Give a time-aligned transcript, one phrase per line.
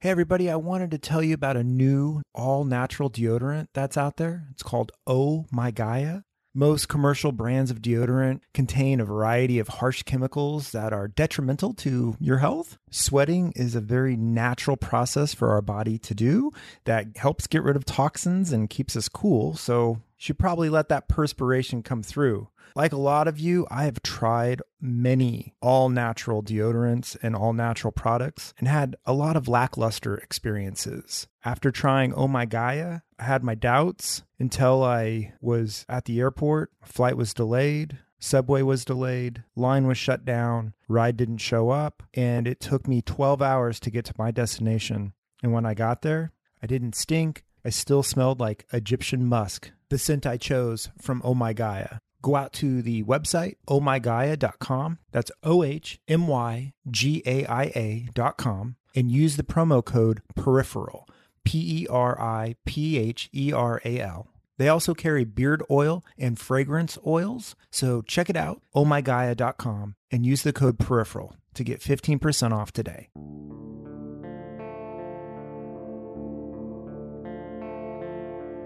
[0.00, 4.16] Hey, everybody, I wanted to tell you about a new all natural deodorant that's out
[4.16, 4.46] there.
[4.52, 6.20] It's called Oh My Gaia.
[6.54, 12.16] Most commercial brands of deodorant contain a variety of harsh chemicals that are detrimental to
[12.20, 12.78] your health.
[12.92, 16.52] Sweating is a very natural process for our body to do
[16.84, 19.56] that helps get rid of toxins and keeps us cool.
[19.56, 22.48] So, you should probably let that perspiration come through.
[22.78, 27.90] Like a lot of you, I have tried many all natural deodorants and all natural
[27.90, 31.26] products and had a lot of lackluster experiences.
[31.44, 36.70] After trying Oh My Gaia, I had my doubts until I was at the airport.
[36.84, 37.98] Flight was delayed.
[38.20, 43.02] Subway was delayed, line was shut down, ride didn't show up, and it took me
[43.02, 45.14] 12 hours to get to my destination.
[45.42, 46.30] And when I got there,
[46.62, 47.44] I didn't stink.
[47.64, 52.36] I still smelled like Egyptian musk, the scent I chose from Oh My Gaia go
[52.36, 54.98] out to the website ohmygaia.com.
[55.12, 61.08] That's O H M Y G A I A.com and use the promo code peripheral,
[61.44, 64.28] P E R I P H E R A L.
[64.58, 70.42] They also carry beard oil and fragrance oils, so check it out, ohmygaia.com, and use
[70.42, 73.08] the code peripheral to get 15% off today.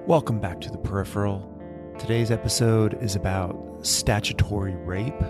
[0.06, 1.51] Welcome back to the peripheral.
[2.02, 5.22] Today's episode is about statutory rape,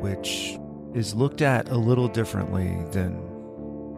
[0.00, 0.58] which
[0.92, 3.16] is looked at a little differently than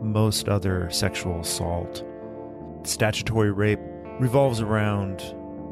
[0.02, 2.04] most other sexual assault.
[2.82, 3.80] Statutory rape
[4.20, 5.22] revolves around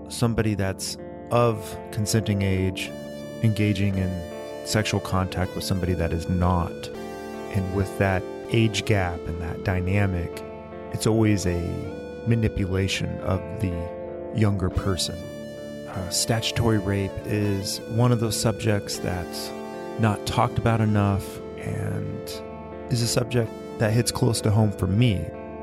[0.08, 0.96] somebody that's
[1.30, 2.90] of consenting age
[3.42, 4.10] engaging in
[4.64, 6.88] sexual contact with somebody that is not.
[7.52, 10.42] And with that age gap and that dynamic,
[10.92, 11.60] it's always a
[12.26, 13.74] manipulation of the
[14.34, 15.18] younger person.
[15.94, 19.50] Uh, statutory rape is one of those subjects that's
[19.98, 22.42] not talked about enough and
[22.90, 25.16] is a subject that hits close to home for me.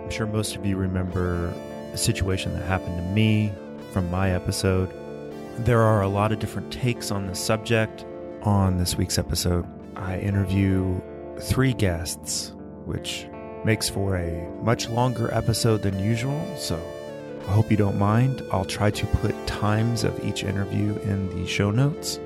[0.04, 1.54] I'm sure most of you remember
[1.94, 3.54] a situation that happened to me
[3.94, 4.92] from my episode.
[5.60, 8.06] There are a lot of different takes on this subject.
[8.44, 9.66] On this week's episode,
[9.96, 11.02] I interview
[11.40, 12.54] three guests,
[12.86, 13.28] which
[13.64, 16.46] makes for a much longer episode than usual.
[16.58, 16.80] So
[17.48, 18.44] I hope you don't mind.
[18.52, 22.20] I'll try to put times of each interview in the show notes.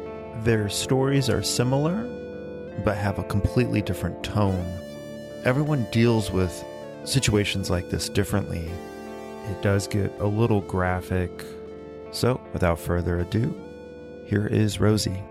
[0.43, 2.03] Their stories are similar,
[2.83, 4.65] but have a completely different tone.
[5.45, 6.63] Everyone deals with
[7.03, 8.67] situations like this differently.
[9.49, 11.31] It does get a little graphic.
[12.11, 13.53] So, without further ado,
[14.25, 15.21] here is Rosie.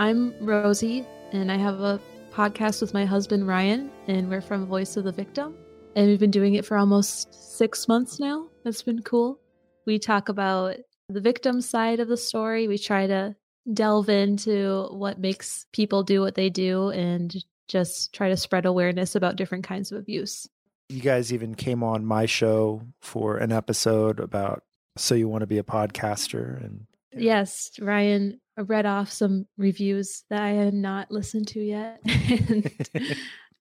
[0.00, 2.00] I'm Rosie, and I have a
[2.32, 5.54] podcast with my husband Ryan, and we're from Voice of the Victim.
[5.94, 8.48] And we've been doing it for almost six months now.
[8.64, 9.38] That's been cool.
[9.86, 10.76] We talk about
[11.08, 12.66] the victim side of the story.
[12.66, 13.36] We try to
[13.72, 17.34] delve into what makes people do what they do and
[17.68, 20.48] just try to spread awareness about different kinds of abuse.
[20.88, 24.64] You guys even came on my show for an episode about
[24.96, 30.42] so you want to be a podcaster and Yes, Ryan read off some reviews that
[30.42, 32.00] I had not listened to yet.
[32.04, 32.70] and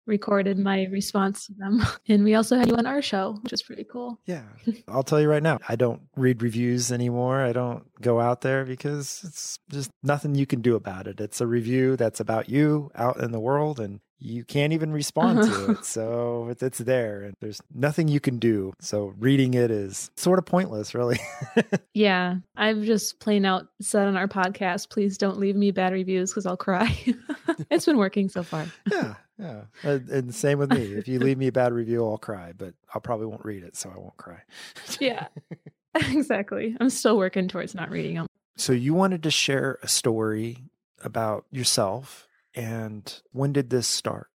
[0.06, 1.82] recorded my response to them.
[2.08, 4.20] And we also had you on our show, which is pretty cool.
[4.26, 4.44] Yeah.
[4.88, 7.42] I'll tell you right now, I don't read reviews anymore.
[7.42, 11.22] I don't go out there because it's just nothing you can do about it.
[11.22, 15.42] It's a review that's about you out in the world and you can't even respond
[15.44, 15.78] to it.
[15.92, 18.74] So it's, it's there and there's nothing you can do.
[18.80, 21.20] So reading it is sort of pointless, really.
[21.94, 22.36] yeah.
[22.56, 26.46] I've just plain out said on our podcast, please don't leave me bad reviews because
[26.46, 26.96] I'll cry.
[27.72, 28.68] it's been working so far.
[28.90, 29.16] yeah.
[29.40, 29.64] Yeah.
[29.84, 30.84] Uh, and, and same with me.
[30.84, 33.76] If you leave me a bad review, I'll cry, but I probably won't read it.
[33.76, 34.44] So I won't cry.
[35.00, 35.28] yeah.
[35.96, 36.78] Exactly.
[36.80, 38.28] I'm still working towards not reading them.
[38.56, 40.58] So you wanted to share a story
[41.04, 44.28] about yourself and when did this start?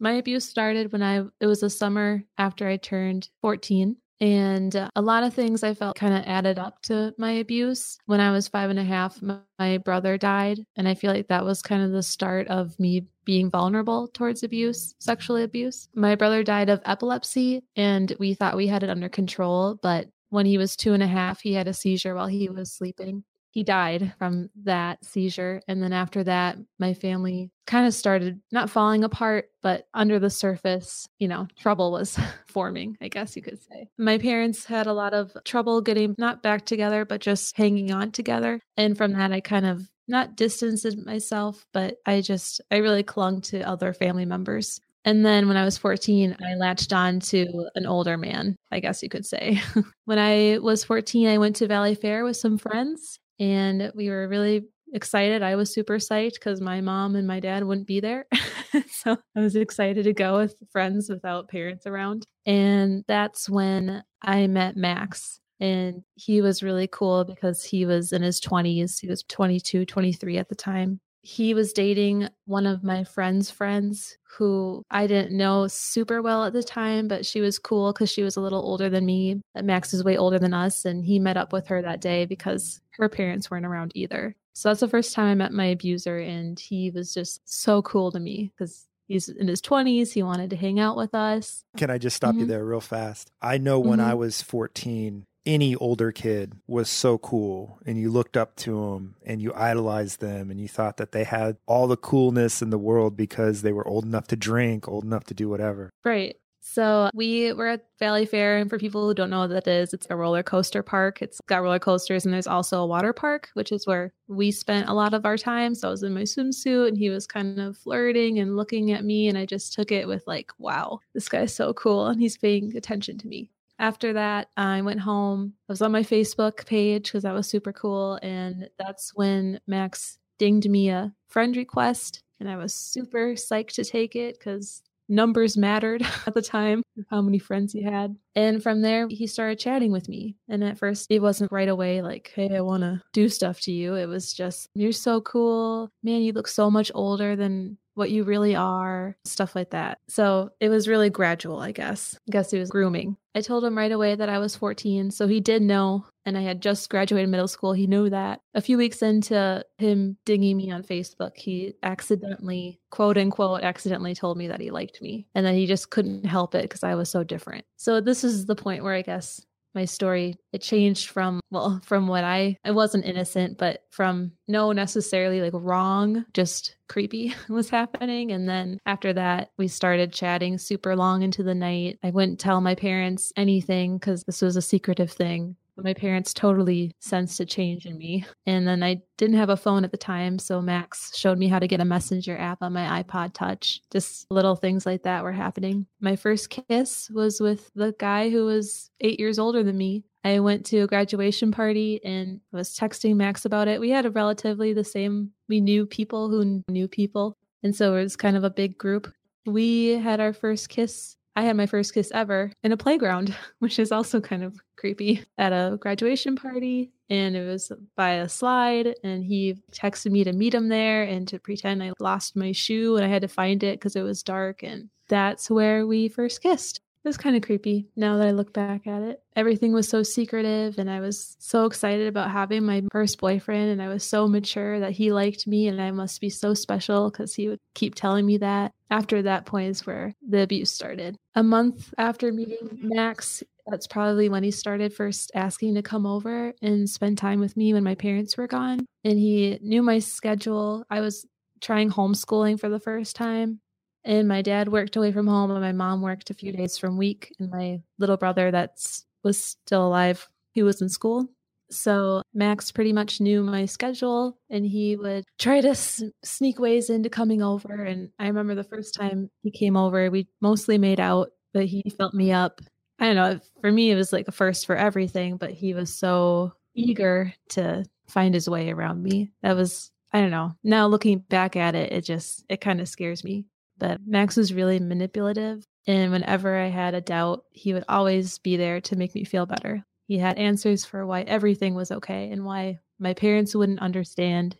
[0.00, 4.90] My abuse started when I it was a summer after I turned 14 and uh,
[4.94, 7.98] a lot of things I felt kind of added up to my abuse.
[8.06, 9.20] When I was five and a half,
[9.58, 10.60] my brother died.
[10.76, 14.42] And I feel like that was kind of the start of me being vulnerable towards
[14.42, 15.88] abuse, sexual abuse.
[15.94, 19.78] My brother died of epilepsy, and we thought we had it under control.
[19.82, 22.72] But when he was two and a half, he had a seizure while he was
[22.72, 23.24] sleeping
[23.54, 25.62] he died from that seizure.
[25.68, 30.28] And then after that, my family kind of started not falling apart, but under the
[30.28, 33.88] surface, you know, trouble was forming, I guess you could say.
[33.96, 38.10] My parents had a lot of trouble getting not back together, but just hanging on
[38.10, 38.60] together.
[38.76, 43.40] And from that, I kind of not distanced myself, but I just, I really clung
[43.42, 44.80] to other family members.
[45.04, 49.02] And then when I was 14, I latched on to an older man, I guess
[49.02, 49.60] you could say.
[50.06, 54.64] when I was 14, I went to Valleyfair with some friends and we were really
[54.92, 55.42] excited.
[55.42, 58.26] I was super psyched because my mom and my dad wouldn't be there.
[58.90, 62.26] so I was excited to go with friends without parents around.
[62.46, 65.40] And that's when I met Max.
[65.60, 69.00] And he was really cool because he was in his 20s.
[69.00, 74.18] He was 22, 23 at the time he was dating one of my friend's friends
[74.36, 78.22] who I didn't know super well at the time, but she was cool because she
[78.22, 79.40] was a little older than me.
[79.62, 82.82] Max is way older than us, and he met up with her that day because
[82.98, 84.36] her parents weren't around either.
[84.52, 88.12] So that's the first time I met my abuser, and he was just so cool
[88.12, 90.12] to me because he's in his 20s.
[90.12, 91.64] He wanted to hang out with us.
[91.78, 92.40] Can I just stop mm-hmm.
[92.40, 93.30] you there real fast?
[93.40, 94.10] I know when mm-hmm.
[94.10, 99.16] I was 14, any older kid was so cool and you looked up to them
[99.24, 102.78] and you idolized them and you thought that they had all the coolness in the
[102.78, 105.90] world because they were old enough to drink, old enough to do whatever.
[106.04, 106.36] Right.
[106.66, 110.06] So we were at Valleyfair, and for people who don't know what that is, it's
[110.08, 111.20] a roller coaster park.
[111.20, 114.88] It's got roller coasters, and there's also a water park, which is where we spent
[114.88, 115.74] a lot of our time.
[115.74, 119.04] So I was in my swimsuit, and he was kind of flirting and looking at
[119.04, 122.38] me, and I just took it with like, "Wow, this guy's so cool, and he's
[122.38, 123.50] paying attention to me."
[123.84, 125.52] After that, I went home.
[125.68, 128.18] I was on my Facebook page because that was super cool.
[128.22, 132.20] And that's when Max dinged me a friend request.
[132.40, 137.20] And I was super psyched to take it because numbers mattered at the time, how
[137.20, 138.16] many friends he had.
[138.34, 140.36] And from there, he started chatting with me.
[140.48, 143.72] And at first, it wasn't right away like, hey, I want to do stuff to
[143.72, 143.96] you.
[143.96, 145.90] It was just, you're so cool.
[146.02, 149.98] Man, you look so much older than what you really are, stuff like that.
[150.08, 152.18] So it was really gradual, I guess.
[152.28, 153.16] I guess he was grooming.
[153.36, 156.42] I told him right away that I was 14, so he did know, and I
[156.42, 157.72] had just graduated middle school.
[157.72, 158.40] He knew that.
[158.54, 164.38] A few weeks into him dinging me on Facebook, he accidentally, quote unquote, accidentally told
[164.38, 167.10] me that he liked me and that he just couldn't help it because I was
[167.10, 167.64] so different.
[167.76, 169.44] So this is the point where I guess
[169.74, 170.36] my story.
[170.52, 175.52] It changed from well from what i i wasn't innocent but from no necessarily like
[175.54, 178.32] wrong just creepy was happening.
[178.32, 181.98] And then after that we started chatting super long into the night.
[182.02, 186.92] I wouldn't tell my parents anything because this was a secretive thing my parents totally
[187.00, 188.24] sensed a change in me.
[188.46, 190.38] And then I didn't have a phone at the time.
[190.38, 193.80] So Max showed me how to get a messenger app on my iPod Touch.
[193.90, 195.86] Just little things like that were happening.
[196.00, 200.04] My first kiss was with the guy who was eight years older than me.
[200.22, 203.80] I went to a graduation party and was texting Max about it.
[203.80, 207.36] We had a relatively the same, we knew people who knew people.
[207.62, 209.12] And so it was kind of a big group.
[209.44, 213.78] We had our first kiss I had my first kiss ever in a playground, which
[213.78, 216.92] is also kind of creepy at a graduation party.
[217.10, 218.94] And it was by a slide.
[219.02, 222.96] And he texted me to meet him there and to pretend I lost my shoe
[222.96, 224.62] and I had to find it because it was dark.
[224.62, 226.80] And that's where we first kissed.
[227.04, 229.22] It was kind of creepy now that I look back at it.
[229.36, 233.82] Everything was so secretive, and I was so excited about having my first boyfriend, and
[233.82, 237.34] I was so mature that he liked me, and I must be so special because
[237.34, 238.72] he would keep telling me that.
[238.90, 241.18] After that point is where the abuse started.
[241.34, 246.54] A month after meeting Max, that's probably when he started first asking to come over
[246.62, 248.86] and spend time with me when my parents were gone.
[249.04, 250.86] And he knew my schedule.
[250.88, 251.26] I was
[251.60, 253.60] trying homeschooling for the first time
[254.04, 256.96] and my dad worked away from home and my mom worked a few days from
[256.96, 261.26] week and my little brother that's was still alive he was in school.
[261.70, 266.90] So max pretty much knew my schedule and he would try to s- sneak ways
[266.90, 267.72] into coming over.
[267.84, 271.82] And i remember the first time he came over we mostly made out but he
[271.96, 272.60] felt me up.
[272.98, 275.94] I don't know for me it was like a first for everything but he was
[275.94, 279.32] so eager to find his way around me.
[279.42, 280.52] That was i don't know.
[280.62, 283.46] Now looking back at it it just it kind of scares me
[283.84, 285.66] but Max was really manipulative.
[285.86, 289.44] And whenever I had a doubt, he would always be there to make me feel
[289.44, 289.84] better.
[290.06, 294.56] He had answers for why everything was okay and why my parents wouldn't understand.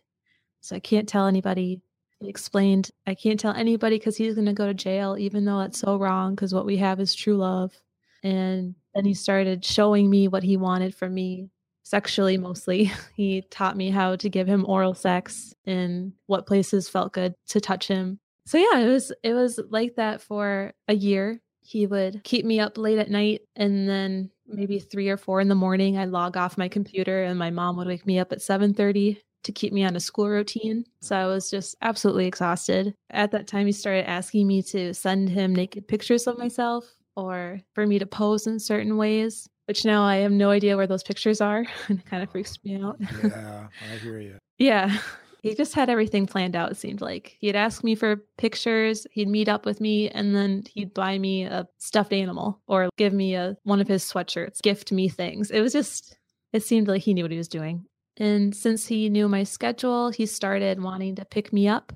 [0.61, 1.81] So I can't tell anybody.
[2.19, 5.57] He explained, I can't tell anybody because he's going to go to jail, even though
[5.57, 7.73] that's so wrong because what we have is true love.
[8.21, 11.49] And then he started showing me what he wanted from me
[11.81, 12.91] sexually mostly.
[13.15, 17.59] He taught me how to give him oral sex and what places felt good to
[17.59, 18.19] touch him.
[18.45, 21.39] So yeah, it was it was like that for a year.
[21.61, 25.47] He would keep me up late at night and then maybe 3 or 4 in
[25.47, 28.41] the morning I'd log off my computer and my mom would wake me up at
[28.41, 30.85] 7:30 to keep me on a school routine.
[31.01, 32.93] So I was just absolutely exhausted.
[33.09, 37.61] At that time he started asking me to send him naked pictures of myself or
[37.73, 41.01] for me to pose in certain ways which now I have no idea where those
[41.03, 42.99] pictures are and it kind of freaks me out.
[43.23, 44.37] yeah, I hear you.
[44.57, 44.99] Yeah.
[45.45, 47.37] He just had everything planned out, it seemed like.
[47.39, 51.43] He'd ask me for pictures, he'd meet up with me, and then he'd buy me
[51.43, 55.51] a stuffed animal or give me a one of his sweatshirts, gift me things.
[55.51, 56.17] It was just
[56.51, 57.85] it seemed like he knew what he was doing.
[58.17, 61.93] And since he knew my schedule, he started wanting to pick me up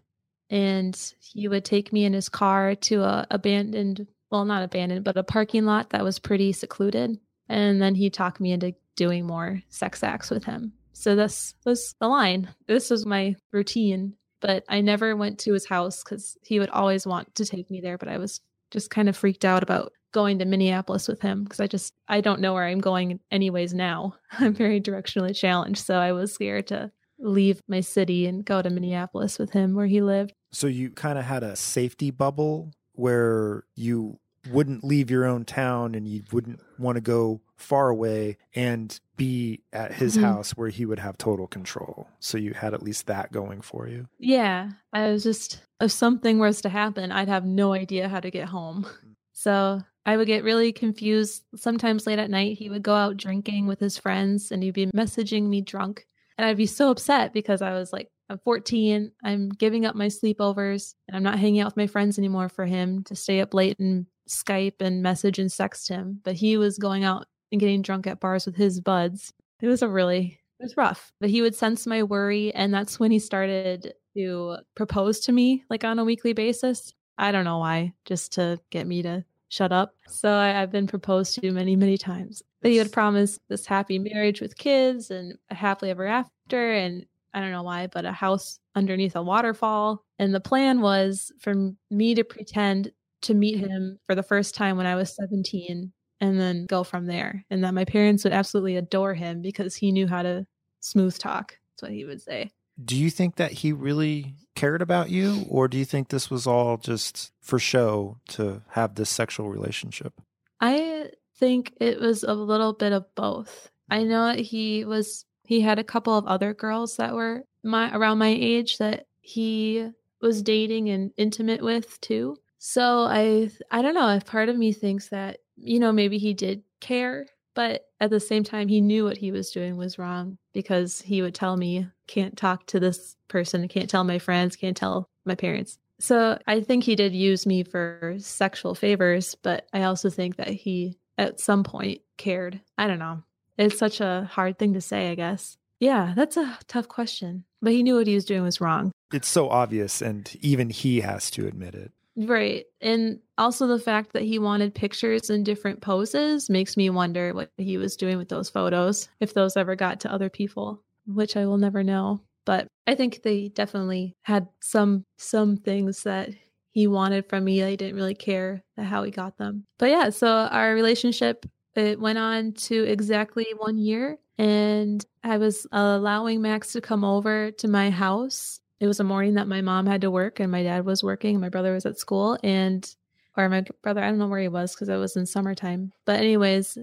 [0.51, 5.17] and he would take me in his car to a abandoned well not abandoned but
[5.17, 9.63] a parking lot that was pretty secluded and then he talked me into doing more
[9.69, 10.73] sex acts with him.
[10.99, 12.49] So this was the line.
[12.67, 17.07] This was my routine, but I never went to his house because he would always
[17.07, 17.97] want to take me there.
[17.97, 21.61] But I was just kind of freaked out about going to Minneapolis with him because
[21.61, 24.15] I just I don't know where I'm going anyways now.
[24.39, 28.69] I'm very directionally challenged, so I was scared to leave my city and go to
[28.69, 30.33] Minneapolis with him where he lived.
[30.51, 34.19] So you kind of had a safety bubble where you
[34.51, 39.61] wouldn't leave your own town and you wouldn't want to go far away and be
[39.73, 40.23] at his mm-hmm.
[40.23, 42.07] house where he would have total control.
[42.19, 44.07] So you had at least that going for you.
[44.17, 44.69] Yeah.
[44.93, 48.47] I was just, if something was to happen, I'd have no idea how to get
[48.47, 48.85] home.
[48.85, 49.15] Mm.
[49.33, 51.43] So I would get really confused.
[51.55, 54.87] Sometimes late at night, he would go out drinking with his friends and he'd be
[54.87, 56.07] messaging me drunk.
[56.37, 59.11] And I'd be so upset because I was like, I'm 14.
[59.23, 62.65] I'm giving up my sleepovers and I'm not hanging out with my friends anymore for
[62.65, 66.77] him to stay up late and Skype and message and sext him, but he was
[66.77, 69.33] going out and getting drunk at bars with his buds.
[69.61, 71.11] It was a really it was rough.
[71.19, 75.63] But he would sense my worry and that's when he started to propose to me
[75.69, 76.93] like on a weekly basis.
[77.17, 79.93] I don't know why, just to get me to shut up.
[80.07, 82.41] So I, have been proposed to many, many times.
[82.61, 87.05] But he would promise this happy marriage with kids and a happily ever after and
[87.33, 90.03] I don't know why, but a house underneath a waterfall.
[90.17, 91.53] And the plan was for
[91.91, 92.91] me to pretend
[93.21, 97.05] to meet him for the first time when I was 17 and then go from
[97.05, 97.45] there.
[97.49, 100.45] And that my parents would absolutely adore him because he knew how to
[100.79, 101.57] smooth talk.
[101.71, 102.51] That's what he would say.
[102.83, 106.47] Do you think that he really cared about you, or do you think this was
[106.47, 110.13] all just for show to have this sexual relationship?
[110.61, 113.69] I think it was a little bit of both.
[113.89, 117.93] I know that he was he had a couple of other girls that were my
[117.95, 119.89] around my age that he
[120.21, 122.37] was dating and intimate with too.
[122.59, 126.33] So I I don't know if part of me thinks that you know maybe he
[126.33, 130.37] did care, but at the same time he knew what he was doing was wrong
[130.53, 134.77] because he would tell me can't talk to this person, can't tell my friends, can't
[134.77, 135.77] tell my parents.
[135.99, 140.49] So I think he did use me for sexual favors, but I also think that
[140.49, 142.61] he at some point cared.
[142.77, 143.23] I don't know.
[143.57, 145.57] It's such a hard thing to say, I guess.
[145.79, 147.43] Yeah, that's a tough question.
[147.61, 148.91] But he knew what he was doing was wrong.
[149.11, 151.91] It's so obvious, and even he has to admit it.
[152.15, 152.65] Right.
[152.81, 157.51] And also the fact that he wanted pictures in different poses makes me wonder what
[157.57, 161.45] he was doing with those photos, if those ever got to other people, which I
[161.45, 162.21] will never know.
[162.45, 166.29] But I think they definitely had some some things that
[166.71, 167.63] he wanted from me.
[167.63, 169.65] I didn't really care how he got them.
[169.77, 175.67] But yeah, so our relationship it went on to exactly one year and I was
[175.71, 179.85] allowing Max to come over to my house it was a morning that my mom
[179.85, 182.95] had to work and my dad was working my brother was at school and
[183.37, 185.91] or my brother i don't know where he was because it was in summertime.
[186.05, 186.77] But anyways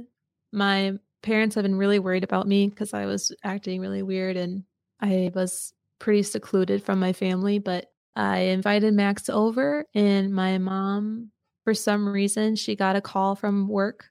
[0.52, 4.64] my parents have been really worried about me because i was acting really weird and
[5.00, 11.30] i was pretty secluded from my family but i invited max over and my mom
[11.64, 14.10] for some reason she got a call from work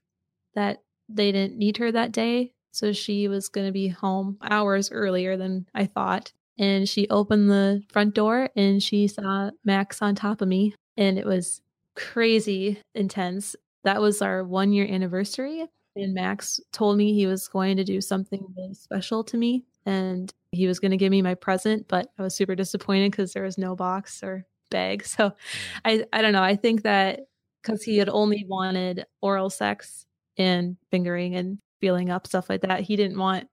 [0.56, 2.52] that they didn't need her that day.
[2.72, 7.50] So she was going to be home hours earlier than i thought and she opened
[7.50, 11.62] the front door and she saw Max on top of me and it was
[11.96, 13.56] crazy intense.
[13.84, 18.02] That was our 1 year anniversary and Max told me he was going to do
[18.02, 22.10] something really special to me and he was going to give me my present, but
[22.18, 25.04] I was super disappointed cuz there was no box or bag.
[25.06, 25.34] So
[25.86, 26.44] I I don't know.
[26.44, 27.22] I think that
[27.64, 30.06] cuz he had only wanted oral sex
[30.38, 33.48] and fingering and feeling up stuff like that, he didn't want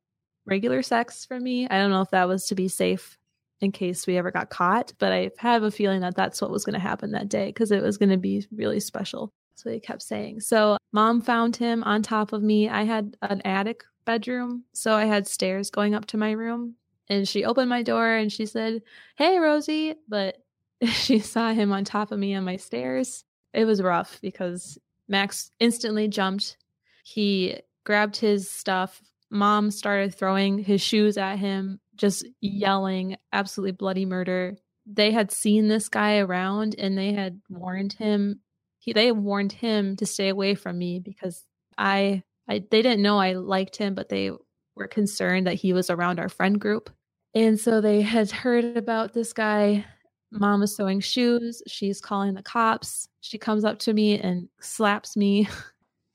[0.47, 1.69] regular sex from me.
[1.69, 3.19] I don't know if that was to be safe
[3.61, 4.93] in case we ever got caught.
[4.99, 7.71] But I have a feeling that that's what was going to happen that day because
[7.71, 9.33] it was going to be really special.
[9.55, 10.41] So he kept saying.
[10.41, 12.69] So mom found him on top of me.
[12.69, 16.75] I had an attic bedroom, so I had stairs going up to my room.
[17.09, 18.83] And she opened my door and she said,
[19.17, 19.95] Hey, Rosie.
[20.09, 20.39] But
[20.85, 23.25] she saw him on top of me on my stairs.
[23.53, 26.57] It was rough because Max instantly jumped.
[27.05, 29.01] He grabbed his stuff.
[29.33, 34.57] Mom started throwing his shoes at him, just yelling absolutely bloody murder.
[34.85, 38.41] They had seen this guy around and they had warned him.
[38.79, 41.47] He, they warned him to stay away from me because
[41.79, 44.33] I, I they didn't know I liked him, but they
[44.77, 46.91] were concerned that he was around our friend group.
[47.35, 49.87] And so they had heard about this guy.
[50.31, 51.63] Mom is sewing shoes.
[51.67, 53.09] She's calling the cops.
[53.23, 55.49] She comes up to me and slaps me.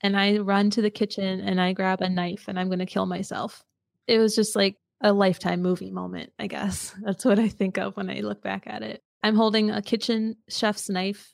[0.01, 2.85] And I run to the kitchen and I grab a knife and I'm going to
[2.85, 3.63] kill myself.
[4.07, 6.95] It was just like a lifetime movie moment, I guess.
[7.01, 9.01] That's what I think of when I look back at it.
[9.23, 11.33] I'm holding a kitchen chef's knife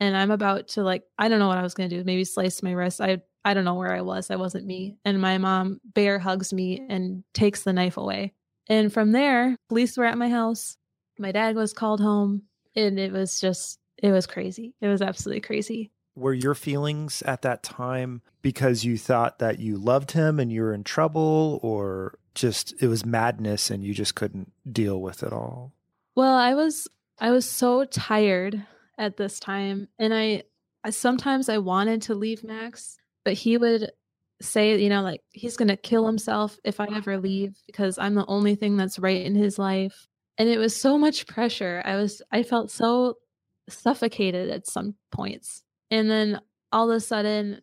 [0.00, 2.24] and I'm about to like I don't know what I was going to do, maybe
[2.24, 3.00] slice my wrist.
[3.00, 4.30] I I don't know where I was.
[4.30, 4.96] I wasn't me.
[5.04, 8.34] And my mom bear hugs me and takes the knife away.
[8.68, 10.76] And from there, police were at my house.
[11.18, 12.42] My dad was called home,
[12.76, 14.74] and it was just, it was crazy.
[14.80, 15.90] It was absolutely crazy.
[16.14, 20.62] Were your feelings at that time because you thought that you loved him and you
[20.62, 25.32] were in trouble, or just it was madness and you just couldn't deal with it
[25.32, 25.72] all?
[26.14, 26.86] Well, I was,
[27.18, 28.66] I was so tired
[28.98, 30.42] at this time, and I,
[30.84, 33.90] I sometimes I wanted to leave Max, but he would
[34.42, 38.14] say, you know, like he's going to kill himself if I ever leave because I'm
[38.14, 40.08] the only thing that's right in his life.
[40.36, 41.80] And it was so much pressure.
[41.84, 43.18] I was, I felt so
[43.68, 45.62] suffocated at some points.
[45.92, 46.40] And then
[46.72, 47.60] all of a sudden,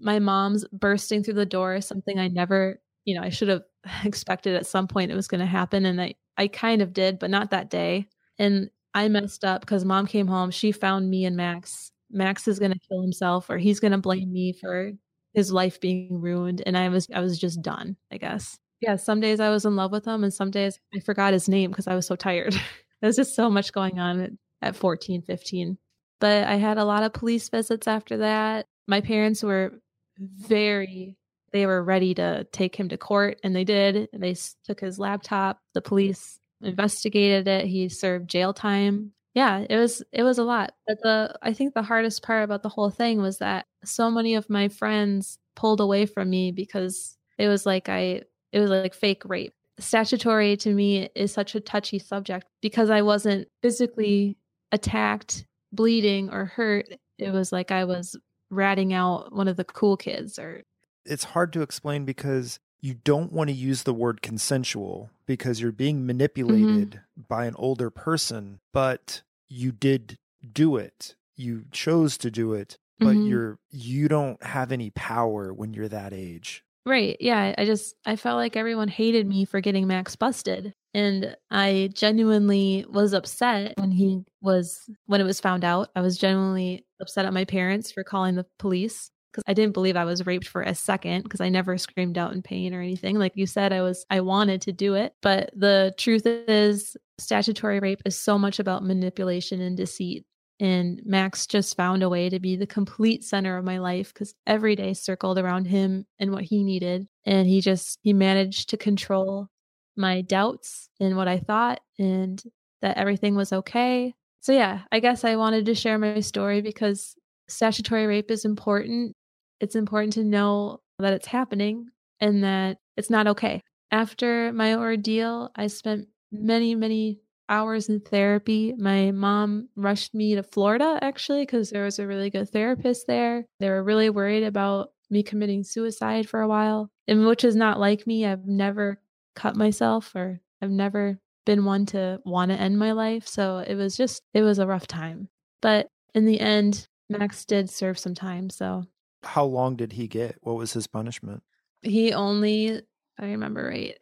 [0.00, 3.62] my mom's bursting through the door, something I never, you know, I should have
[4.04, 5.84] expected at some point it was going to happen.
[5.84, 8.06] And I, I kind of did, but not that day.
[8.38, 10.52] And I messed up because mom came home.
[10.52, 11.90] She found me and Max.
[12.10, 14.92] Max is going to kill himself or he's going to blame me for
[15.34, 19.20] his life being ruined and i was i was just done i guess yeah some
[19.20, 21.86] days i was in love with him and some days i forgot his name because
[21.86, 22.54] i was so tired
[23.00, 24.30] there's just so much going on at,
[24.62, 25.78] at 14 15
[26.20, 28.66] but i had a lot of police visits after that.
[28.86, 29.80] My parents were
[30.18, 31.16] very
[31.52, 35.60] they were ready to take him to court and they did they took his laptop.
[35.74, 37.66] The police investigated it.
[37.66, 39.12] He served jail time.
[39.34, 40.74] Yeah it was it was a lot.
[40.86, 44.34] But the i think the hardest part about the whole thing was that so many
[44.34, 48.94] of my friends pulled away from me because it was like i it was like
[48.94, 49.52] fake rape.
[49.78, 54.36] Statutory to me is such a touchy subject because i wasn't physically
[54.72, 56.86] attacked bleeding or hurt
[57.18, 58.16] it was like i was
[58.50, 60.62] ratting out one of the cool kids or
[61.04, 65.72] it's hard to explain because you don't want to use the word consensual because you're
[65.72, 67.22] being manipulated mm-hmm.
[67.28, 70.18] by an older person, but you did
[70.52, 71.16] do it.
[71.34, 73.26] You chose to do it, but mm-hmm.
[73.26, 76.64] you're you don't have any power when you're that age.
[76.88, 77.18] Right.
[77.20, 80.72] Yeah, I just I felt like everyone hated me for getting Max busted.
[80.94, 85.90] And I genuinely was upset when he was when it was found out.
[85.94, 89.96] I was genuinely upset at my parents for calling the police because I didn't believe
[89.96, 93.18] I was raped for a second because I never screamed out in pain or anything.
[93.18, 95.12] Like you said, I was, I wanted to do it.
[95.20, 100.24] But the truth is, statutory rape is so much about manipulation and deceit.
[100.60, 104.34] And Max just found a way to be the complete center of my life because
[104.46, 107.06] every day circled around him and what he needed.
[107.24, 109.48] And he just, he managed to control
[109.96, 112.42] my doubts and what I thought and
[112.82, 114.14] that everything was okay.
[114.40, 117.14] So, yeah, I guess I wanted to share my story because
[117.48, 119.14] statutory rape is important
[119.60, 121.88] it's important to know that it's happening
[122.20, 123.62] and that it's not okay.
[123.90, 128.74] After my ordeal, I spent many, many hours in therapy.
[128.76, 133.46] My mom rushed me to Florida actually because there was a really good therapist there.
[133.60, 137.80] They were really worried about me committing suicide for a while, and which is not
[137.80, 138.26] like me.
[138.26, 139.00] I've never
[139.34, 143.26] cut myself or I've never been one to want to end my life.
[143.26, 145.28] So it was just, it was a rough time.
[145.62, 148.50] But in the end, Max did serve some time.
[148.50, 148.84] So
[149.22, 150.36] how long did he get?
[150.42, 151.42] What was his punishment?
[151.82, 152.82] He only,
[153.18, 153.96] I remember right,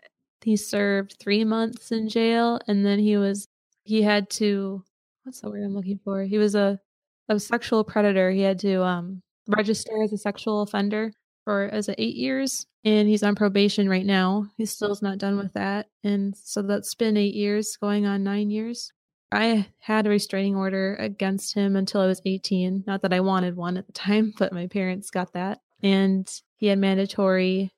[0.46, 3.48] he served three months in jail and then he was,
[3.82, 4.84] he had to,
[5.24, 6.22] what's the word I'm looking for?
[6.22, 6.78] He was a,
[7.28, 8.30] a sexual predator.
[8.30, 13.24] He had to um, register as a sexual offender for as eight years and he's
[13.24, 14.46] on probation right now.
[14.56, 15.88] He still's not done with that.
[16.04, 18.92] And so that's been eight years, going on nine years.
[19.32, 22.84] I had a restraining order against him until I was 18.
[22.86, 25.58] Not that I wanted one at the time, but my parents got that.
[25.82, 27.72] And he had mandatory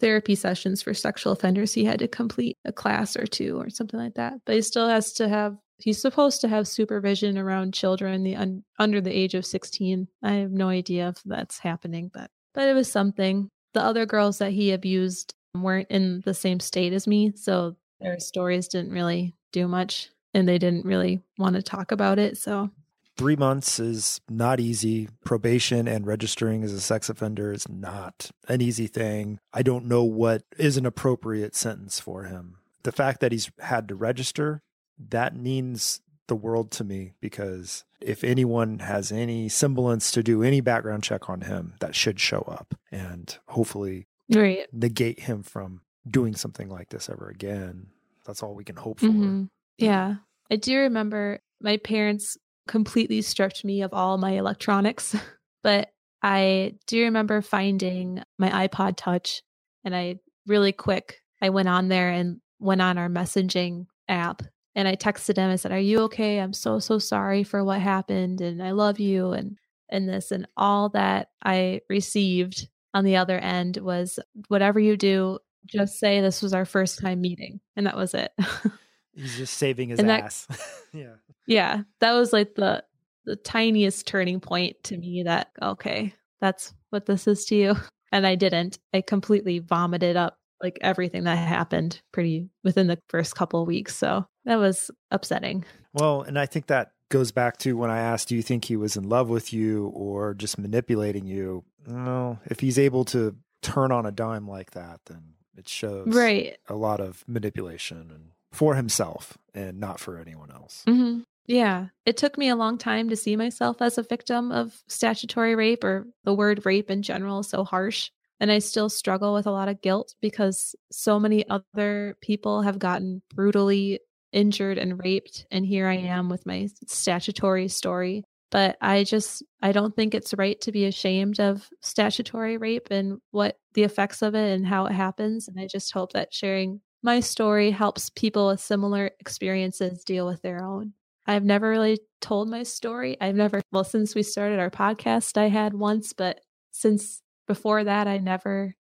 [0.00, 1.72] therapy sessions for sexual offenders.
[1.74, 4.34] He had to complete a class or two or something like that.
[4.44, 8.64] But he still has to have he's supposed to have supervision around children the un,
[8.78, 10.08] under the age of 16.
[10.22, 13.48] I have no idea if that's happening, but but it was something.
[13.74, 18.20] The other girls that he abused weren't in the same state as me, so their
[18.20, 22.70] stories didn't really do much and they didn't really want to talk about it, so
[23.16, 25.08] Three months is not easy.
[25.24, 29.38] Probation and registering as a sex offender is not an easy thing.
[29.52, 32.56] I don't know what is an appropriate sentence for him.
[32.82, 34.62] The fact that he's had to register,
[34.98, 40.60] that means the world to me because if anyone has any semblance to do any
[40.60, 44.66] background check on him, that should show up and hopefully right.
[44.72, 47.86] negate him from doing something like this ever again.
[48.26, 49.06] That's all we can hope for.
[49.06, 49.48] Mhm.
[49.78, 50.16] Yeah.
[50.50, 55.16] I do remember my parents completely stripped me of all my electronics,
[55.62, 55.90] but
[56.22, 59.42] I do remember finding my iPod Touch
[59.84, 64.42] and I really quick I went on there and went on our messaging app
[64.74, 66.38] and I texted him I said, "Are you okay?
[66.38, 69.58] I'm so so sorry for what happened and I love you and
[69.90, 75.38] and this and all that I received on the other end was whatever you do,
[75.66, 78.32] just say this was our first time meeting and that was it.
[79.14, 80.46] He's just saving his And that- ass.
[80.92, 81.14] yeah.
[81.46, 82.84] yeah, that was like the
[83.26, 87.76] the tiniest turning point to me that okay, that's what this is to you.
[88.12, 88.78] And I didn't.
[88.92, 93.96] I completely vomited up like everything that happened pretty within the first couple of weeks.
[93.96, 95.64] So that was upsetting.
[95.94, 98.76] Well, and I think that goes back to when I asked, do you think he
[98.76, 101.64] was in love with you or just manipulating you?
[101.88, 106.56] No, if he's able to turn on a dime like that, then it shows Right.
[106.68, 110.82] a lot of manipulation and for himself and not for anyone else.
[110.86, 111.88] hmm Yeah.
[112.06, 115.84] It took me a long time to see myself as a victim of statutory rape
[115.84, 118.10] or the word rape in general is so harsh.
[118.40, 122.78] And I still struggle with a lot of guilt because so many other people have
[122.78, 124.00] gotten brutally
[124.32, 125.46] injured and raped.
[125.50, 128.24] And here I am with my statutory story.
[128.50, 133.18] But I just, I don't think it's right to be ashamed of statutory rape and
[133.30, 135.48] what the effects of it and how it happens.
[135.48, 140.40] And I just hope that sharing my story helps people with similar experiences deal with
[140.40, 140.94] their own.
[141.26, 143.18] I've never really told my story.
[143.20, 146.40] I've never, well, since we started our podcast, I had once, but
[146.70, 148.74] since before that, I never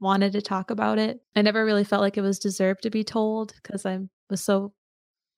[0.00, 1.20] wanted to talk about it.
[1.36, 4.72] I never really felt like it was deserved to be told because I was so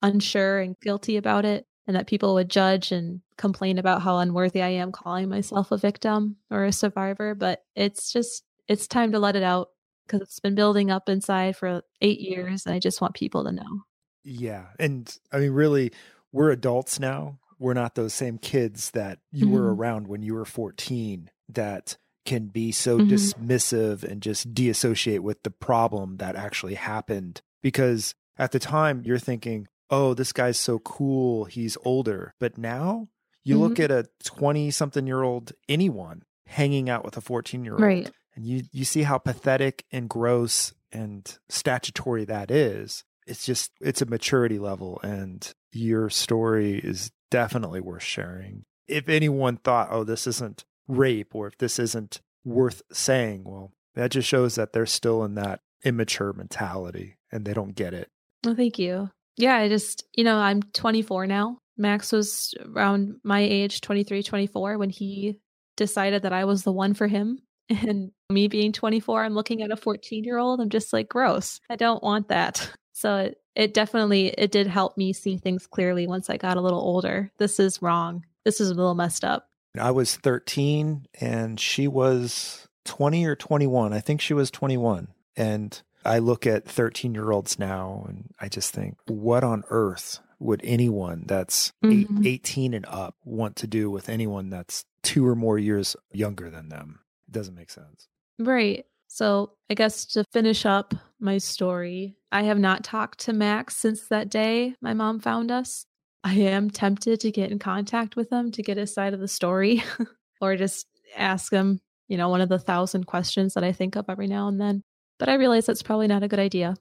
[0.01, 4.63] unsure and guilty about it, and that people would judge and complain about how unworthy
[4.63, 7.35] I am calling myself a victim or a survivor.
[7.35, 9.69] But it's just, it's time to let it out
[10.07, 13.53] because it's been building up inside for eight years, and I just want people to
[13.53, 13.83] know.
[14.25, 14.67] Yeah.
[14.79, 15.93] And I mean, really,
[16.33, 17.39] we're adults now.
[17.59, 19.79] We're not those same kids that you were Mhm.
[19.79, 23.09] around when you were 14 that can be so Mhm.
[23.11, 27.41] dismissive and just deassociate with the problem that actually happened.
[27.63, 31.45] Because at the time, you're thinking, oh, this guy's so cool.
[31.47, 32.35] He's older.
[32.41, 33.09] But now
[33.45, 33.83] you look Mm-hmm.
[33.83, 38.11] at a 20 something year old, anyone hanging out with a 14 year old Right.
[38.35, 44.03] And you you see how pathetic and gross and statutory that is it's just it's
[44.03, 50.27] a maturity level and your story is definitely worth sharing if anyone thought oh this
[50.27, 55.25] isn't rape or if this isn't worth saying well that just shows that they're still
[55.25, 58.09] in that immature mentality and they don't get it
[58.45, 59.11] Well, thank you.
[59.37, 61.59] Yeah, I just, you know, I'm 24 now.
[61.77, 65.39] Max was around my age, 23, 24, when he
[65.77, 67.39] decided that I was the one for him.
[67.71, 70.61] And me being 24, I'm looking at a 14 year old.
[70.61, 71.61] I'm just like, gross.
[71.71, 72.71] I don't want that.
[72.95, 76.61] So it, it definitely, it did help me see things clearly once I got a
[76.61, 77.33] little older.
[77.39, 78.25] This is wrong.
[78.45, 79.49] This is a little messed up.
[79.81, 85.83] i was 13 and she was 20 or 21 i think she was 21 and
[86.05, 90.61] I look at 13 year olds now and I just think, what on earth would
[90.65, 92.27] anyone that's eight, Mhm.
[92.27, 96.69] 18 and up want to do with anyone that's two or more years younger than
[96.69, 97.01] them?
[97.29, 98.09] It doesn't make sense.
[98.47, 98.85] Right.
[99.09, 104.09] So, I guess to finish up my story, I have not talked to Max since
[104.09, 105.87] that day my mom found us.
[106.25, 109.29] I am tempted to get in contact with him to get his side of the
[109.29, 109.83] story
[110.41, 114.07] or just ask him, you know, one of the thousand questions that I think of
[114.09, 114.83] every now and then.
[115.19, 116.75] But I realize that's probably not a good idea.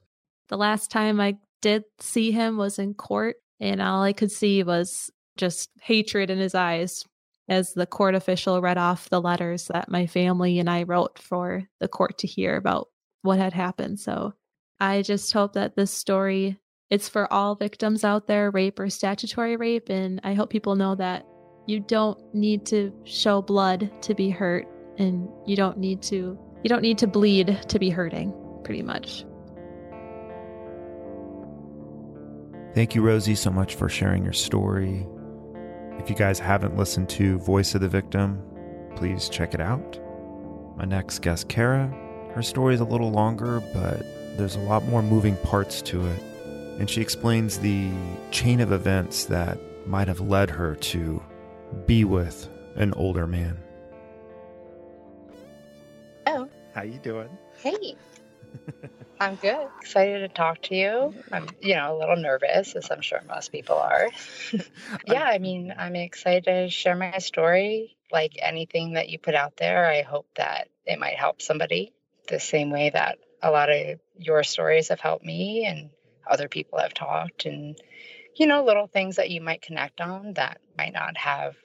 [0.50, 4.64] The last time I did see him was in court, and all I could see
[4.64, 7.06] was just hatred in his eyes
[7.50, 11.64] as the court official read off the letters that my family and I wrote for
[11.80, 12.88] the court to hear about
[13.22, 14.00] what had happened.
[14.00, 14.34] So
[14.80, 16.58] I just hope that this story
[16.92, 20.94] it's for all victims out there, rape or statutory rape, and I hope people know
[20.96, 21.26] that
[21.66, 26.70] you don't need to show blood to be hurt and you don't need to you
[26.70, 29.26] don't need to bleed to be hurting, pretty much.
[32.76, 35.08] Thank you, Rosie, so much for sharing your story.
[36.02, 38.42] If you guys haven't listened to Voice of the Victim,
[38.96, 40.00] please check it out.
[40.76, 41.94] My next guest, Cara,
[42.34, 44.04] her story is a little longer, but
[44.36, 46.20] there's a lot more moving parts to it.
[46.80, 47.92] And she explains the
[48.32, 51.22] chain of events that might have led her to
[51.86, 53.60] be with an older man.
[56.26, 57.30] Oh, How you doing?
[57.62, 57.96] hey.
[59.22, 59.68] I'm good.
[59.82, 60.88] Excited to talk to you.
[60.88, 61.34] Mm-hmm.
[61.34, 64.10] I'm, you know, a little nervous, as I'm sure most people are.
[65.06, 67.96] yeah, I mean, I'm excited to share my story.
[68.12, 71.94] Like anything that you put out there, I hope that it might help somebody
[72.30, 75.92] the same way that a lot of your stories have helped me and
[76.28, 77.78] other people have talked and
[78.36, 81.56] you know little things that you might connect on that might not have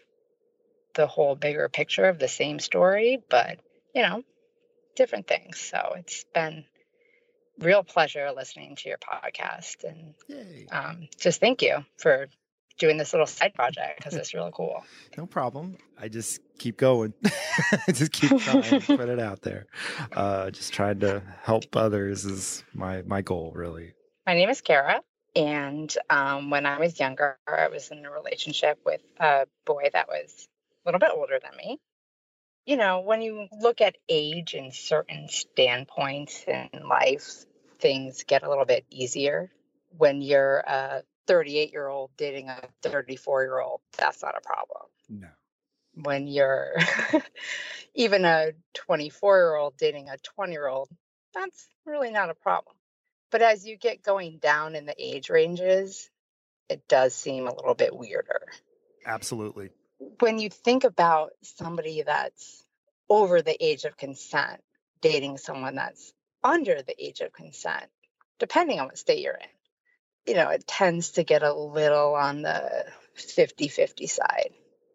[0.95, 3.59] the whole bigger picture of the same story but
[3.95, 4.23] you know
[4.97, 6.65] different things so it's been
[7.59, 10.15] real pleasure listening to your podcast and
[10.71, 12.29] um, just thank you for
[12.79, 14.85] doing this little side project because it's really cool
[15.17, 15.79] No problem.
[15.99, 17.15] I just keep going.
[17.89, 19.67] I just keep trying to put it out there.
[20.13, 23.93] Uh, just trying to help others is my my goal, really.
[24.27, 25.01] My name is Cara,
[25.35, 30.09] and um, when I was younger, I was in a relationship with a boy that
[30.09, 30.49] was
[30.85, 31.79] a little bit older than me.
[32.67, 37.45] You know, when you look at age and certain standpoints in life,
[37.79, 39.51] things get a little bit easier.
[39.97, 44.83] When you're a 38 year old dating a 34 year old, that's not a problem.
[45.09, 45.29] No.
[45.95, 46.75] When you're
[47.95, 50.89] even a 24 year old dating a 20 year old,
[51.35, 52.77] that's really not a problem.
[53.31, 56.09] But as you get going down in the age ranges,
[56.69, 58.43] it does seem a little bit weirder.
[59.05, 59.71] Absolutely.
[60.21, 62.65] When you think about somebody that's
[63.09, 64.61] over the age of consent,
[65.01, 66.13] dating someone that's
[66.47, 67.87] under the age of consent,
[68.39, 69.49] depending on what state you're in,
[70.27, 74.51] you know, it tends to get a little on the 50 50 side.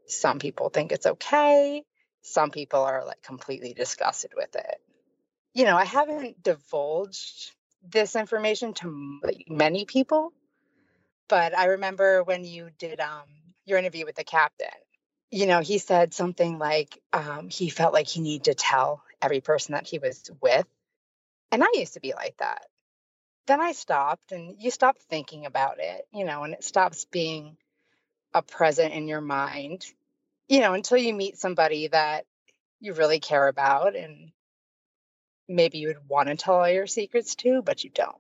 [0.08, 1.84] Some people think it's okay.
[2.22, 4.82] Some people are like completely disgusted with it.
[5.54, 7.52] You know, I haven't divulged
[7.84, 10.32] this information to many people,
[11.28, 13.24] but I remember when you did um,
[13.66, 14.68] your interview with the captain,
[15.32, 19.42] you know, he said something like um, he felt like he needed to tell every
[19.42, 20.66] person that he was with.
[21.52, 22.66] And I used to be like that.
[23.48, 27.58] Then I stopped and you stop thinking about it, you know, and it stops being
[28.34, 29.86] a present in your mind,
[30.48, 32.26] you know, until you meet somebody that
[32.80, 34.32] you really care about and
[35.50, 38.16] maybe you would want to tell all your secrets to, but you don't.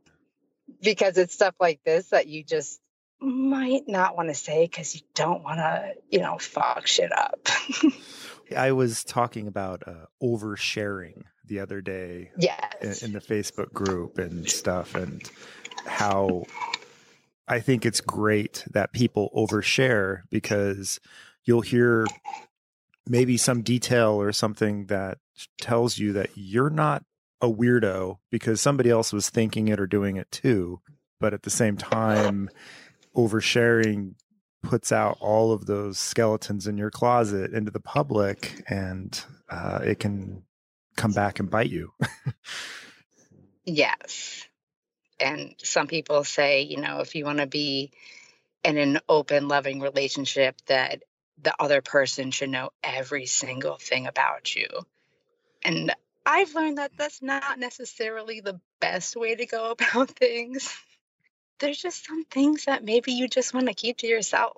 [0.82, 2.80] Because it's stuff like this that you just
[3.20, 7.48] might not want to say because you don't want to, you know, fuck shit up.
[8.58, 12.32] I was talking about uh, oversharing the other day
[12.82, 15.22] in, in the Facebook group and stuff, and
[15.86, 16.46] how
[17.46, 21.02] I think it's great that people overshare because
[21.44, 22.08] you'll hear
[23.06, 25.18] maybe some detail or something that
[25.60, 27.04] tells you that you're not
[27.42, 30.80] a weirdo because somebody else was thinking it or doing it too.
[31.20, 32.50] But at the same time,
[33.14, 34.14] oversharing
[34.64, 40.00] puts out all of those skeletons in your closet into the public and uh, it
[40.00, 40.44] can
[40.95, 41.93] come back and bite you.
[43.65, 44.47] Yes.
[45.19, 47.91] And some people say, you know, if you want to be
[48.63, 51.04] in an open, loving relationship, that
[51.41, 54.67] the other person should know every single thing about you.
[55.63, 55.93] And
[56.25, 60.75] I've learned that that's not necessarily the best way to go about things.
[61.60, 64.58] There's just some things that maybe you just want to keep to yourself.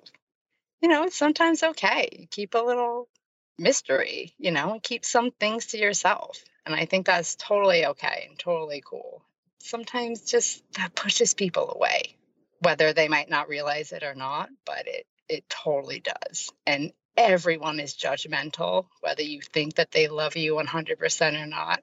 [0.81, 2.27] You know, it's sometimes okay.
[2.31, 3.09] Keep a little
[3.57, 6.43] mystery, you know, and keep some things to yourself.
[6.65, 9.21] And I think that's totally okay and totally cool.
[9.59, 12.15] Sometimes just that pushes people away,
[12.59, 16.51] whether they might not realize it or not, but it it totally does.
[16.67, 21.81] And everyone is judgmental, whether you think that they love you 100% or not.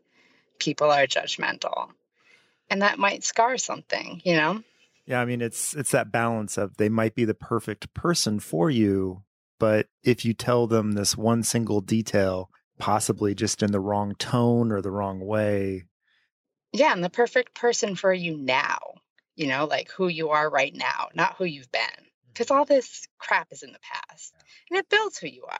[0.58, 1.88] People are judgmental.
[2.68, 4.62] And that might scar something, you know?
[5.06, 8.70] Yeah, I mean it's it's that balance of they might be the perfect person for
[8.70, 9.22] you,
[9.60, 14.72] but if you tell them this one single detail, possibly just in the wrong tone
[14.72, 15.84] or the wrong way,
[16.72, 18.78] Yeah, and the perfect person for you now,
[19.36, 22.06] you know, like who you are right now, not who you've been.
[22.32, 24.34] Because all this crap is in the past
[24.70, 25.58] and it builds who you are.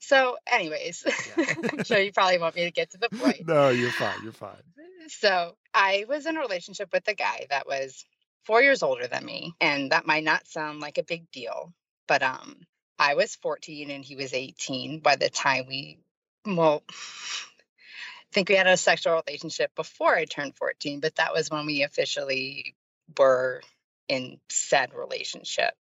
[0.00, 1.04] So, anyways,
[1.72, 3.46] I'm sure you probably want me to get to the point.
[3.46, 4.62] no, you're fine, you're fine.
[5.08, 8.04] So, I was in a relationship with a guy that was
[8.44, 11.72] four years older than me, and that might not sound like a big deal,
[12.06, 12.56] but um,
[12.98, 15.98] I was 14 and he was 18 by the time we,
[16.46, 16.92] well, I
[18.32, 21.82] think we had a sexual relationship before I turned 14, but that was when we
[21.82, 22.74] officially
[23.18, 23.62] were
[24.08, 25.74] in said relationship.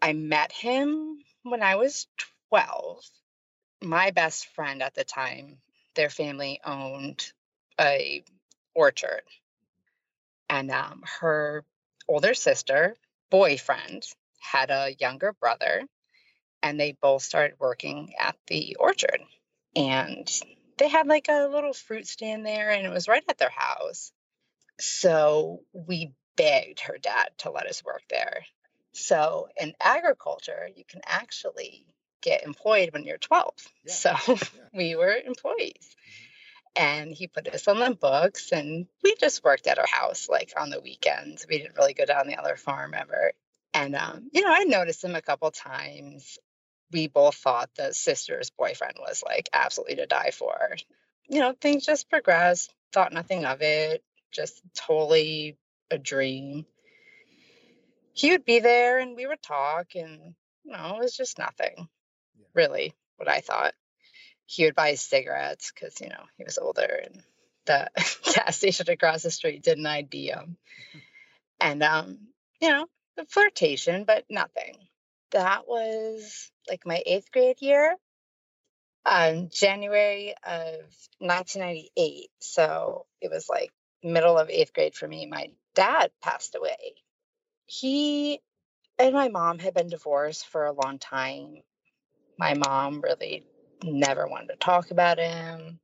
[0.00, 2.06] I met him when I was
[2.50, 3.02] 12.
[3.82, 5.58] My best friend at the time,
[5.94, 7.32] their family owned
[7.80, 8.24] a
[8.74, 9.22] orchard.
[10.50, 11.64] And um, her
[12.08, 12.96] older sister,
[13.30, 14.04] boyfriend,
[14.40, 15.82] had a younger brother,
[16.62, 19.20] and they both started working at the orchard.
[19.76, 20.28] And
[20.78, 24.12] they had like a little fruit stand there, and it was right at their house.
[24.80, 28.44] So we begged her dad to let us work there.
[28.92, 31.86] So in agriculture, you can actually
[32.22, 33.52] get employed when you're 12.
[33.84, 33.92] Yeah.
[33.92, 34.36] So yeah.
[34.74, 35.96] we were employees.
[36.76, 40.52] And he put us on the books, and we just worked at our house like
[40.56, 41.44] on the weekends.
[41.48, 43.32] We didn't really go down the other farm ever.
[43.74, 46.38] And, um, you know, I noticed him a couple times.
[46.92, 50.76] We both thought the sister's boyfriend was like absolutely to die for.
[51.28, 55.56] You know, things just progressed, thought nothing of it, just totally
[55.90, 56.66] a dream.
[58.12, 61.88] He would be there and we would talk, and you know, it was just nothing
[62.38, 62.46] yeah.
[62.54, 63.74] really what I thought.
[64.46, 67.22] He would buy cigarettes because, you know, he was older and
[67.66, 67.88] the
[68.34, 70.56] gas station across the street didn't ID him.
[71.60, 72.18] And, um,
[72.60, 74.76] you know, the flirtation, but nothing.
[75.32, 77.96] That was like my eighth grade year,
[79.04, 80.80] um, January of
[81.18, 82.28] 1998.
[82.40, 83.70] So it was like
[84.02, 85.26] middle of eighth grade for me.
[85.26, 86.94] My dad passed away.
[87.66, 88.40] He
[88.98, 91.62] and my mom had been divorced for a long time.
[92.38, 93.44] My mom really
[93.82, 95.78] never wanted to talk about him.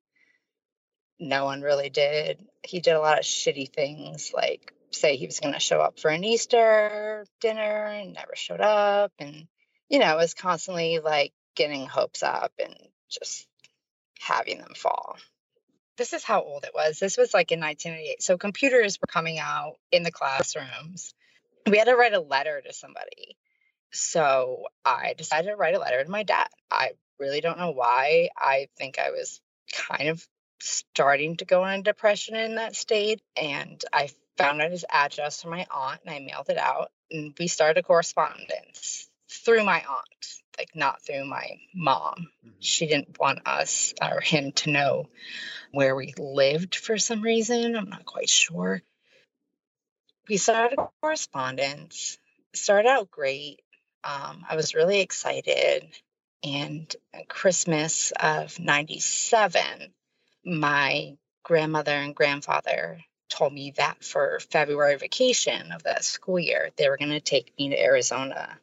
[1.18, 2.44] No one really did.
[2.62, 5.98] He did a lot of shitty things, like say he was going to show up
[5.98, 9.12] for an Easter dinner and never showed up.
[9.18, 9.46] And,
[9.88, 12.74] you know, was constantly like getting hopes up and
[13.08, 13.46] just
[14.20, 15.16] having them fall
[15.96, 16.98] this is how old it was.
[16.98, 18.22] This was like in 1998.
[18.22, 21.14] So computers were coming out in the classrooms.
[21.66, 23.36] We had to write a letter to somebody.
[23.92, 26.48] So I decided to write a letter to my dad.
[26.70, 28.30] I really don't know why.
[28.36, 29.40] I think I was
[29.72, 30.26] kind of
[30.60, 33.22] starting to go into depression in that state.
[33.36, 36.90] And I found out his address from my aunt and I mailed it out.
[37.10, 40.26] And we started a correspondence through my aunt,
[40.58, 42.28] like not through my mom.
[42.44, 42.50] Mm-hmm.
[42.60, 45.08] She didn't want us or him to know
[45.72, 47.76] where we lived for some reason.
[47.76, 48.82] I'm not quite sure.
[50.28, 52.18] We started a correspondence,
[52.54, 53.60] started out great.
[54.04, 55.86] Um, I was really excited.
[56.42, 56.94] And
[57.28, 59.62] Christmas of 97,
[60.44, 66.88] my grandmother and grandfather told me that for February vacation of that school year, they
[66.88, 68.58] were going to take me to Arizona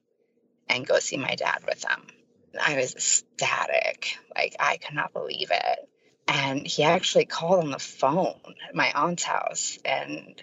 [0.72, 2.08] and go see my dad with them.
[2.60, 4.18] I was ecstatic.
[4.36, 5.90] Like, I could not believe it.
[6.28, 9.78] And he actually called on the phone at my aunt's house.
[9.84, 10.42] And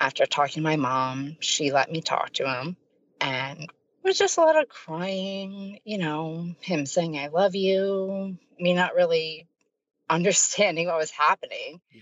[0.00, 2.76] after talking to my mom, she let me talk to him.
[3.20, 3.70] And it
[4.04, 8.94] was just a lot of crying, you know, him saying, I love you, me not
[8.94, 9.48] really
[10.10, 11.80] understanding what was happening.
[11.90, 12.00] Yeah.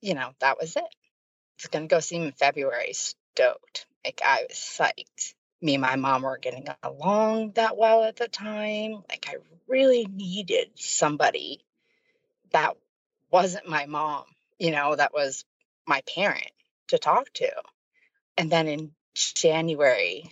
[0.00, 0.82] You know, that was it.
[0.82, 3.86] I was going to go see him in February, stoked.
[4.04, 5.34] Like, I was psyched.
[5.62, 9.02] Me and my mom weren't getting along that well at the time.
[9.08, 9.36] Like, I
[9.68, 11.64] really needed somebody
[12.50, 12.76] that
[13.30, 14.24] wasn't my mom,
[14.58, 15.44] you know, that was
[15.86, 16.50] my parent
[16.88, 17.50] to talk to.
[18.36, 20.30] And then in January,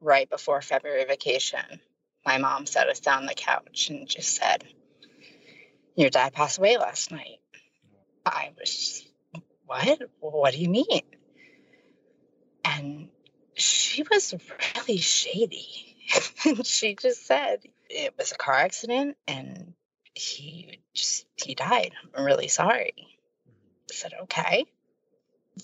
[0.00, 1.80] right before February vacation,
[2.24, 4.64] my mom sat us down on the couch and just said,
[5.94, 7.40] Your dad passed away last night.
[8.24, 9.06] I was,
[9.66, 10.00] What?
[10.20, 11.02] What do you mean?
[12.64, 13.08] And
[13.56, 14.34] she was
[14.76, 15.96] really shady.
[16.44, 19.74] and she just said it was a car accident and
[20.14, 21.92] he just he died.
[22.14, 22.94] I'm really sorry.
[22.98, 24.66] I said, okay.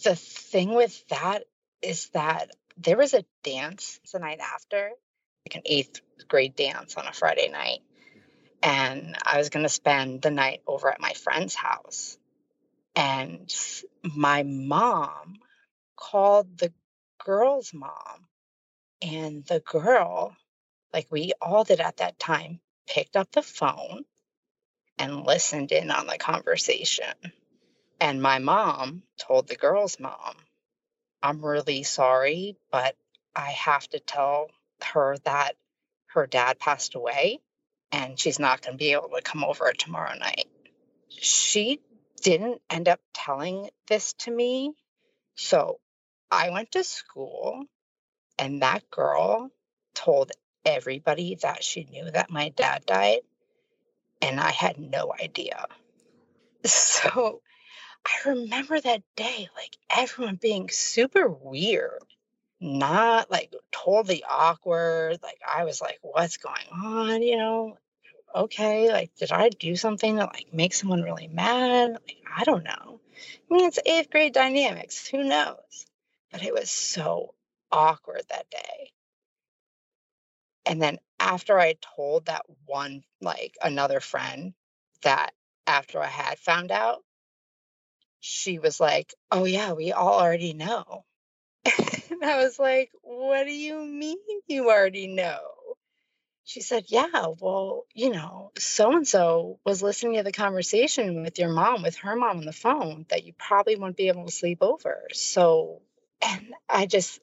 [0.04, 1.44] The thing with that
[1.82, 4.90] is that there was a dance the night after,
[5.46, 7.80] like an eighth grade dance on a Friday night.
[8.62, 12.16] And I was going to spend the night over at my friend's house.
[12.94, 13.52] And
[14.02, 15.40] my mom
[15.96, 16.72] called the
[17.24, 18.26] girl's mom.
[19.02, 20.36] And the girl,
[20.92, 24.04] like we all did at that time, picked up the phone
[24.98, 27.14] and listened in on the conversation.
[28.00, 30.34] And my mom told the girl's mom,
[31.22, 32.96] I'm really sorry, but
[33.34, 34.50] I have to tell
[34.82, 35.54] her that
[36.08, 37.40] her dad passed away
[37.92, 40.46] and she's not going to be able to come over tomorrow night.
[41.08, 41.80] She
[42.22, 44.72] didn't end up telling this to me.
[45.34, 45.78] So
[46.32, 47.66] I went to school
[48.38, 49.50] and that girl
[49.94, 50.32] told
[50.64, 53.20] everybody that she knew that my dad died
[54.22, 55.66] and I had no idea.
[56.64, 57.42] So
[58.06, 62.04] I remember that day, like everyone being super weird,
[62.60, 65.18] not like totally awkward.
[65.24, 67.22] Like I was like, what's going on?
[67.22, 67.78] You know,
[68.32, 71.90] okay, like did I do something that like make someone really mad?
[71.90, 73.00] Like, I don't know.
[73.50, 75.08] I mean, it's eighth grade dynamics.
[75.08, 75.86] Who knows?
[76.32, 77.34] But it was so
[77.70, 78.92] awkward that day.
[80.66, 84.54] And then after I told that one, like another friend,
[85.02, 85.32] that
[85.66, 87.04] after I had found out,
[88.20, 91.04] she was like, Oh, yeah, we all already know.
[92.10, 95.40] and I was like, What do you mean you already know?
[96.44, 101.38] She said, Yeah, well, you know, so and so was listening to the conversation with
[101.38, 104.32] your mom, with her mom on the phone, that you probably won't be able to
[104.32, 105.08] sleep over.
[105.12, 105.82] So,
[106.22, 107.20] and I just,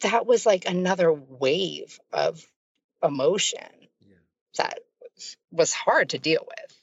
[0.00, 2.44] that was like another wave of
[3.02, 3.60] emotion
[4.00, 4.16] Yeah.
[4.58, 4.80] that
[5.14, 6.74] was, was hard to deal with.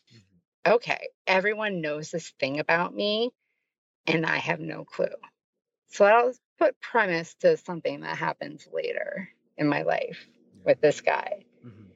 [0.67, 3.29] Okay, everyone knows this thing about me,
[4.07, 5.13] and I have no clue.
[5.89, 10.25] So I'll put premise to something that happens later in my life
[10.63, 11.45] with this guy.
[11.63, 11.91] Mhm.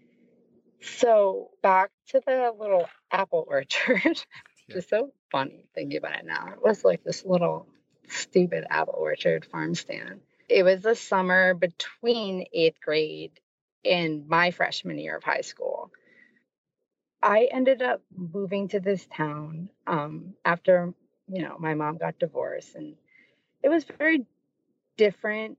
[0.81, 4.23] So back to the little apple orchard.
[4.67, 4.77] Yeah.
[4.77, 6.49] It's so funny thinking about it now.
[6.53, 7.67] It was like this little
[8.10, 10.22] stupid apple orchard farm stand.
[10.47, 13.39] It was the summer between eighth grade
[13.86, 15.91] and my freshman year of high school.
[17.22, 20.93] I ended up moving to this town um, after,
[21.28, 22.95] you know, my mom got divorced, and
[23.62, 24.26] it was very
[24.97, 25.57] different.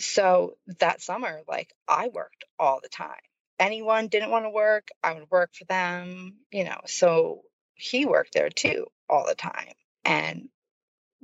[0.00, 3.20] So that summer, like I worked all the time.
[3.60, 6.80] Anyone didn't want to work, I would work for them, you know.
[6.86, 7.42] So
[7.74, 9.72] he worked there too all the time.
[10.04, 10.48] And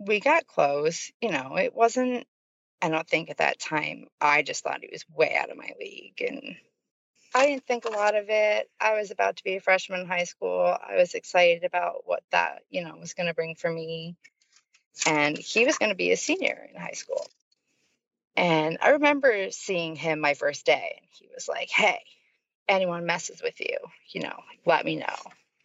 [0.01, 2.26] we got close, you know, it wasn't,
[2.80, 5.72] I don't think at that time, I just thought he was way out of my
[5.78, 6.22] league.
[6.26, 6.57] And
[7.34, 8.70] I didn't think a lot of it.
[8.80, 10.61] I was about to be a freshman in high school.
[10.61, 14.16] I was excited about what that, you know, was going to bring for me.
[15.07, 17.24] And he was going to be a senior in high school.
[18.36, 22.01] And I remember seeing him my first day, and he was like, Hey,
[22.68, 23.76] anyone messes with you,
[24.09, 25.16] you know, let me know.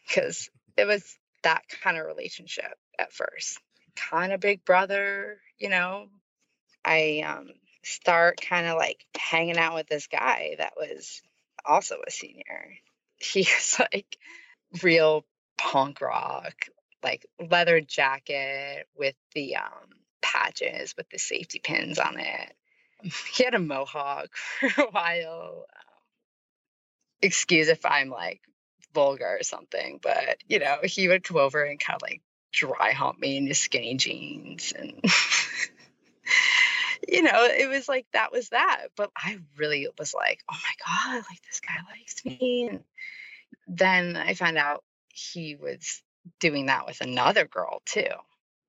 [0.07, 3.59] Because it was that kind of relationship at first.
[3.95, 6.07] Kind of big brother, you know.
[6.83, 7.49] I um,
[7.83, 11.21] start kind of like hanging out with this guy that was
[11.65, 12.77] also a senior.
[13.17, 14.17] He was like
[14.83, 15.25] real
[15.57, 16.65] punk rock,
[17.01, 19.87] like leather jacket with the um,
[20.21, 22.55] patches with the safety pins on it.
[23.33, 25.65] He had a mohawk for a while.
[27.21, 28.41] Excuse if I'm like
[28.93, 32.21] vulgar or something, but you know, he would come over and kind of like
[32.55, 35.03] dry hump me in his skinny jeans and
[37.07, 38.87] you know, it was like that was that.
[38.95, 42.69] But I really was like, oh my God, like this guy likes me.
[42.69, 42.83] And
[43.67, 44.83] then I found out
[45.13, 46.01] he was
[46.39, 48.07] doing that with another girl too.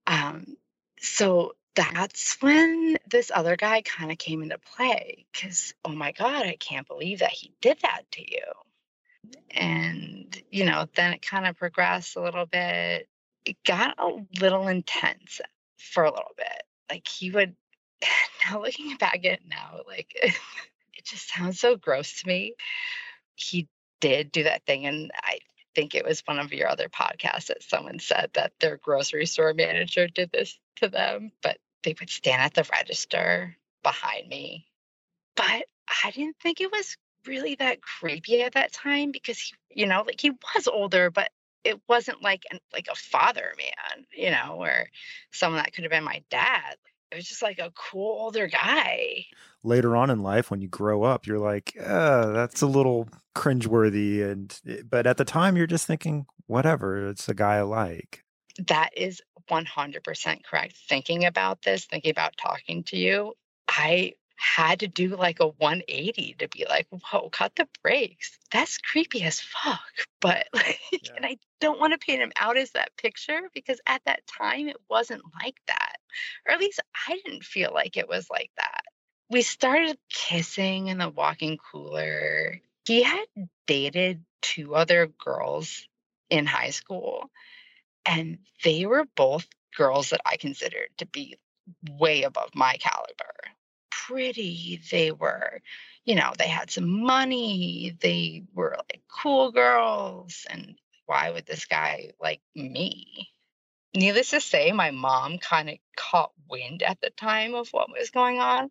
[0.07, 0.57] Um,
[1.01, 6.47] so that's when this other guy kind of came into play because, oh my God,
[6.47, 8.45] I can't believe that he did that to you.
[9.51, 13.09] And, you know, then it kind of progressed a little bit.
[13.47, 15.40] It got a little intense
[15.78, 16.62] for a little bit.
[16.90, 17.55] Like he would,
[18.51, 22.55] now looking back at it now, like it just sounds so gross to me.
[23.34, 23.68] He
[24.01, 24.86] did do that thing.
[24.86, 25.38] And I
[25.74, 29.55] think it was one of your other podcasts that someone said that their grocery store
[29.55, 34.66] manager did this to them, but they would stand at the register behind me.
[35.36, 35.66] But
[36.05, 40.03] I didn't think it was really that creepy at that time because he, you know,
[40.07, 41.30] like he was older, but
[41.67, 44.89] it wasn't like an, like a father man, you know, or
[45.33, 46.77] someone that could have been my dad.
[47.11, 49.27] It was just like a cool older guy.
[49.62, 54.25] Later on in life, when you grow up, you're like, uh, that's a little cringeworthy.
[54.25, 58.25] And eh, but at the time, you're just thinking, whatever, it's a guy I like.
[58.67, 60.77] That is 100% correct.
[60.89, 63.35] Thinking about this, thinking about talking to you,
[63.69, 68.39] I had to do like a 180 to be like, whoa, cut the brakes.
[68.53, 69.80] That's creepy as fuck.
[70.20, 71.12] But like, Yeah.
[71.16, 74.68] and I don't want to paint him out as that picture because at that time
[74.68, 75.97] it wasn't like that.
[76.47, 78.82] Or at least I didn't feel like it was like that.
[79.30, 82.61] We started kissing in the walking cooler.
[82.87, 83.26] He had
[83.66, 85.89] dated two other girls
[86.30, 87.30] in high school,
[88.05, 91.39] and they were both girls that I considered to be
[91.91, 93.34] way above my caliber.
[94.05, 95.61] Pretty, they were,
[96.05, 100.47] you know, they had some money, they were like cool girls.
[100.51, 100.76] And
[101.07, 103.28] why would this guy like me?
[103.94, 108.11] Needless to say, my mom kind of caught wind at the time of what was
[108.11, 108.70] going on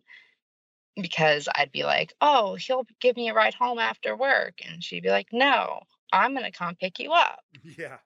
[1.00, 4.60] because I'd be like, oh, he'll give me a ride home after work.
[4.66, 5.80] And she'd be like, no,
[6.12, 7.40] I'm going to come pick you up.
[7.78, 7.98] Yeah.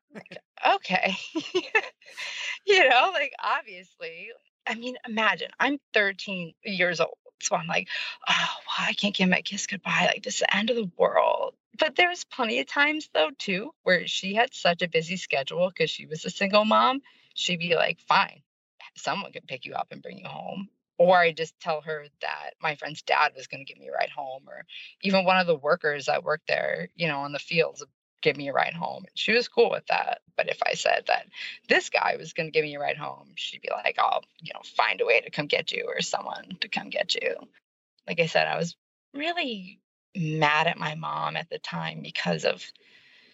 [0.74, 1.14] Okay.
[2.66, 4.30] you know, like obviously,
[4.66, 7.16] I mean, imagine I'm 13 years old.
[7.42, 7.88] So I'm like,
[8.28, 10.10] oh, well, I can't give my kiss goodbye.
[10.12, 11.54] Like, this is the end of the world.
[11.78, 15.88] But there's plenty of times, though, too, where she had such a busy schedule because
[15.88, 17.00] she was a single mom.
[17.34, 18.42] She'd be like, fine,
[18.96, 20.68] someone can pick you up and bring you home.
[20.98, 23.92] Or I just tell her that my friend's dad was going to give me a
[23.92, 24.66] ride home, or
[25.00, 27.82] even one of the workers that worked there, you know, on the fields
[28.22, 29.04] give me a ride home.
[29.04, 30.20] And she was cool with that.
[30.36, 31.26] But if I said that
[31.68, 34.52] this guy was going to give me a ride home, she'd be like, I'll, you
[34.54, 37.34] know, find a way to come get you or someone to come get you.
[38.06, 38.76] Like I said, I was
[39.14, 39.80] really
[40.16, 42.64] mad at my mom at the time because of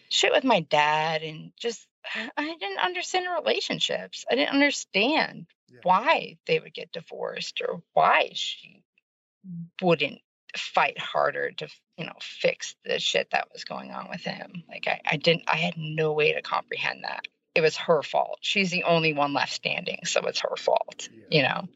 [0.09, 1.85] shit with my dad and just
[2.37, 4.25] I didn't understand relationships.
[4.29, 5.79] I didn't understand yeah.
[5.83, 8.83] why they would get divorced or why she
[9.81, 10.19] wouldn't
[10.55, 11.67] fight harder to
[11.97, 14.63] you know fix the shit that was going on with him.
[14.69, 17.27] Like I, I didn't i had no way to comprehend that.
[17.55, 18.39] It was her fault.
[18.41, 21.37] She's the only one left standing so it's her fault yeah.
[21.37, 21.67] you know?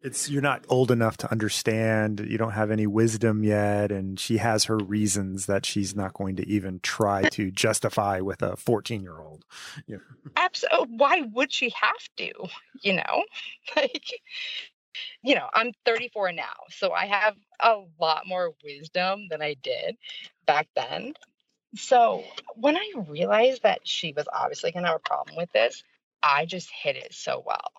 [0.00, 2.20] It's you're not old enough to understand.
[2.20, 6.36] You don't have any wisdom yet and she has her reasons that she's not going
[6.36, 9.44] to even try to justify with a 14 year old
[9.86, 9.98] yeah.
[10.36, 12.32] absolutely why would she have to
[12.82, 13.24] you know?
[13.76, 14.20] Like
[15.22, 19.96] you know, I'm 34 now, so I have a lot more wisdom than I did
[20.46, 21.14] back then.
[21.76, 22.24] So
[22.54, 25.82] when I realized that she was obviously going to have a problem with this,
[26.22, 27.72] I just hit it so well.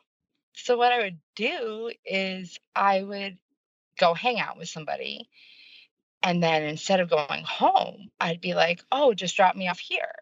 [0.53, 3.37] So what I would do is I would
[3.97, 5.29] go hang out with somebody.
[6.21, 10.13] And then instead of going home, I'd be like, oh, just drop me off here.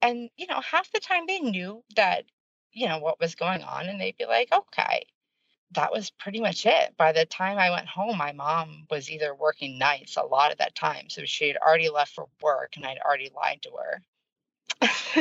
[0.00, 2.24] And, you know, half the time they knew that,
[2.72, 3.86] you know, what was going on.
[3.86, 5.06] And they'd be like, okay
[5.74, 6.96] that was pretty much it.
[6.96, 10.58] By the time I went home, my mom was either working nights a lot of
[10.58, 11.08] that time.
[11.08, 14.02] So she had already left for work and I'd already lied to her.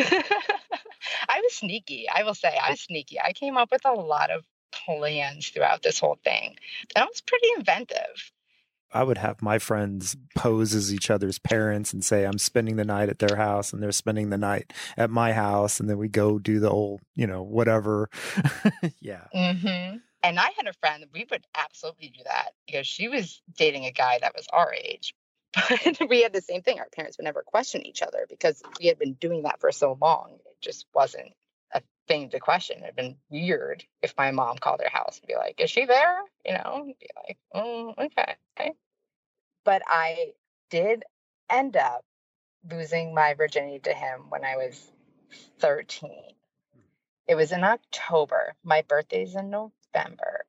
[1.29, 2.07] I was sneaky.
[2.13, 3.19] I will say I was sneaky.
[3.19, 6.55] I came up with a lot of plans throughout this whole thing.
[6.95, 8.31] And I was pretty inventive.
[8.93, 12.85] I would have my friends pose as each other's parents and say, I'm spending the
[12.85, 15.79] night at their house and they're spending the night at my house.
[15.79, 18.09] And then we go do the old, you know, whatever.
[18.99, 19.25] yeah.
[19.35, 19.97] Mm-hmm.
[20.23, 23.91] And I had a friend, we would absolutely do that because she was dating a
[23.91, 25.13] guy that was our age.
[25.99, 26.79] But we had the same thing.
[26.79, 29.97] Our parents would never question each other because we had been doing that for so
[30.01, 30.39] long.
[30.45, 31.33] It just wasn't
[31.73, 32.81] a thing to question.
[32.81, 36.17] It'd been weird if my mom called her house and be like, Is she there?
[36.45, 37.37] You know, be like,
[37.99, 38.35] okay.
[38.57, 38.71] okay.
[39.63, 40.31] But I
[40.69, 41.03] did
[41.49, 42.03] end up
[42.69, 44.91] losing my virginity to him when I was
[45.59, 46.09] 13.
[47.27, 48.55] It was in October.
[48.63, 49.73] My birthday's in November.
[49.93, 50.45] November.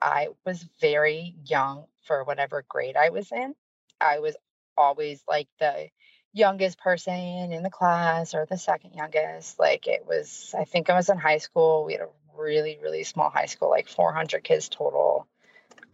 [0.00, 3.54] I was very young for whatever grade I was in.
[4.00, 4.36] I was
[4.76, 5.88] always like the
[6.32, 7.14] youngest person
[7.52, 9.58] in the class or the second youngest.
[9.58, 11.84] Like it was, I think I was in high school.
[11.84, 15.26] We had a really, really small high school, like 400 kids total.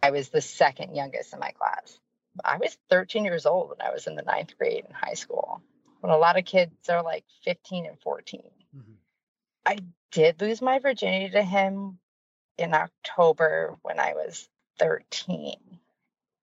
[0.01, 1.97] I was the second youngest in my class.
[2.43, 5.61] I was 13 years old when I was in the ninth grade in high school,
[6.01, 8.41] when a lot of kids are like 15 and 14.
[8.75, 8.91] Mm-hmm.
[9.65, 9.77] I
[10.11, 11.99] did lose my virginity to him
[12.57, 14.47] in October when I was
[14.79, 15.55] 13.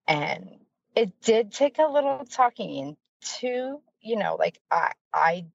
[0.07, 0.49] And
[0.95, 2.97] it did take a little talking
[3.39, 5.47] to, you know, like I I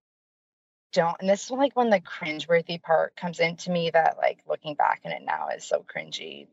[0.93, 4.75] don't and this is like when the cringeworthy part comes into me that like looking
[4.75, 6.47] back on it now is so cringy.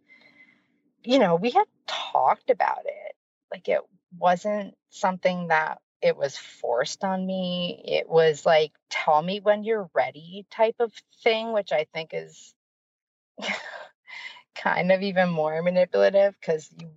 [1.04, 3.14] You know, we had talked about it.
[3.52, 3.80] Like it
[4.18, 7.80] wasn't something that it was forced on me.
[7.86, 10.92] It was like, tell me when you're ready type of
[11.22, 12.54] thing, which I think is
[14.54, 16.90] kind of even more manipulative because you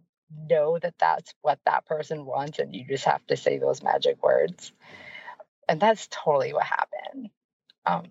[0.49, 4.21] know that that's what that person wants and you just have to say those magic
[4.23, 4.71] words.
[5.69, 7.29] And that's totally what happened.
[7.85, 8.05] Um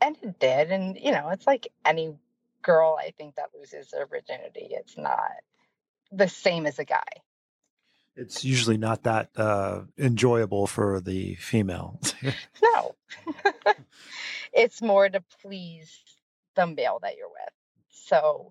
[0.00, 2.14] and it did and you know it's like any
[2.62, 5.32] girl i think that loses their virginity it's not
[6.12, 7.02] the same as a guy.
[8.16, 12.00] It's usually not that uh, enjoyable for the female.
[12.62, 12.94] No.
[14.56, 15.92] It's more to please
[16.56, 17.54] male that you're with.
[17.90, 18.50] So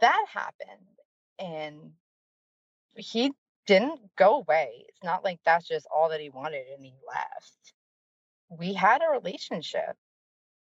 [0.00, 0.86] that happened
[1.38, 1.92] and
[2.96, 3.32] he
[3.66, 4.84] didn't go away.
[4.88, 7.74] It's not like that's just all that he wanted and he left.
[8.50, 9.96] We had a relationship.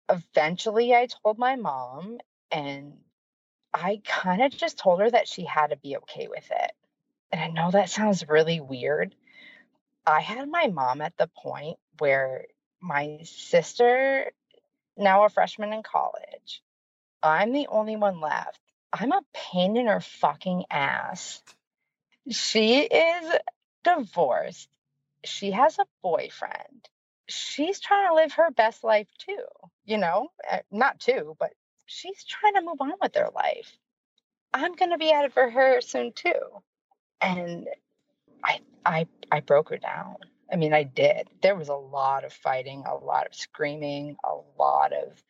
[0.09, 2.19] Eventually, I told my mom,
[2.51, 2.95] and
[3.73, 6.73] I kind of just told her that she had to be okay with it.
[7.33, 9.15] And I know that sounds really weird.
[10.07, 12.45] I had my mom at the point where
[12.81, 14.31] my sister
[14.97, 16.63] now a freshman in college.
[17.23, 18.61] I'm the only one left.
[18.93, 21.43] I'm a pain in her fucking ass.
[22.31, 23.33] She is
[23.85, 24.69] divorced.
[25.25, 26.89] she has a boyfriend.
[27.29, 29.45] She's trying to live her best life too,
[29.85, 31.53] you know, eh, not too, but
[31.87, 33.79] she's trying to move on with her life.
[34.55, 36.41] I'm going to be at it for her soon too.
[37.21, 37.69] And
[38.45, 40.17] I I I broke her down.
[40.53, 41.29] I mean, I did.
[41.43, 45.23] There was a lot of fighting, a lot of screaming, a lot of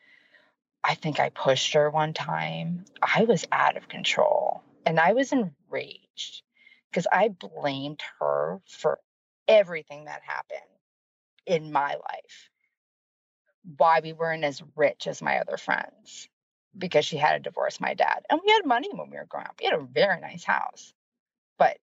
[0.87, 2.85] I think I pushed her one time.
[3.03, 6.43] I was out of control and I was enraged
[6.91, 9.01] because I blamed her for
[9.49, 10.61] everything that happened
[11.47, 12.51] in my life.
[13.79, 16.29] Why we weren't as rich as my other friends
[16.77, 18.27] because she had to divorce my dad.
[18.29, 19.57] And we had money when we were growing up.
[19.59, 20.93] We had a very nice house,
[21.59, 21.79] but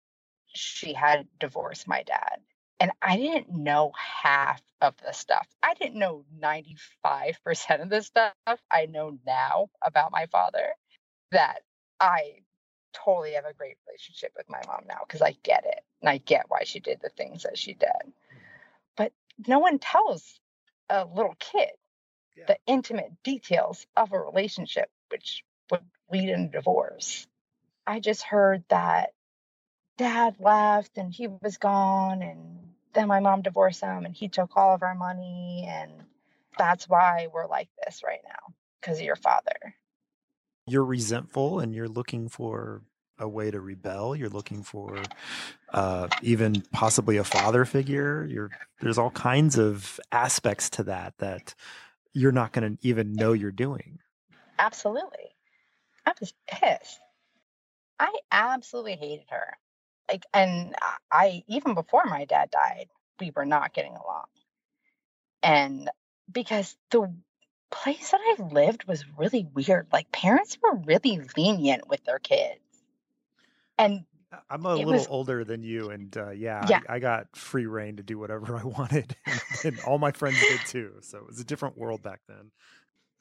[0.47, 2.41] she had divorced my dad.
[2.79, 5.47] And I didn't know half of the stuff.
[5.63, 8.35] I didn't know 95% of the stuff
[8.71, 10.69] I know now about my father
[11.33, 11.61] that
[11.99, 12.41] I
[12.93, 16.19] totally have a great relationship with my mom now because I get it and I
[16.19, 17.89] get why she did the things that she did.
[17.89, 18.37] Mm-hmm.
[18.97, 19.13] But
[19.47, 20.39] no one tells
[20.89, 21.71] a little kid
[22.37, 22.45] yeah.
[22.47, 27.27] the intimate details of a relationship, which would lead in divorce.
[27.87, 29.11] I just heard that
[29.97, 32.59] dad left and he was gone and
[32.95, 35.91] then my mom divorced him and he took all of our money and
[36.59, 39.75] that's why we're like this right now because of your father.
[40.67, 42.83] You're resentful and you're looking for
[43.19, 45.01] a way to rebel you're looking for
[45.73, 48.51] uh, even possibly a father figure you're
[48.83, 51.55] there's all kinds of aspects to that that
[52.17, 53.99] you're not going to even know you're doing.
[54.59, 55.35] Absolutely.
[56.07, 56.99] I was pissed.
[58.01, 59.59] I absolutely hated her
[60.11, 60.75] like and
[61.11, 62.89] i even before my dad died
[63.21, 64.27] we were not getting along
[65.43, 65.91] and
[66.31, 67.13] because the
[67.71, 72.61] place that i lived was really weird like parents were really lenient with their kids
[73.79, 74.05] and
[74.51, 76.81] I'm a little was, older than you, and uh, yeah, yeah.
[76.89, 80.39] I, I, got free reign to do whatever I wanted, and, and, all my friends
[80.41, 80.93] did too.
[81.03, 82.51] So it was a different world back then.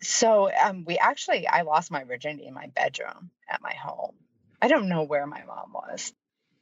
[0.01, 4.15] So um, we actually, I lost my virginity in my bedroom at my home.
[4.61, 6.13] I don't know where my mom was,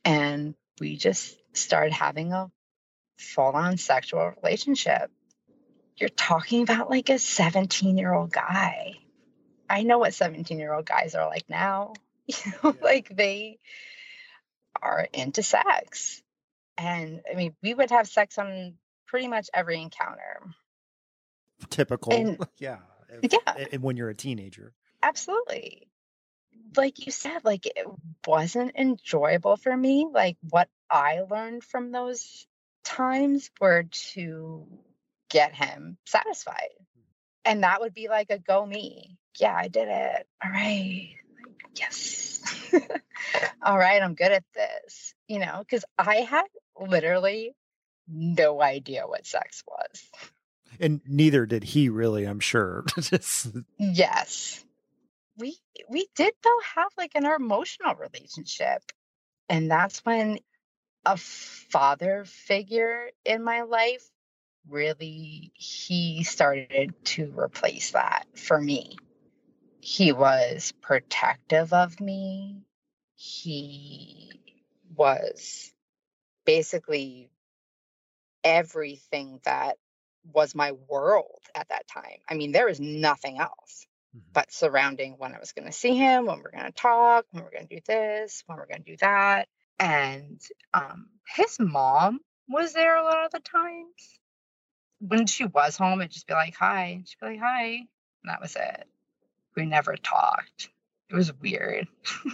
[0.05, 2.51] and we just started having a
[3.17, 5.11] full on sexual relationship.
[5.97, 8.93] You're talking about like a 17 year old guy.
[9.69, 11.93] I know what 17 year old guys are like now.
[12.25, 12.85] You know, yeah.
[12.85, 13.59] like they
[14.81, 16.21] are into sex.
[16.77, 18.75] And I mean, we would have sex on
[19.07, 20.39] pretty much every encounter.
[21.69, 22.13] Typical.
[22.13, 22.77] And, yeah.
[23.21, 23.65] If, yeah.
[23.73, 24.73] And when you're a teenager.
[25.01, 25.89] Absolutely
[26.77, 27.87] like you said, like it
[28.25, 30.07] wasn't enjoyable for me.
[30.11, 32.47] Like what I learned from those
[32.83, 34.67] times were to
[35.29, 36.69] get him satisfied.
[37.45, 39.17] And that would be like a go me.
[39.37, 40.27] Yeah, I did it.
[40.43, 41.15] All right.
[41.75, 42.69] yes.
[43.63, 45.13] All right, I'm good at this.
[45.27, 46.45] You know, because I had
[46.79, 47.55] literally
[48.07, 50.03] no idea what sex was.
[50.79, 52.85] And neither did he really, I'm sure.
[53.77, 54.63] yes
[55.37, 55.57] we
[55.89, 58.81] we did though have like an emotional relationship
[59.49, 60.39] and that's when
[61.05, 64.09] a father figure in my life
[64.69, 68.97] really he started to replace that for me.
[69.81, 72.63] He was protective of me.
[73.15, 74.31] He
[74.95, 75.73] was
[76.45, 77.29] basically
[78.43, 79.77] everything that
[80.31, 82.19] was my world at that time.
[82.29, 84.29] I mean there was nothing else Mm-hmm.
[84.31, 87.43] but surrounding when I was going to see him, when we're going to talk, when
[87.43, 89.47] we're going to do this, when we're going to do that.
[89.79, 90.39] And
[90.71, 94.19] um, his mom was there a lot of the times.
[94.99, 97.01] When she was home, it'd just be like, hi.
[97.05, 97.65] She'd be like, hi.
[97.69, 98.87] And that was it.
[99.55, 100.69] We never talked.
[101.09, 101.87] It was weird.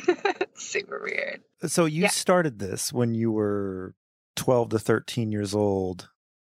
[0.56, 1.42] Super weird.
[1.66, 2.10] So you yeah.
[2.10, 3.96] started this when you were
[4.36, 6.10] 12 to 13 years old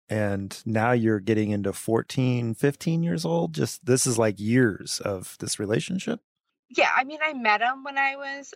[0.08, 3.54] and now you're getting into 14 15 years old?
[3.54, 6.20] Just this is like years of this relationship?
[6.68, 8.52] Yeah i mean i met him when i was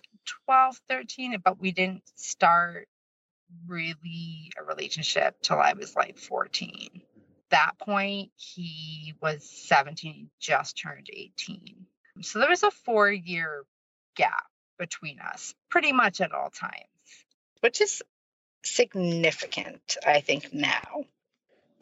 [0.46, 2.88] 12 13 but we didn't start
[3.66, 7.02] really a relationship till i was like 14
[7.50, 11.86] that point he was 17 just turned 18
[12.22, 13.64] so there was a four year
[14.16, 14.44] gap
[14.78, 16.74] between us pretty much at all times.
[17.60, 18.02] Which is
[18.62, 21.04] significant i think now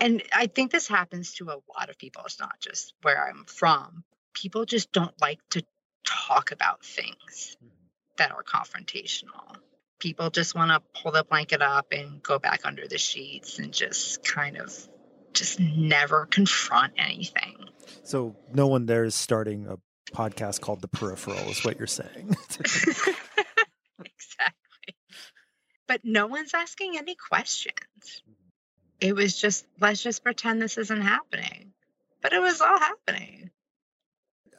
[0.01, 2.23] and I think this happens to a lot of people.
[2.25, 4.05] It's not just where I'm from.
[4.35, 5.63] People just don't like to
[6.05, 7.69] talk about things mm-hmm.
[8.17, 9.57] that are confrontational.
[9.99, 13.73] People just want to pull the blanket up and go back under the sheets and
[13.73, 14.73] just kind of
[15.33, 17.69] just never confront anything.
[18.05, 19.79] So no one there is starting a
[20.15, 22.37] podcast called The Peripheral, is what you're saying.
[22.61, 23.15] exactly.
[25.87, 28.23] But no one's asking any questions.
[29.01, 31.73] It was just, let's just pretend this isn't happening.
[32.21, 33.51] But it was all happening.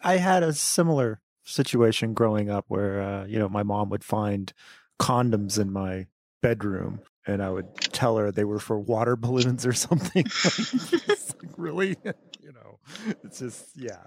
[0.03, 4.53] I had a similar situation growing up where, uh, you know, my mom would find
[4.99, 6.07] condoms in my
[6.41, 10.25] bedroom and I would tell her they were for water balloons or something.
[11.07, 11.97] like, really?
[12.41, 12.79] you know,
[13.23, 14.03] it's just, yeah.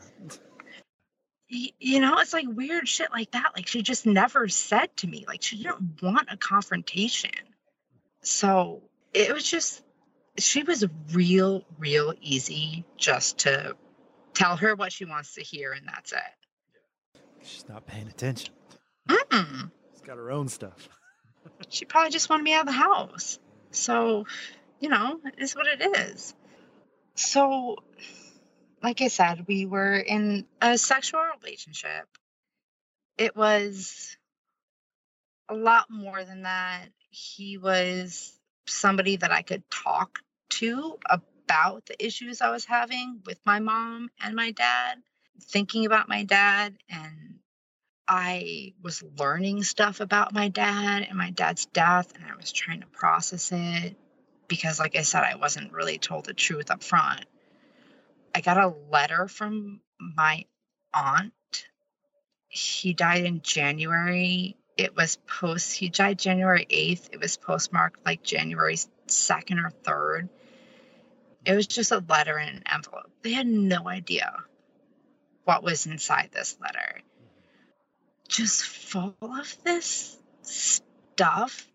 [1.48, 3.52] You know, it's like weird shit like that.
[3.54, 7.30] Like she just never said to me, like she didn't want a confrontation.
[8.22, 9.82] So it was just,
[10.38, 13.76] she was real, real easy just to
[14.34, 17.20] tell her what she wants to hear and that's it.
[17.42, 18.54] She's not paying attention.
[19.08, 19.70] Mm-mm.
[19.92, 20.88] She's got her own stuff.
[21.68, 23.38] she probably just wanted me out of the house.
[23.70, 24.26] So,
[24.80, 26.34] you know, it is what it is.
[27.14, 27.76] So,
[28.82, 32.06] like I said, we were in a sexual relationship.
[33.18, 34.16] It was
[35.48, 36.86] a lot more than that.
[37.10, 38.32] He was
[38.66, 44.10] somebody that I could talk to about the issues I was having with my mom
[44.20, 44.98] and my dad,
[45.40, 47.32] thinking about my dad and
[48.08, 52.80] I was learning stuff about my dad and my dad's death, and I was trying
[52.80, 53.96] to process it
[54.48, 57.24] because, like I said, I wasn't really told the truth up front.
[58.34, 60.44] I got a letter from my
[60.92, 61.32] aunt.
[62.48, 64.56] He died in January.
[64.76, 67.10] It was post, he died January 8th.
[67.12, 70.28] It was postmarked like January 2nd or 3rd.
[71.44, 73.10] It was just a letter in an envelope.
[73.22, 74.32] They had no idea
[75.44, 77.02] what was inside this letter
[78.32, 81.68] just full of this stuff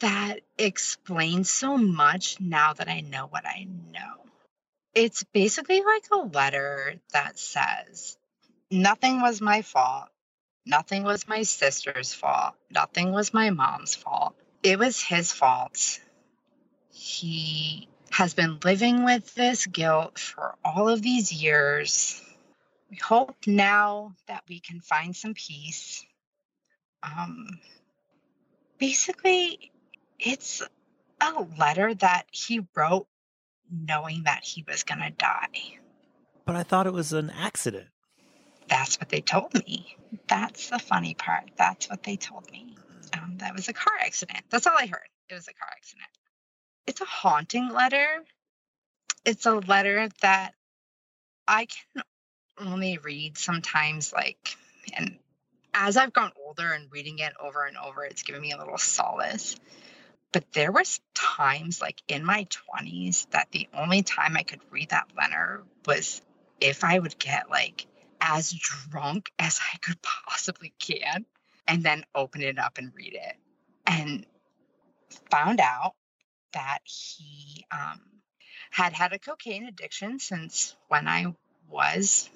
[0.00, 4.24] that explains so much now that I know what I know.
[4.94, 8.18] It's basically like a letter that says,
[8.70, 10.08] Nothing was my fault.
[10.70, 12.54] Nothing was my sister's fault.
[12.70, 14.34] Nothing was my mom's fault.
[14.62, 16.00] It was his fault.
[16.92, 22.22] He has been living with this guilt for all of these years
[22.90, 26.04] we hope now that we can find some peace.
[27.02, 27.60] Um,
[28.78, 29.70] basically,
[30.18, 30.62] it's
[31.20, 33.06] a letter that he wrote
[33.70, 35.78] knowing that he was going to die.
[36.44, 37.86] But I thought it was an accident.
[38.70, 39.96] That's what they told me.
[40.28, 41.50] That's the funny part.
[41.56, 42.76] That's what they told me.
[43.12, 44.44] Um, that was a car accident.
[44.48, 45.08] That's all I heard.
[45.28, 46.08] It was a car accident.
[46.86, 48.06] It's a haunting letter.
[49.24, 50.54] It's a letter that
[51.46, 52.04] I can
[52.58, 54.56] only read sometimes like
[54.94, 55.18] and
[55.74, 58.78] as I've gone older and reading it over and over, it's given me a little
[58.78, 59.56] solace.
[60.32, 62.46] But there was times like in my
[62.78, 66.22] 20s that the only time I could read that letter was
[66.60, 67.86] if I would get like
[68.20, 71.24] as drunk as I could possibly can
[71.66, 73.36] and then open it up and read it.
[73.86, 74.26] And
[75.30, 75.94] found out
[76.52, 78.00] that he um,
[78.70, 81.34] had had a cocaine addiction since when I
[81.68, 82.28] was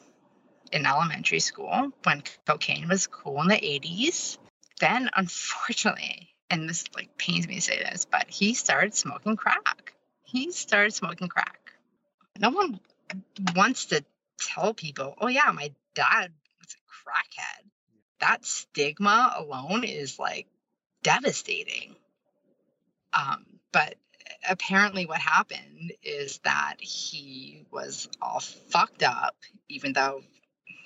[0.73, 4.39] in elementary school when cocaine was cool in the 80s.
[4.81, 9.95] Then, unfortunately, and this like pains me to say this, but he started smoking crack.
[10.25, 11.73] He started smoking crack.
[12.39, 12.81] No one
[13.55, 14.05] wants to
[14.39, 17.69] tell people, oh, yeah, my dad was a crackhead.
[18.21, 20.47] That stigma alone is like
[21.03, 21.97] devastating.
[23.13, 23.95] Um, but
[24.49, 29.37] apparently what happened is that he was all fucked up
[29.69, 30.23] even though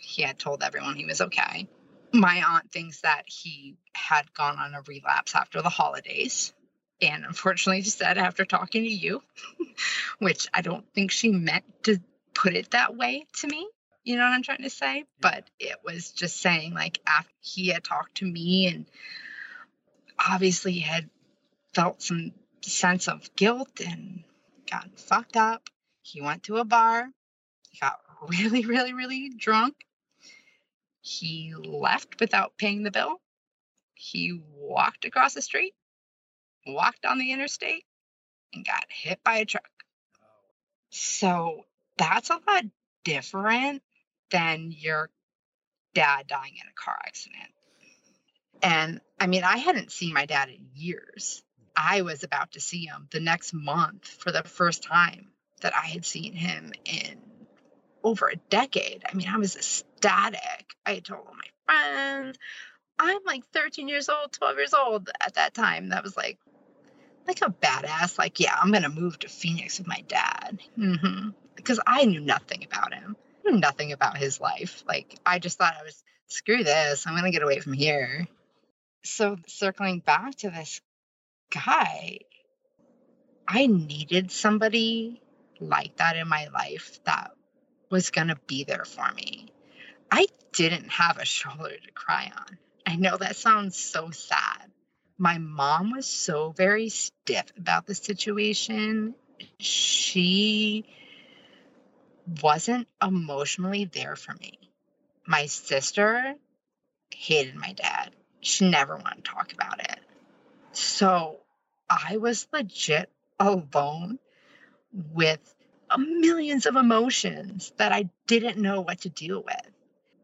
[0.01, 1.69] he had told everyone he was okay.
[2.13, 6.53] My aunt thinks that he had gone on a relapse after the holidays.
[7.01, 9.23] And unfortunately, she said after talking to you,
[10.19, 12.01] which I don't think she meant to
[12.39, 13.68] put it that way to me.
[14.05, 15.05] You know what I'm trying to say?
[15.20, 18.86] But it was just saying, like, after he had talked to me and
[20.18, 21.11] obviously had
[21.74, 22.32] felt some
[22.62, 24.22] sense of guilt and
[24.70, 25.68] got fucked up.
[26.03, 27.09] He went to a bar,
[27.70, 29.74] he got really, really, really drunk,
[31.01, 33.20] he left without paying the bill.
[33.95, 35.74] He walked across the street,
[36.66, 37.84] walked on the interstate,
[38.55, 39.68] and got hit by a truck.
[40.22, 40.26] Oh.
[40.91, 41.64] So
[41.99, 42.65] that's a lot
[43.05, 43.83] different
[44.31, 45.11] than your
[45.95, 47.51] dad dying in a car accident.
[48.63, 51.43] And I mean, I hadn't seen my dad in years.
[51.77, 55.29] I was about to see him the next month for the first time
[55.61, 57.19] that I had seen him in
[58.03, 59.05] over a decade.
[59.09, 60.75] I mean, I was ecstatic.
[60.85, 62.39] I told all my friends.
[62.99, 65.91] I'm like 13 years old, 12 years old at that time.
[65.91, 66.39] That was like,
[67.27, 68.19] like a badass.
[68.19, 70.61] Like, yeah, I'm gonna move to Phoenix with my dad.
[70.77, 71.31] Mm-hmm.
[71.59, 73.17] Because I knew nothing about him.
[73.47, 74.83] I knew nothing about his life.
[74.89, 77.07] Like, I just thought I was screw this.
[77.07, 78.27] I'm gonna get away from here.
[79.05, 80.81] So circling back to this
[81.51, 82.19] guy,
[83.47, 85.23] I needed somebody
[85.61, 87.33] like that in my life that
[87.91, 89.49] was going to be there for me.
[90.11, 92.59] I didn't have a shoulder to cry on.
[92.87, 94.71] I know that sounds so sad.
[95.17, 99.15] My mom was so very stiff about the situation.
[99.59, 100.85] She
[102.43, 104.59] wasn't emotionally there for me.
[105.26, 106.35] My sister
[107.11, 108.11] hated my dad.
[108.41, 109.99] She never wanted to talk about it.
[110.72, 111.39] So
[111.89, 113.11] I was legit
[113.41, 114.18] alone
[115.12, 115.41] with
[115.97, 119.70] millions of emotions that I didn't know what to deal with.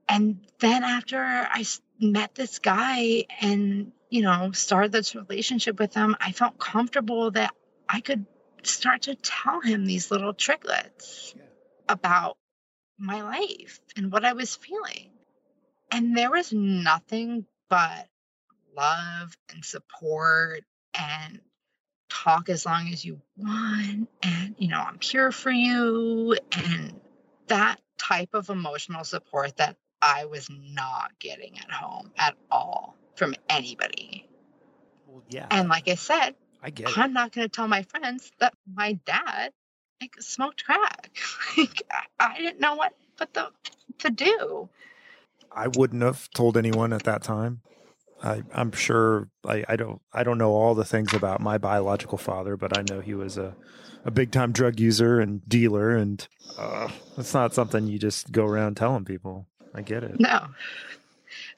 [0.08, 1.64] And then after I
[1.98, 7.54] met this guy and, you know, started this relationship with him, I felt comfortable that
[7.88, 8.26] I could
[8.62, 11.34] start to tell him these little tricklets
[11.88, 12.36] about
[12.98, 15.10] my life and what I was feeling.
[15.90, 18.08] And there was nothing but
[18.76, 20.64] love and support
[20.98, 21.40] and
[22.08, 27.00] talk as long as you want and you know i'm here for you and
[27.48, 33.34] that type of emotional support that i was not getting at home at all from
[33.48, 34.28] anybody
[35.06, 35.46] Well, yeah.
[35.50, 38.92] and like i said I get i'm not going to tell my friends that my
[39.04, 39.52] dad
[40.00, 41.10] like smoked crack
[41.58, 41.82] like
[42.20, 43.48] I, didn't know what but the
[43.98, 44.68] to do
[45.56, 47.60] I wouldn't have told anyone at that time.
[48.20, 52.18] I, I'm sure I, I don't I don't know all the things about my biological
[52.18, 53.56] father, but I know he was a,
[54.04, 56.26] a big time drug user and dealer, and
[56.58, 59.46] uh, it's not something you just go around telling people.
[59.74, 60.16] I get it.
[60.18, 60.46] no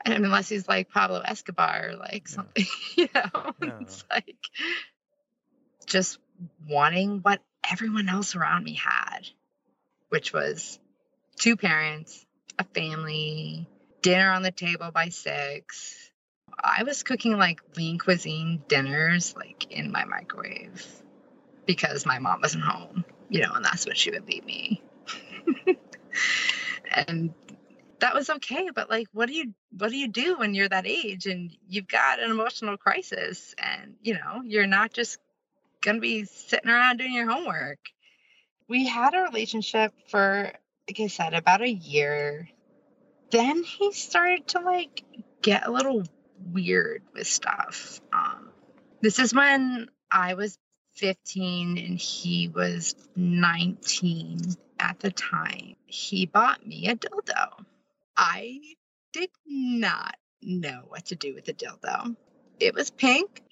[0.05, 2.35] and unless he's like pablo escobar or like Yeah.
[2.35, 2.67] something
[2.97, 3.79] you know Yeah.
[3.81, 4.37] it's like
[5.87, 6.19] just
[6.69, 7.41] wanting what
[7.71, 9.29] everyone else around me had
[10.09, 10.79] which was
[11.37, 12.25] two parents
[12.59, 13.67] a family
[14.03, 16.11] dinner on the table by six.
[16.59, 20.87] I was cooking like lean cuisine dinners like in my microwave
[21.67, 24.83] because my mom wasn't home you know and that's what she would leave me.
[26.89, 27.35] And
[27.99, 30.87] that was okay but like what do you what do you do when you're that
[30.87, 35.19] age and you've got an emotional crisis and you know you're not just
[35.81, 37.79] gonna be sitting around doing your homework.
[38.69, 40.53] We had a relationship for
[40.89, 42.49] like i said about a year.
[43.31, 45.03] Then he started to like
[45.43, 46.05] get a little
[46.53, 48.01] weird with stuff.
[48.13, 48.51] Um
[49.01, 50.59] this is when i was
[50.97, 54.41] 15 and he was 19
[54.79, 55.77] at the time.
[55.87, 57.65] He bought me a dildo.
[58.17, 58.61] I
[59.13, 62.17] did not know what to do with the dildo.
[62.59, 63.43] It was pink.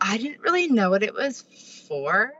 [0.00, 1.42] I didn't really know what it was
[1.86, 2.32] for.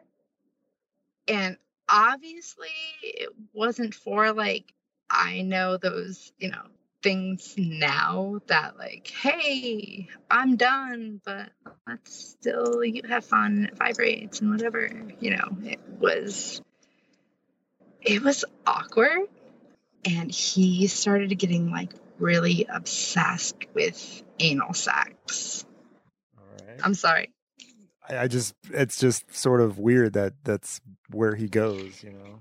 [1.28, 1.56] And
[1.88, 2.68] obviously,
[3.02, 4.72] it wasn't for like,
[5.08, 6.62] I know those, you know,
[7.02, 11.50] things now that, like, hey, I'm done, but
[11.86, 13.68] let's still you have fun.
[13.70, 14.90] It vibrates and whatever.
[15.20, 16.62] You know, it was,
[18.02, 19.28] it was awkward
[20.04, 25.64] and he started getting like really obsessed with anal sex.
[26.38, 26.80] All right.
[26.82, 27.32] I'm sorry.
[28.11, 30.80] I, I just it's just sort of weird that that's
[31.11, 32.02] where he goes.
[32.02, 32.38] You know.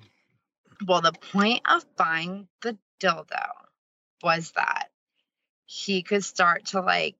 [0.88, 3.49] Well, the point of buying the dildo
[4.24, 4.89] was that
[5.65, 7.15] he could start to like,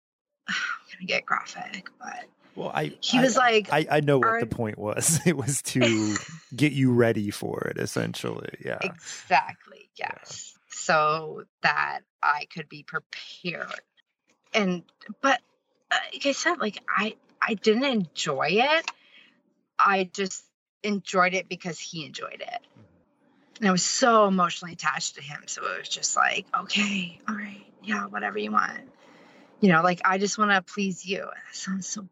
[0.48, 0.54] I'm
[0.92, 2.24] gonna get graphic, but
[2.54, 5.20] Well, I He I- was like, I, I know what "Are- the point was.
[5.26, 6.16] It was to
[6.56, 8.50] get you ready for it, essentially.
[8.64, 8.78] Yeah.
[8.82, 10.10] Exactly, Yeah.
[10.18, 10.54] yes.
[10.68, 13.80] So that I could be prepared.
[14.52, 14.82] And
[15.22, 15.40] but
[15.90, 18.90] uh, like I said, like I I didn't enjoy it.
[19.78, 20.44] I just
[20.82, 22.60] enjoyed it because he enjoyed it.
[23.58, 25.42] And I was so emotionally attached to him.
[25.46, 28.80] So it was just like, okay, all right, yeah, whatever you want.
[29.60, 31.20] You know, like I just want to please you.
[31.20, 32.06] And that sounds so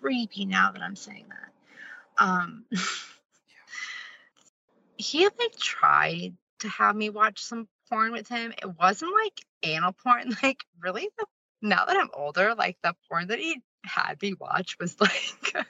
[0.00, 2.24] creepy now that I'm saying that.
[2.24, 2.64] Um
[4.96, 8.52] he like tried to have me watch some porn with him.
[8.52, 10.36] It wasn't like anal porn.
[10.42, 11.26] Like really the
[11.62, 15.66] now that I'm older, like the porn that he had me watch was like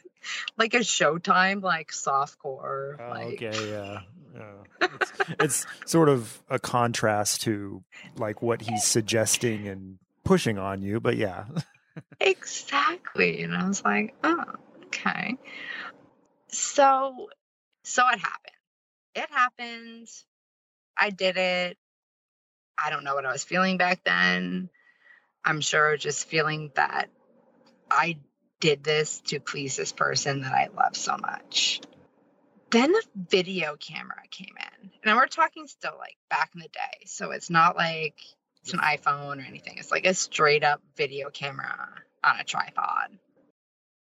[0.57, 2.97] like a Showtime, like softcore.
[2.99, 4.01] Oh, like okay, yeah,
[4.35, 4.89] yeah.
[5.01, 7.83] It's, it's sort of a contrast to
[8.17, 11.45] like what he's suggesting and pushing on you, but yeah,
[12.21, 13.43] exactly.
[13.43, 14.45] And I was like, oh,
[14.87, 15.37] okay.
[16.49, 17.29] So
[17.83, 18.55] so it happened.
[19.15, 20.09] It happened.
[20.97, 21.77] I did it.
[22.83, 24.69] I don't know what I was feeling back then.
[25.45, 27.11] I'm sure just feeling that
[27.95, 28.19] I
[28.61, 31.81] did this to please this person that I love so much.
[32.71, 34.91] Then the video camera came in.
[35.05, 37.05] And we're talking still like back in the day.
[37.07, 38.17] So it's not like
[38.63, 39.75] it's an iPhone or anything.
[39.79, 41.89] It's like a straight up video camera
[42.25, 43.11] on a tripod.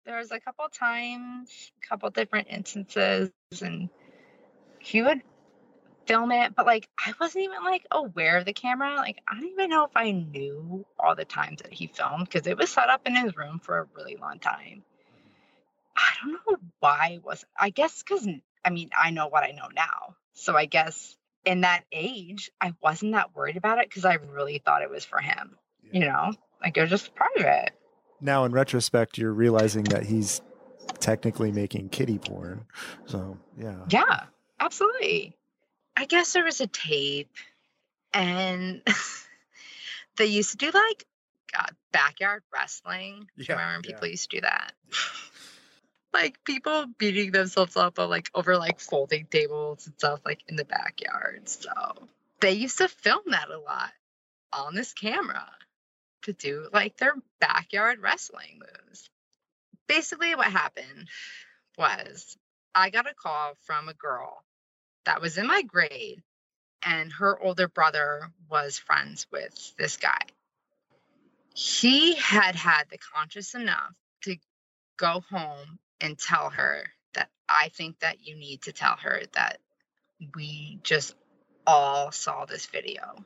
[0.06, 1.50] there was a couple times,
[1.82, 3.90] a couple different instances, and
[4.78, 5.20] he would
[6.06, 8.96] film it, but like I wasn't even like aware of the camera.
[8.96, 12.46] Like I don't even know if I knew all the times that he filmed because
[12.46, 14.82] it was set up in his room for a really long time.
[15.96, 17.50] I don't know why it wasn't.
[17.58, 18.26] I guess because
[18.64, 22.74] I mean I know what I know now, so I guess in that age I
[22.82, 25.56] wasn't that worried about it because I really thought it was for him.
[25.92, 27.70] You know, like it was just private.
[28.20, 30.40] Now in retrospect, you're realizing that he's
[31.00, 32.64] technically making kitty porn.
[33.06, 33.84] So yeah.
[33.88, 34.24] Yeah,
[34.58, 35.36] absolutely.
[35.96, 37.34] I guess there was a tape,
[38.12, 38.82] and
[40.16, 41.06] they used to do like
[41.52, 43.28] God, backyard wrestling.
[43.36, 43.90] Yeah, remember when yeah.
[43.92, 44.72] people used to do that?
[46.12, 50.56] like people beating themselves up on like over like folding tables and stuff like in
[50.56, 51.48] the backyard.
[51.48, 51.70] So
[52.40, 53.92] they used to film that a lot
[54.52, 55.46] on this camera
[56.22, 59.08] to do like their backyard wrestling moves.
[59.86, 61.08] Basically, what happened
[61.78, 62.36] was
[62.74, 64.42] I got a call from a girl
[65.06, 66.22] that was in my grade,
[66.84, 70.20] and her older brother was friends with this guy.
[71.54, 73.94] He had had the conscience enough
[74.24, 74.36] to
[74.98, 76.84] go home and tell her
[77.14, 79.58] that I think that you need to tell her that
[80.34, 81.14] we just
[81.66, 83.24] all saw this video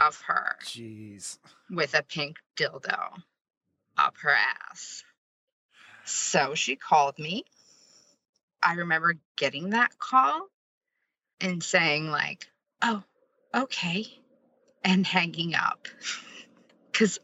[0.00, 1.38] Oh, of her Jeez.
[1.70, 3.22] with a pink dildo
[3.96, 4.34] up her
[4.70, 5.02] ass.
[6.04, 7.44] So she called me.
[8.62, 10.48] I remember getting that call
[11.40, 12.48] and saying, like,
[12.82, 13.02] oh,
[13.54, 14.06] okay,
[14.84, 15.88] and hanging up
[16.92, 17.18] because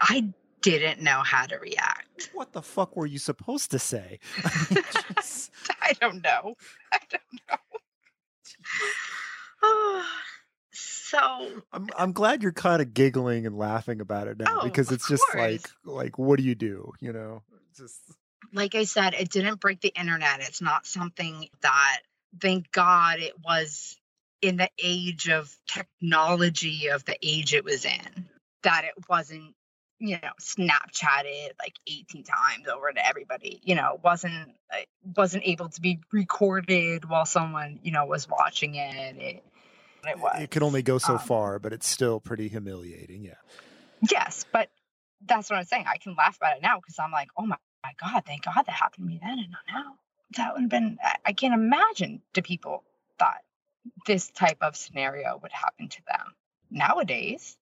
[0.00, 0.32] I
[0.62, 2.30] didn't know how to react.
[2.34, 4.18] What the fuck were you supposed to say?
[5.14, 5.50] Just-
[5.82, 6.54] I don't know.
[6.92, 7.22] I don't
[9.62, 10.02] know.
[10.72, 14.90] so I'm I'm glad you're kind of giggling and laughing about it now Oh, because
[14.90, 16.92] it's just like like what do you do?
[17.00, 17.42] You know,
[17.76, 18.00] just
[18.52, 20.40] like I said, it didn't break the internet.
[20.40, 22.00] It's not something that,
[22.40, 23.96] thank God, it was
[24.42, 28.28] in the age of technology of the age it was in,
[28.62, 29.54] that it wasn't,
[29.98, 33.60] you know, Snapchatted like 18 times over to everybody.
[33.64, 34.52] You know, wasn't
[35.16, 39.16] wasn't able to be recorded while someone, you know, was watching it.
[39.16, 39.44] It,
[40.04, 40.36] it was.
[40.40, 43.24] it can only go so um, far, but it's still pretty humiliating.
[43.24, 43.34] Yeah.
[44.10, 44.68] Yes, but
[45.24, 45.86] that's what I'm saying.
[45.88, 48.62] I can laugh about it now because I'm like, oh my, my God, thank God
[48.66, 49.94] that happened to me then and not now.
[50.36, 52.82] That would have been, I, can't imagine the people
[53.18, 53.42] thought
[54.06, 56.34] this type of scenario would happen to them
[56.70, 57.56] nowadays.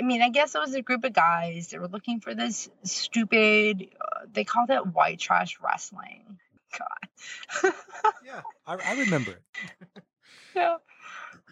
[0.00, 2.68] I mean, I guess it was a group of guys that were looking for this
[2.82, 6.38] stupid, uh, they called it white trash wrestling.
[6.76, 7.72] God.
[8.24, 10.02] Yeah, I, I remember it.
[10.56, 10.76] yeah.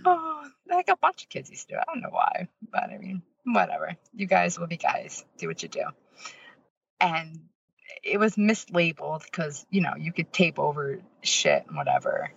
[0.05, 1.79] Oh, like a bunch of kids used to do.
[1.79, 1.85] it.
[1.87, 3.97] I don't know why, but I mean, whatever.
[4.13, 5.25] You guys will be guys.
[5.39, 5.85] Do what you do.
[7.01, 7.41] And
[8.03, 12.31] it was mislabeled because you know you could tape over shit and whatever.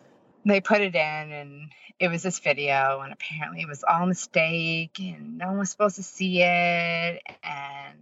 [0.45, 4.07] They put it in, and it was this video, and apparently it was all a
[4.07, 7.97] mistake, and no one was supposed to see it, and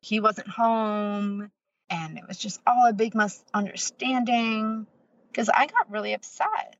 [0.00, 1.50] he wasn't home,
[1.90, 4.86] and it was just all a big misunderstanding.
[5.32, 6.76] Because I got really upset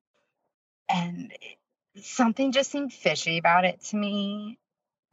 [0.89, 1.59] and it-
[2.03, 4.59] something just seemed fishy about it to me.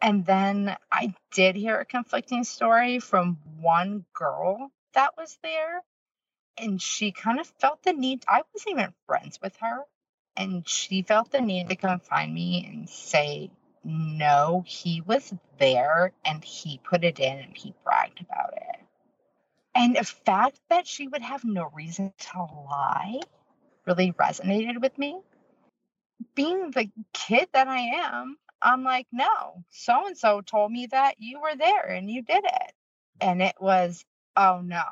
[0.01, 5.81] And then I did hear a conflicting story from one girl that was there,
[6.57, 8.25] and she kind of felt the need.
[8.27, 9.83] I wasn't even friends with her,
[10.37, 13.51] and she felt the need to come find me and say,
[13.83, 18.81] No, he was there and he put it in and he bragged about it.
[19.75, 23.21] And the fact that she would have no reason to lie
[23.87, 25.19] really resonated with me
[26.35, 31.15] being the kid that I am, I'm like, no, so and so told me that
[31.19, 32.73] you were there and you did it.
[33.21, 34.03] And it was,
[34.37, 34.83] oh no,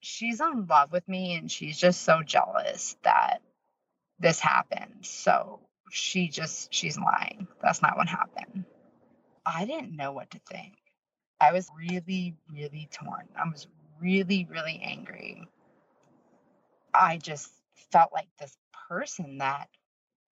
[0.00, 3.42] she's in love with me and she's just so jealous that
[4.18, 5.02] this happened.
[5.02, 5.60] So
[5.90, 7.46] she just, she's lying.
[7.62, 8.64] That's not what happened.
[9.44, 10.74] I didn't know what to think.
[11.40, 13.28] I was really, really torn.
[13.36, 13.66] I was
[14.00, 15.46] really, really angry.
[16.92, 17.50] I just
[17.92, 18.56] felt like this
[18.88, 19.68] person that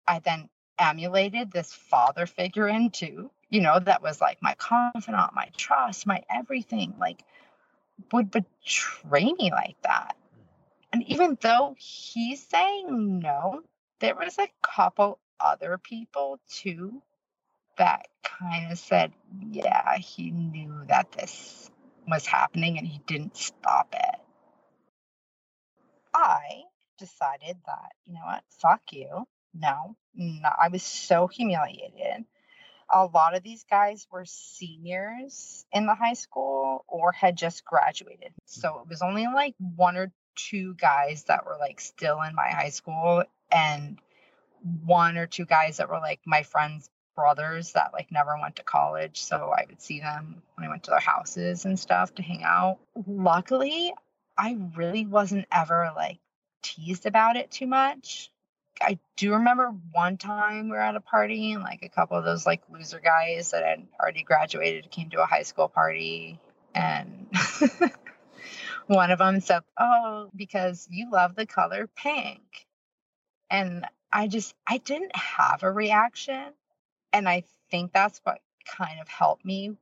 [0.07, 5.51] I then emulated this father figure into, you know, that was like my confidant, my
[5.57, 7.22] trust, my everything, like
[8.12, 10.16] would betray me like that.
[10.16, 10.42] Mm-hmm.
[10.92, 13.62] And even though he's saying no,
[14.01, 17.03] there was a couple other people too
[17.76, 19.12] that kind of said,
[19.51, 21.70] yeah, he knew that this
[22.07, 24.20] was happening and he didn't stop it.
[26.12, 26.62] I
[26.99, 29.26] decided that, you know what, fuck you.
[29.53, 32.24] No, no, I was so humiliated.
[32.95, 38.32] A lot of these guys were seniors in the high school or had just graduated.
[38.47, 42.49] So it was only like one or two guys that were like still in my
[42.49, 43.99] high school and
[44.84, 48.62] one or two guys that were like my friends brothers that like never went to
[48.62, 49.22] college.
[49.22, 52.45] So i would see them when i went to their houses and stuff to hang
[52.45, 52.78] out.
[53.07, 53.92] Luckily
[54.36, 56.18] i really wasn't ever like
[56.62, 58.30] teased about it too much
[58.81, 62.25] i do remember one time we were at a party and like a couple of
[62.25, 66.39] those like loser guys that had already graduated came to a high school party
[66.75, 67.27] and
[68.87, 72.66] one of them said oh because you love the color pink
[73.51, 76.53] and I just I didn't have a reaction
[77.12, 79.77] and I think that's what kind of helped me.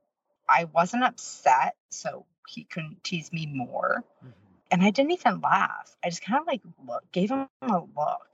[0.47, 4.03] I wasn't upset, so he couldn't tease me more.
[4.19, 4.29] Mm-hmm.
[4.71, 5.95] And I didn't even laugh.
[6.03, 8.27] I just kind of like look, gave him a look.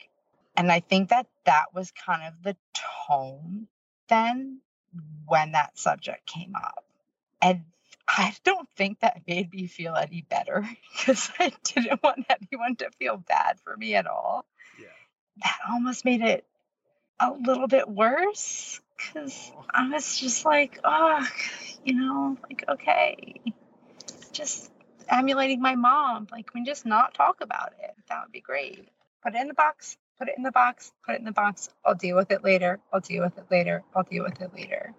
[0.60, 2.57] And I think that that was kind of the
[3.07, 3.68] tone
[4.10, 4.60] then
[5.26, 6.84] when that subject came up.
[7.41, 7.64] And
[8.05, 12.91] I don't think that made me feel any better because I didn't want anyone to
[12.99, 14.45] feel bad for me at all
[14.78, 14.88] Yeah.
[15.43, 16.45] that almost made it
[17.22, 21.26] a little bit worse because I was just like, oh,
[21.86, 23.39] you know, like, okay,
[24.34, 24.70] just
[25.07, 26.28] emulating my mom.
[26.30, 27.95] Like, we just not talk about it.
[28.10, 28.89] That would be great.
[29.24, 31.70] Put it in the box, put it in the box, put it in the box.
[31.86, 32.80] I'll deal with it later.
[32.91, 33.84] I'll deal with it later.
[33.95, 34.93] I'll deal with it later.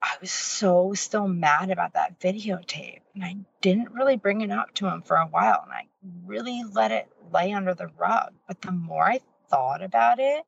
[0.00, 3.00] I was so still mad about that videotape.
[3.14, 5.62] And I didn't really bring it up to him for a while.
[5.64, 5.86] And I
[6.24, 8.32] really let it lay under the rug.
[8.48, 10.44] But the more I thought about it,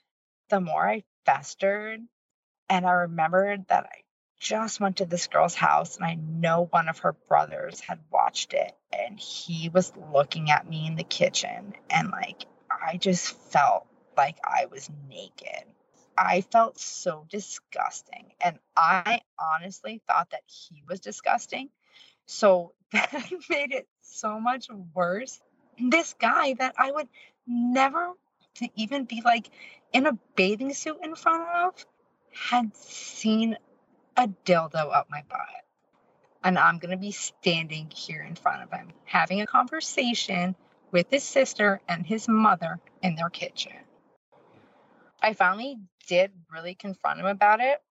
[0.49, 2.01] the more I festered.
[2.68, 4.05] And I remembered that I
[4.41, 8.53] just went to this girl's house and I know one of her brothers had watched
[8.53, 12.45] it and he was looking at me in the kitchen and like
[12.85, 15.64] I just felt like I was naked.
[16.16, 21.70] I felt so disgusting and I honestly thought that he was disgusting.
[22.26, 25.41] So that made it so much worse.
[25.78, 27.09] This guy that I would
[27.47, 28.12] never
[28.57, 29.51] to even be like
[29.93, 31.87] in a bathing suit in front of
[32.32, 33.57] had seen
[34.16, 35.41] a dildo up my butt.
[36.45, 40.55] And I'm going to be standing here in front of him having a conversation
[40.95, 43.72] with his sister and his mother in their kitchen.
[45.20, 45.76] I finally
[46.07, 47.82] did really confront him about it.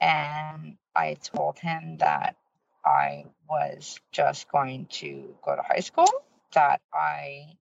[0.00, 2.36] And I told him that
[2.84, 6.08] I was just going to go to high school,
[6.54, 7.58] that I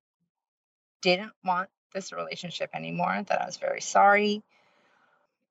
[1.01, 4.41] didn't want this relationship anymore, that I was very sorry.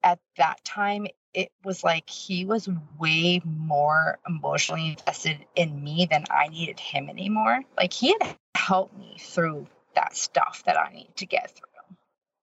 [0.03, 2.69] At that time, it was like he was
[2.99, 7.61] way more emotionally invested in me than I needed him anymore.
[7.77, 8.37] Like he had
[8.71, 9.67] helped me through
[9.97, 11.97] that stuff that I need to get through.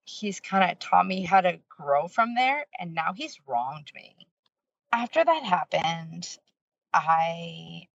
[0.04, 4.14] He's kind of taught me how to grow from there, and now he's wronged me.
[4.92, 6.28] After that happened,
[6.92, 7.88] I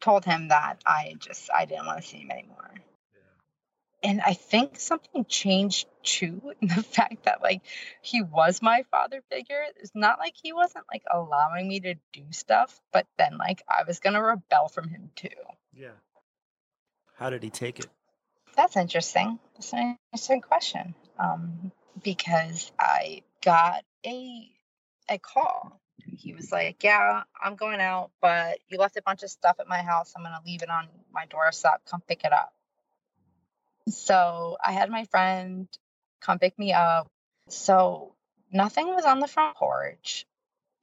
[0.00, 2.74] told him that I just I didn't want to see him anymore
[4.02, 7.62] and I think something changed too in the fact that like
[8.02, 9.62] he was my father figure.
[9.76, 13.84] It's not like he wasn't like allowing me to do stuff, but then like I
[13.84, 15.28] was gonna rebel from him too.
[15.74, 15.90] Yeah.
[17.18, 17.88] How did he take it?
[18.56, 19.40] That's interesting.
[19.54, 20.94] That's an interesting question.
[21.18, 24.48] Um, because I got a
[25.08, 25.80] a call.
[26.06, 29.66] He was like, "Yeah, I'm going out, but you left a bunch of stuff at
[29.66, 30.12] my house.
[30.16, 31.82] I'm gonna leave it on my doorstep.
[31.86, 32.54] Come pick it up."
[33.88, 35.68] So I had my friend
[36.20, 37.10] come pick me up.
[37.48, 38.14] So
[38.52, 40.24] nothing was on the front porch.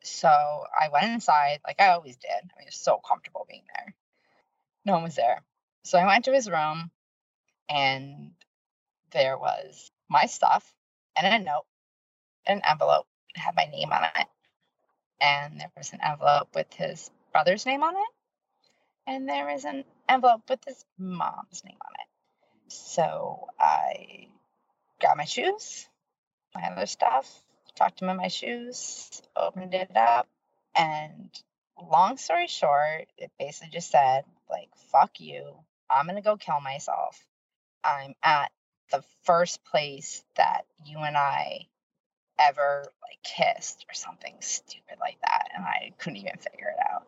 [0.03, 2.29] So I went inside like I always did.
[2.29, 3.95] I mean, so comfortable being there.
[4.83, 5.41] No one was there.
[5.85, 6.89] So I went to his room
[7.69, 8.31] and
[9.11, 10.73] there was my stuff
[11.15, 11.65] and a note,
[12.47, 13.05] an envelope.
[13.35, 14.27] It had my name on it.
[15.21, 18.07] And there was an envelope with his brother's name on it.
[19.05, 22.71] And there was an envelope with his mom's name on it.
[22.71, 24.29] So I
[24.99, 25.87] got my shoes,
[26.55, 27.31] my other stuff,
[27.75, 30.27] tucked them in my shoes, opened it up,
[30.75, 31.29] and
[31.79, 35.53] long story short, it basically just said, like, fuck you.
[35.89, 37.19] I'm gonna go kill myself.
[37.83, 38.51] I'm at
[38.91, 41.67] the first place that you and I
[42.39, 45.49] ever like kissed or something stupid like that.
[45.55, 47.07] And I couldn't even figure it out.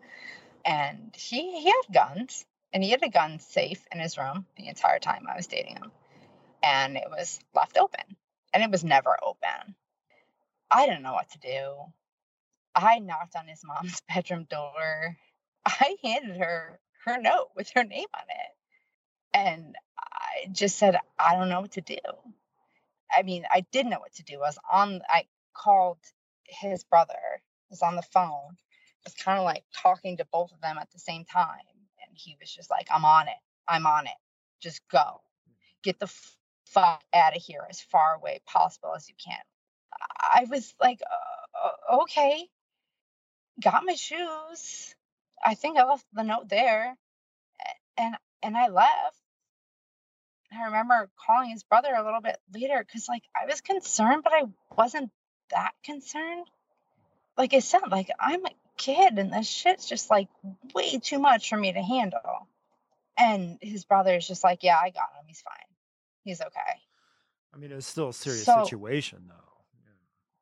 [0.65, 4.67] And he he had guns and he had a gun safe in his room the
[4.67, 5.91] entire time I was dating him.
[6.63, 8.17] And it was left open.
[8.53, 9.75] And it was never open.
[10.71, 11.75] I didn't know what to do.
[12.75, 15.17] I knocked on his mom's bedroom door.
[15.65, 18.56] I handed her her note with her name on it.
[19.37, 21.97] And I just said, I don't know what to do.
[23.15, 24.35] I mean, I did know what to do.
[24.35, 25.99] I was on, I called
[26.47, 27.13] his brother
[27.69, 28.57] was on the phone,
[29.03, 31.59] was kind of like talking to both of them at the same time.
[32.01, 33.37] And he was just like, I'm on it.
[33.67, 34.13] I'm on it.
[34.61, 35.21] Just go.
[35.83, 36.11] Get the
[36.65, 39.39] fuck out of here as far away possible as you can.
[40.19, 42.47] I was like, uh, okay.
[43.61, 44.95] Got my shoes.
[45.43, 46.95] I think I left the note there.
[47.97, 49.17] And and I left.
[50.51, 54.33] I remember calling his brother a little bit later because like I was concerned, but
[54.33, 54.43] I
[54.77, 55.11] wasn't
[55.51, 56.45] that concerned.
[57.37, 60.27] Like I said, like I'm a kid and this shit's just like
[60.73, 62.47] way too much for me to handle.
[63.17, 65.25] And his brother is just like, Yeah, I got him.
[65.27, 65.55] He's fine.
[66.23, 66.81] He's okay.
[67.53, 69.33] I mean, it's still a serious So- situation, though.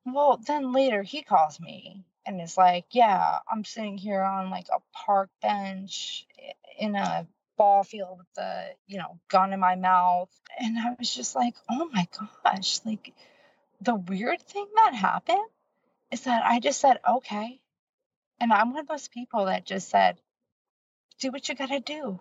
[0.08, 4.68] Well, then later he calls me and is like, Yeah, I'm sitting here on like
[4.72, 6.28] a park bench
[6.78, 7.26] in a
[7.58, 10.30] ball field with the, you know, gun in my mouth.
[10.60, 12.08] And I was just like, Oh my
[12.44, 12.80] gosh.
[12.86, 13.14] Like,
[13.82, 15.38] the weird thing that happened
[16.12, 17.60] is that I just said, Okay.
[18.40, 20.18] And I'm one of those people that just said,
[21.20, 22.20] Do what you gotta do.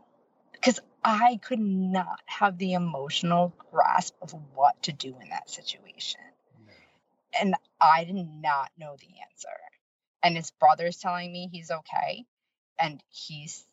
[0.52, 6.20] Because I could not have the emotional grasp of what to do in that situation
[7.40, 9.48] and I did not know the answer.
[10.22, 12.24] And his brother's telling me he's okay,
[12.78, 13.66] and he's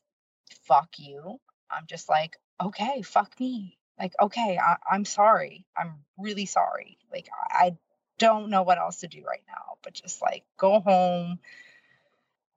[0.65, 1.39] fuck you.
[1.71, 3.77] I'm just like, okay, fuck me.
[3.99, 5.65] Like, okay, I, I'm sorry.
[5.77, 6.97] I'm really sorry.
[7.11, 7.77] Like, I, I
[8.17, 11.39] don't know what else to do right now, but just like go home,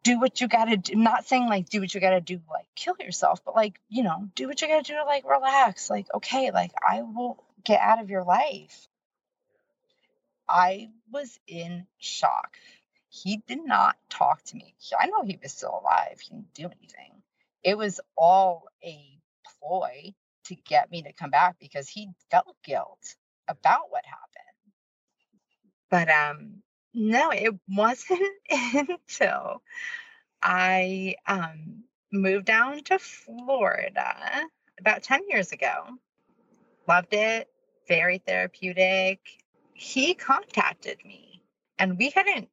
[0.02, 0.94] do what you gotta do.
[0.94, 4.28] Not saying like do what you gotta do, like kill yourself, but like, you know,
[4.34, 5.88] do what you gotta do to like relax.
[5.90, 8.88] Like, okay, like I will get out of your life.
[10.48, 12.58] I was in shock.
[13.08, 14.74] He did not talk to me.
[14.98, 16.20] I know he was still alive.
[16.20, 17.13] He didn't do anything.
[17.64, 19.18] It was all a
[19.58, 20.12] ploy
[20.46, 23.16] to get me to come back because he felt guilt
[23.48, 24.74] about what happened.
[25.90, 26.62] But um
[26.94, 28.20] no, it wasn't
[28.50, 29.62] until
[30.42, 34.44] I um moved down to Florida
[34.78, 35.86] about 10 years ago.
[36.86, 37.48] Loved it,
[37.88, 39.20] very therapeutic.
[39.74, 41.42] He contacted me
[41.78, 42.48] and we hadn't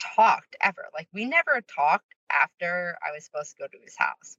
[0.00, 0.86] talked ever.
[0.94, 4.36] Like we never talked after I was supposed to go to his house.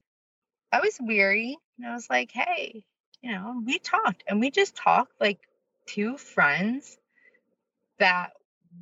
[0.72, 2.84] I was weary and I was like, hey,
[3.22, 5.40] you know, we talked and we just talked like
[5.86, 6.96] two friends
[7.98, 8.32] that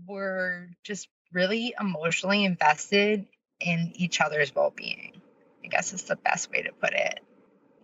[0.07, 3.27] were just really emotionally invested
[3.61, 5.21] in each other's well being.
[5.65, 7.21] I guess is the best way to put it.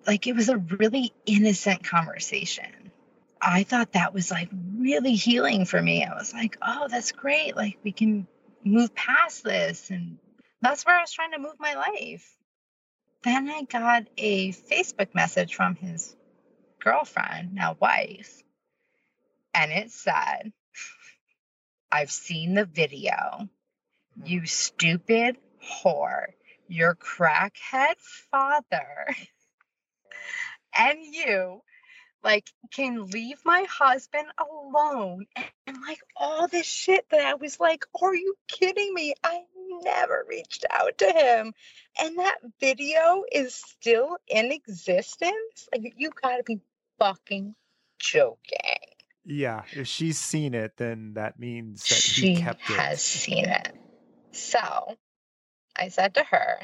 [0.07, 2.93] Like it was a really innocent conversation.
[3.41, 6.05] I thought that was like really healing for me.
[6.05, 7.57] I was like, oh, that's great.
[7.57, 8.27] Like we can
[8.65, 9.91] move past this.
[9.91, 10.19] And
[10.61, 12.37] that's where I was trying to move my life.
[13.23, 16.17] Then I got a Facebook message from his
[16.81, 18.43] girlfriend, now wife.
[19.55, 20.53] And it said,
[21.93, 23.49] I've seen the video.
[24.19, 24.27] Hmm.
[24.27, 26.27] You stupid whore.
[26.69, 27.97] Your crackhead
[28.31, 29.15] father
[30.77, 31.63] and you
[32.25, 37.61] like can leave my husband alone and, and, like all this shit that I was
[37.61, 39.15] like, are you kidding me?
[39.23, 39.43] I
[39.83, 41.53] never reached out to him.
[42.01, 45.69] And that video is still in existence.
[45.73, 46.61] Like you gotta be
[46.99, 47.55] fucking
[47.99, 48.79] joking.
[49.25, 52.77] Yeah, if she's seen it, then that means that she he kept it.
[52.77, 53.73] has seen it.
[54.33, 54.97] So
[55.77, 56.61] I said to her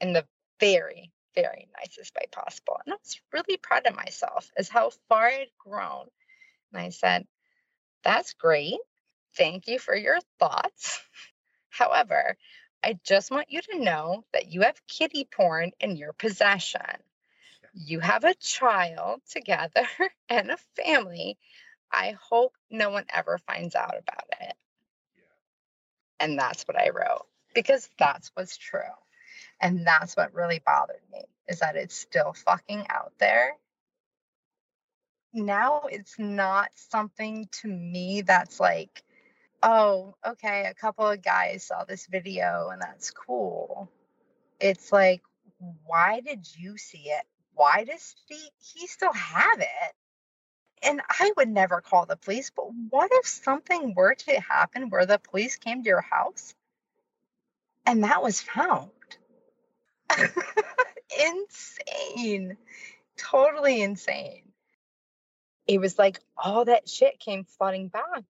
[0.00, 0.26] in the
[0.60, 5.26] very, very nicest way possible, and I was really proud of myself as how far
[5.26, 6.06] I'd grown.
[6.72, 7.26] And I said,
[8.04, 8.78] That's great.
[9.36, 11.00] Thank you for your thoughts.
[11.70, 12.36] However,
[12.82, 16.80] I just want you to know that you have kiddie porn in your possession.
[17.74, 19.86] You have a child together
[20.28, 21.38] and a family.
[21.90, 24.54] I hope no one ever finds out about it.
[26.20, 28.80] And that's what I wrote because that's what's true.
[29.60, 33.56] And that's what really bothered me is that it's still fucking out there.
[35.32, 39.02] Now it's not something to me that's like,
[39.62, 43.90] oh, okay, a couple of guys saw this video and that's cool.
[44.60, 45.22] It's like,
[45.84, 47.24] why did you see it?
[47.54, 49.94] Why does he, he still have it?
[50.82, 55.06] And I would never call the police, but what if something were to happen where
[55.06, 56.54] the police came to your house
[57.84, 58.90] and that was found?
[61.26, 62.56] insane.
[63.16, 64.42] Totally insane.
[65.66, 68.22] It was like all that shit came flooding back.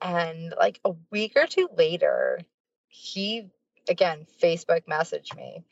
[0.00, 2.40] And like a week or two later,
[2.88, 3.50] he
[3.88, 5.64] again Facebook messaged me.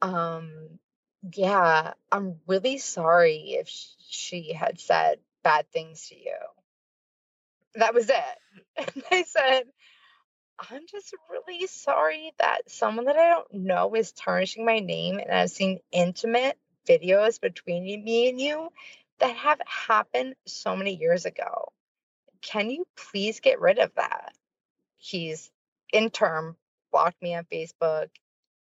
[0.00, 0.78] Um,
[1.32, 3.70] yeah, I'm really sorry if
[4.08, 6.36] she had said bad things to you.
[7.74, 8.16] That was it.
[8.94, 9.64] And I said,
[10.58, 15.30] I'm just really sorry that someone that I don't know is tarnishing my name and
[15.30, 16.58] I've seen intimate
[16.88, 18.68] videos between me and you
[19.18, 21.72] that have happened so many years ago.
[22.42, 24.34] Can you please get rid of that?
[24.98, 25.50] He's
[25.92, 26.56] in term,
[26.90, 28.08] blocked me on Facebook,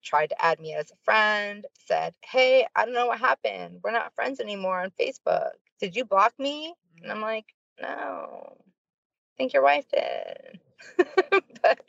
[0.04, 3.80] tried to add me as a friend, said, Hey, I don't know what happened.
[3.84, 5.52] We're not friends anymore on Facebook.
[5.80, 6.74] Did you block me?
[6.98, 7.12] And mm-hmm.
[7.12, 7.46] I'm like,
[7.82, 10.60] No, I think your wife did.
[11.62, 11.80] but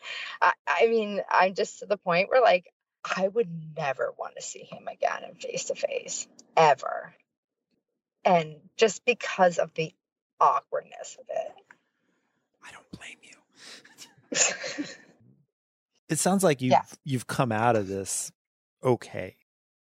[0.41, 2.73] I, I mean, I'm just to the point where like
[3.05, 6.27] I would never want to see him again in face to face
[6.57, 7.15] ever.
[8.25, 9.95] And just because of the
[10.41, 11.53] awkwardness of it.
[12.67, 13.37] I don't blame you.
[16.09, 16.83] it sounds like you've Yeah.
[17.05, 18.33] you've come out of this
[18.83, 19.37] okay.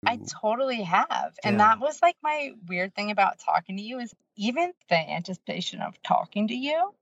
[0.05, 1.35] I totally have.
[1.43, 1.69] And Yeah.
[1.69, 6.01] that was like my weird thing about talking to you is even the anticipation of
[6.03, 6.93] talking to you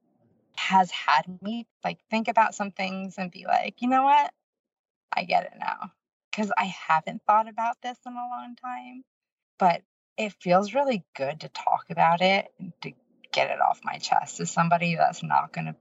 [0.58, 4.34] has had me like think about some things and be like, you know what?
[5.14, 5.92] I get it now.
[6.34, 9.04] Cause I haven't thought about this in a long time.
[9.60, 9.84] But
[10.18, 12.94] it feels really good to talk about it and to
[13.36, 15.76] get it off my chest to somebody that's not gonna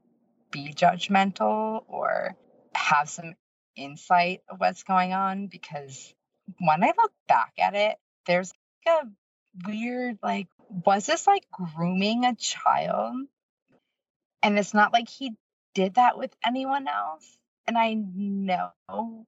[0.51, 2.37] be judgmental or
[2.75, 3.35] have some
[3.77, 6.13] insight of what's going on because
[6.59, 8.53] when I look back at it, there's
[8.85, 13.17] like a weird, like, was this like grooming a child?
[14.43, 15.35] And it's not like he
[15.75, 17.27] did that with anyone else.
[17.67, 18.73] And I know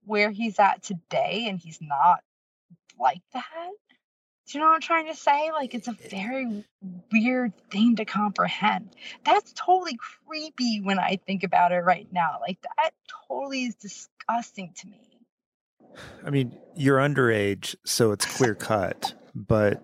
[0.04, 2.20] where he's at today, and he's not
[3.00, 3.70] like that.
[4.46, 5.50] Do you know what I'm trying to say?
[5.50, 6.64] Like, it's a very
[7.10, 8.94] weird thing to comprehend.
[9.24, 12.38] That's totally creepy when I think about it right now.
[12.40, 12.92] Like, that
[13.28, 15.00] totally is disgusting to me.
[16.24, 19.82] I mean, you're underage, so it's clear cut, but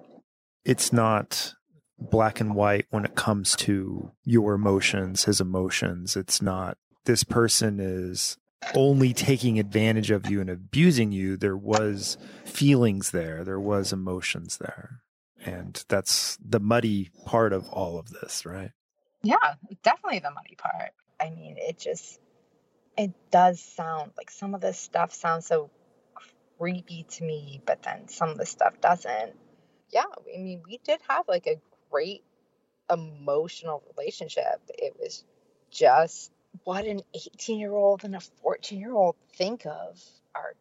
[0.65, 1.55] it's not
[1.99, 6.17] black and white when it comes to your emotions, his emotions.
[6.17, 8.39] It's not this person is
[8.75, 11.37] only taking advantage of you and abusing you.
[11.37, 15.03] There was feelings there, there was emotions there.
[15.45, 18.71] And that's the muddy part of all of this, right?
[19.23, 20.93] Yeah, definitely the muddy part.
[21.21, 22.21] I mean, it just
[22.97, 25.71] it does sound like some of this stuff sounds so
[26.59, 29.33] creepy to me, but then some of the stuff doesn't.
[29.91, 31.61] Yeah, I mean, we did have like a
[31.91, 32.23] great
[32.91, 34.61] emotional relationship.
[34.69, 35.25] It was
[35.71, 36.31] just
[36.65, 40.01] what an 18 year old and a 14 year old think of
[40.35, 40.55] are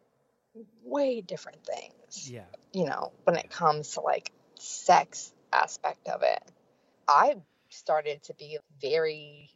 [0.84, 2.44] way different things Yeah.
[2.72, 6.42] you know, when it comes to like sex aspect of it.
[7.08, 7.36] I
[7.68, 9.50] started to be very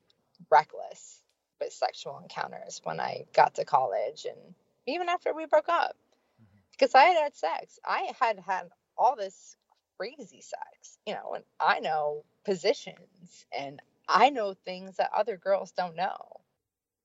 [0.50, 1.22] reckless
[1.60, 4.54] with sexual encounters when I got to college and
[4.86, 5.96] even after we broke up
[6.40, 6.58] mm-hmm.
[6.72, 7.78] because I had had sex.
[7.84, 9.56] I had had all this
[9.98, 15.72] crazy sex, you know, and I know positions and I know things that other girls
[15.72, 16.40] don't know.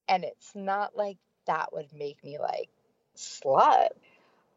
[0.07, 1.17] And it's not like
[1.47, 2.69] that would make me like
[3.15, 3.89] slut.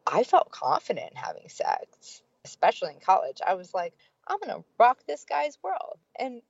[0.05, 3.39] I felt confident in having sex, especially in college.
[3.45, 3.93] I was like,
[4.27, 5.97] I'm going to rock this guy's world.
[6.19, 6.41] And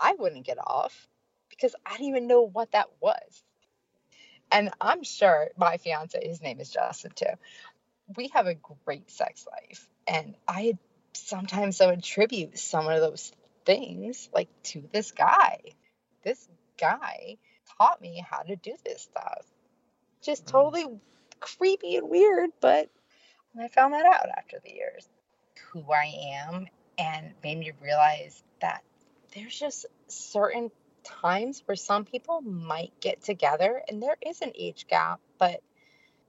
[0.00, 1.08] I wouldn't get off
[1.50, 3.44] because I didn't even know what that was.
[4.50, 7.26] And I'm sure my fiance, his name is Justin too,
[8.16, 8.54] we have a
[8.84, 9.88] great sex life.
[10.06, 10.78] And I
[11.12, 13.32] sometimes I would attribute some of those
[13.64, 15.60] things like to this guy.
[16.22, 17.36] This guy
[17.78, 19.46] taught me how to do this stuff.
[20.22, 20.50] Just Mm.
[20.52, 21.00] totally
[21.40, 22.88] creepy and weird, but
[23.58, 25.08] I found that out after the years.
[25.72, 26.06] Who I
[26.46, 26.68] am
[26.98, 28.82] and made me realize that
[29.34, 30.70] there's just certain
[31.02, 35.60] times where some people might get together and there is an age gap, but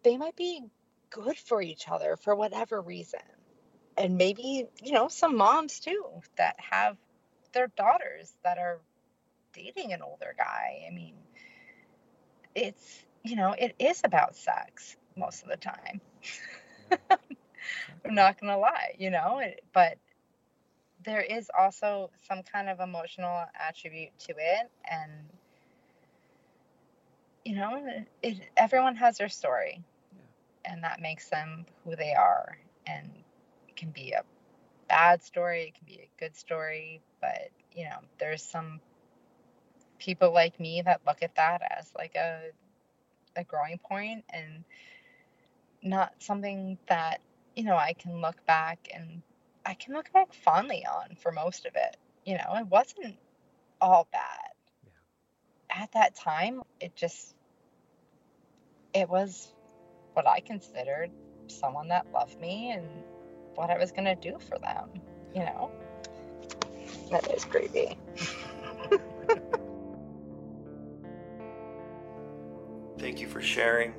[0.04, 0.64] they might be
[1.10, 3.22] good for each other for whatever reason.
[3.98, 6.06] And maybe, you know, some moms too
[6.38, 6.98] that have
[7.56, 8.80] their daughters that are
[9.54, 10.86] dating an older guy.
[10.88, 11.16] I mean,
[12.54, 16.02] it's, you know, it is about sex most of the time.
[18.06, 19.42] I'm not going to lie, you know,
[19.74, 19.98] but
[21.04, 24.70] there is also some kind of emotional attribute to it.
[24.92, 25.12] And,
[27.44, 29.82] you know, it, it, everyone has their story,
[30.66, 32.58] and that makes them who they are.
[32.88, 33.10] And
[33.76, 34.24] can be a
[34.88, 38.80] bad story, it can be a good story, but, you know, there's some
[40.00, 42.42] people like me that look at that as like a
[43.36, 44.64] a growing point and
[45.82, 47.20] not something that
[47.56, 49.22] you know I can look back and
[49.66, 51.98] I can look back fondly on for most of it.
[52.26, 53.18] You know, it wasn't
[53.82, 54.52] all bad.
[55.70, 57.36] At that time, it just
[58.94, 59.54] it was
[60.14, 61.12] what I considered
[61.48, 62.86] someone that loved me and
[63.56, 64.90] what I was going to do for them,
[65.34, 65.72] you know.
[67.12, 67.98] That is creepy.
[72.98, 73.94] Thank you for sharing.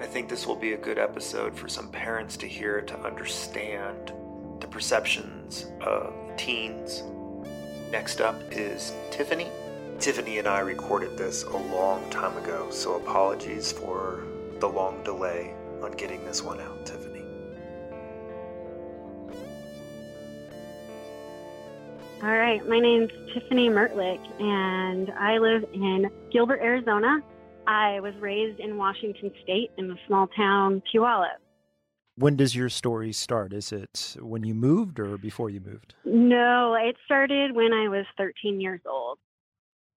[0.00, 4.12] I think this will be a good episode for some parents to hear to understand
[4.60, 7.02] the perceptions of teens.
[7.90, 9.48] Next up is Tiffany.
[9.98, 14.24] Tiffany and I recorded this a long time ago, so apologies for
[14.58, 17.03] the long delay on getting this one out, Tiffany.
[22.24, 27.20] All right, my name's Tiffany Mertlick, and I live in Gilbert, Arizona.
[27.66, 31.36] I was raised in Washington State in the small town Puyallup.
[32.16, 33.52] When does your story start?
[33.52, 35.96] Is it when you moved or before you moved?
[36.06, 39.18] No, it started when I was 13 years old.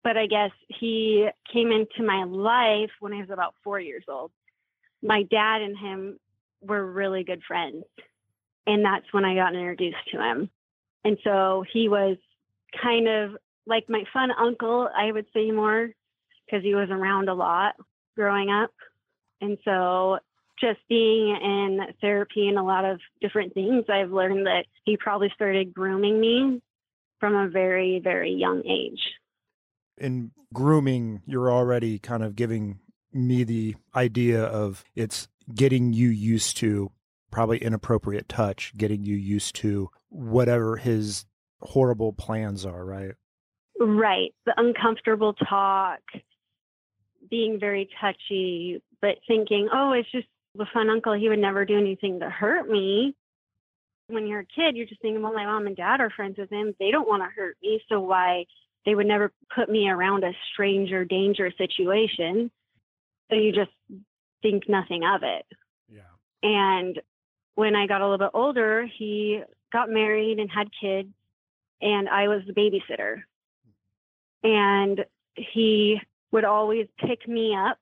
[0.03, 4.31] But I guess he came into my life when I was about four years old.
[5.03, 6.19] My dad and him
[6.63, 7.85] were really good friends.
[8.67, 10.49] And that's when I got introduced to him.
[11.05, 12.17] And so he was
[12.83, 13.37] kind of
[13.67, 15.91] like my fun uncle, I would say more,
[16.45, 17.75] because he was around a lot
[18.17, 18.71] growing up.
[19.41, 20.19] And so
[20.61, 25.31] just being in therapy and a lot of different things, I've learned that he probably
[25.35, 26.63] started grooming me
[27.21, 29.01] from a very, very young age.
[29.99, 32.81] In grooming, you're already kind of giving
[33.13, 36.91] me the idea of it's getting you used to
[37.35, 41.27] probably inappropriate touch, getting you used to whatever his
[41.61, 43.15] horrible plans are, right?
[43.81, 44.33] Right.
[44.47, 45.99] The uncomfortable talk,
[47.29, 51.13] being very touchy, but thinking, oh, it's just the fun uncle.
[51.13, 53.17] He would never do anything to hurt me.
[54.07, 56.51] When you're a kid, you're just thinking, well, my mom and dad are friends with
[56.51, 56.73] him.
[56.79, 57.83] They don't want to hurt me.
[57.89, 58.45] So why?
[58.87, 62.53] They would never put me around a stranger, dangerous situation.
[63.29, 63.73] So you just
[64.41, 65.47] think nothing of it.
[65.89, 66.03] Yeah.
[66.45, 67.01] And
[67.55, 71.09] when I got a little bit older, he got married and had kids,
[71.81, 73.23] and I was the babysitter.
[74.43, 75.05] And
[75.37, 76.01] he
[76.33, 77.79] would always pick me up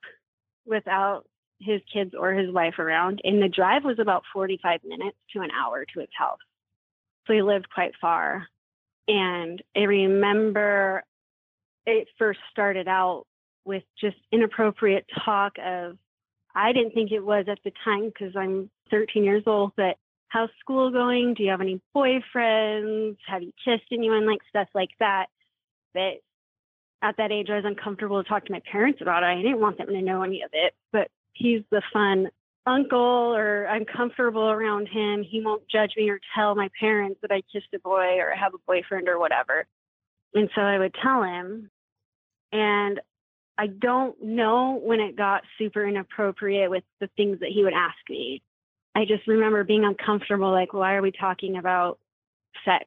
[0.66, 1.24] without
[1.60, 3.20] his kids or his wife around.
[3.24, 6.38] And the drive was about 45 minutes to an hour to his house.
[7.26, 8.46] So he lived quite far.
[9.08, 11.02] And I remember
[11.86, 13.24] it first started out
[13.64, 15.96] with just inappropriate talk of,
[16.54, 19.96] I didn't think it was at the time because I'm 13 years old, but
[20.28, 21.34] how's school going?
[21.34, 23.16] Do you have any boyfriends?
[23.26, 24.26] Have you kissed anyone?
[24.26, 25.26] Like stuff like that.
[25.92, 26.20] But
[27.02, 29.26] at that age, I was uncomfortable to talk to my parents about it.
[29.26, 30.74] I didn't want them to know any of it.
[30.92, 32.28] But he's the fun
[32.64, 35.24] uncle, or I'm comfortable around him.
[35.28, 38.54] He won't judge me or tell my parents that I kissed a boy or have
[38.54, 39.66] a boyfriend or whatever.
[40.34, 41.70] And so I would tell him.
[42.52, 43.00] And
[43.58, 47.98] I don't know when it got super inappropriate with the things that he would ask
[48.08, 48.42] me.
[48.94, 51.98] I just remember being uncomfortable like, why are we talking about
[52.64, 52.86] sex?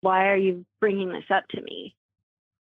[0.00, 1.94] Why are you bringing this up to me?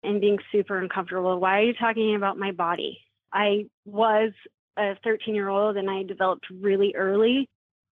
[0.04, 1.40] And being super uncomfortable.
[1.40, 3.00] Why are you talking about my body?
[3.34, 4.32] I was
[4.78, 7.50] a 13 year old and I developed really early.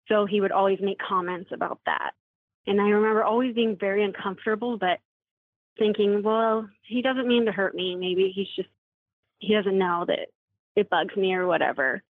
[0.08, 2.10] So he would always make comments about that.
[2.66, 4.98] And I remember always being very uncomfortable, but
[5.78, 7.94] thinking, well, he doesn't mean to hurt me.
[7.94, 8.68] Maybe he's just,
[9.38, 10.28] he doesn't know that
[10.74, 12.02] it bugs me or whatever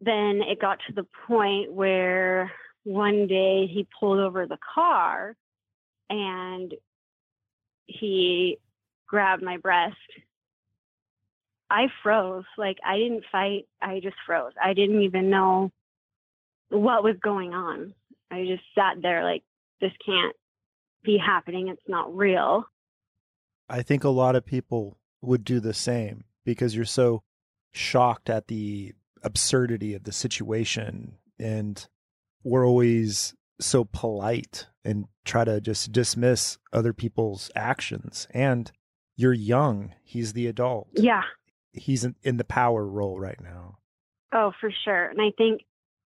[0.00, 2.52] then it got to the point where
[2.84, 5.34] one day he pulled over the car
[6.08, 6.74] and
[7.86, 8.58] he
[9.06, 9.96] grabbed my breast.
[11.70, 12.44] I froze.
[12.56, 13.66] Like I didn't fight.
[13.82, 14.52] I just froze.
[14.62, 15.72] I didn't even know
[16.68, 17.94] what was going on.
[18.30, 19.42] I just sat there like
[19.80, 20.34] this can't
[21.04, 21.68] be happening.
[21.68, 22.64] It's not real.
[23.68, 27.22] I think a lot of people would do the same because you're so
[27.72, 31.88] shocked at the absurdity of the situation and
[32.44, 38.28] we're always so polite and try to just dismiss other people's actions.
[38.30, 38.70] And
[39.16, 39.94] you're young.
[40.04, 40.88] He's the adult.
[40.92, 41.22] Yeah.
[41.72, 43.78] He's in, in the power role right now.
[44.32, 45.06] Oh for sure.
[45.06, 45.62] And i think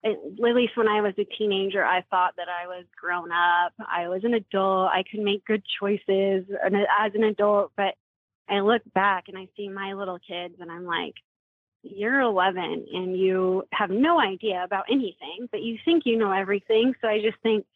[0.04, 3.72] at least when i was a teenager i thought that i was grown up.
[3.78, 4.90] I was an adult.
[4.90, 7.94] I could make good choices as an adult but
[8.48, 11.14] i look back and i see my little kids and i'm like
[11.82, 16.94] you're 11 and you have no idea about anything, but you think you know everything.
[17.00, 17.66] So I just think,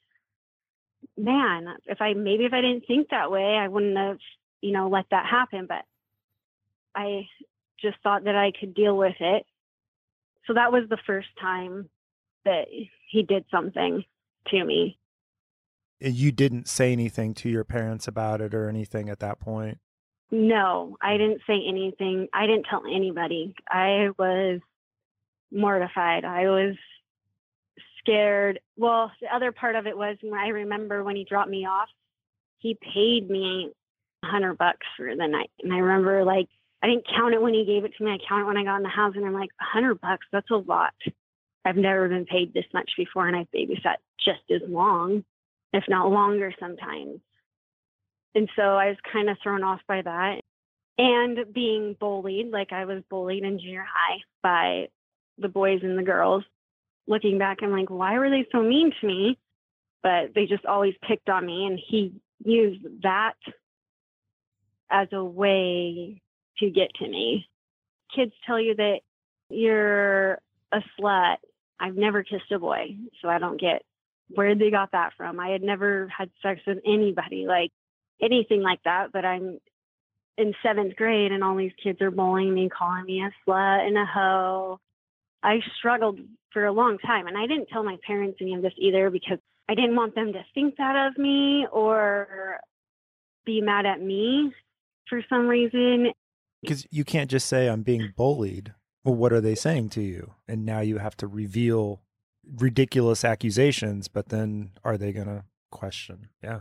[1.16, 4.18] man, if I maybe if I didn't think that way, I wouldn't have,
[4.60, 5.66] you know, let that happen.
[5.66, 5.84] But
[6.94, 7.26] I
[7.80, 9.44] just thought that I could deal with it.
[10.46, 11.88] So that was the first time
[12.44, 12.66] that
[13.10, 14.04] he did something
[14.48, 14.98] to me.
[15.98, 19.78] You didn't say anything to your parents about it or anything at that point?
[20.30, 22.28] No, I didn't say anything.
[22.34, 23.54] I didn't tell anybody.
[23.68, 24.60] I was
[25.52, 26.24] mortified.
[26.24, 26.76] I was
[28.00, 28.60] scared.
[28.76, 31.88] Well, the other part of it was I remember when he dropped me off,
[32.58, 33.70] he paid me
[34.24, 35.50] a hundred bucks for the night.
[35.62, 36.48] And I remember like
[36.82, 38.12] I didn't count it when he gave it to me.
[38.12, 40.26] I counted when I got in the house, and I'm like, a hundred bucks.
[40.32, 40.94] That's a lot.
[41.64, 45.24] I've never been paid this much before, and I've babysat just as long,
[45.72, 47.20] if not longer sometimes.
[48.36, 50.42] And so I was kind of thrown off by that.
[50.98, 54.88] And being bullied, like I was bullied in junior high by
[55.38, 56.44] the boys and the girls.
[57.08, 59.38] Looking back, I'm like, why were they so mean to me?
[60.02, 61.64] But they just always picked on me.
[61.64, 62.12] And he
[62.44, 63.36] used that
[64.90, 66.20] as a way
[66.58, 67.48] to get to me.
[68.14, 69.00] Kids tell you that
[69.48, 70.34] you're
[70.72, 71.36] a slut.
[71.80, 73.82] I've never kissed a boy, so I don't get
[74.28, 75.40] where they got that from.
[75.40, 77.70] I had never had sex with anybody, like
[78.20, 79.58] anything like that, but I'm
[80.38, 83.96] in seventh grade and all these kids are bullying me, calling me a slut and
[83.96, 84.80] a hoe.
[85.42, 86.18] I struggled
[86.52, 89.38] for a long time and I didn't tell my parents any of this either because
[89.68, 92.58] I didn't want them to think that of me or
[93.44, 94.52] be mad at me
[95.08, 96.12] for some reason.
[96.62, 98.74] Because you can't just say I'm being bullied.
[99.04, 100.34] Well, what are they saying to you?
[100.48, 102.00] And now you have to reveal
[102.44, 106.28] ridiculous accusations, but then are they going to question?
[106.42, 106.60] Yeah.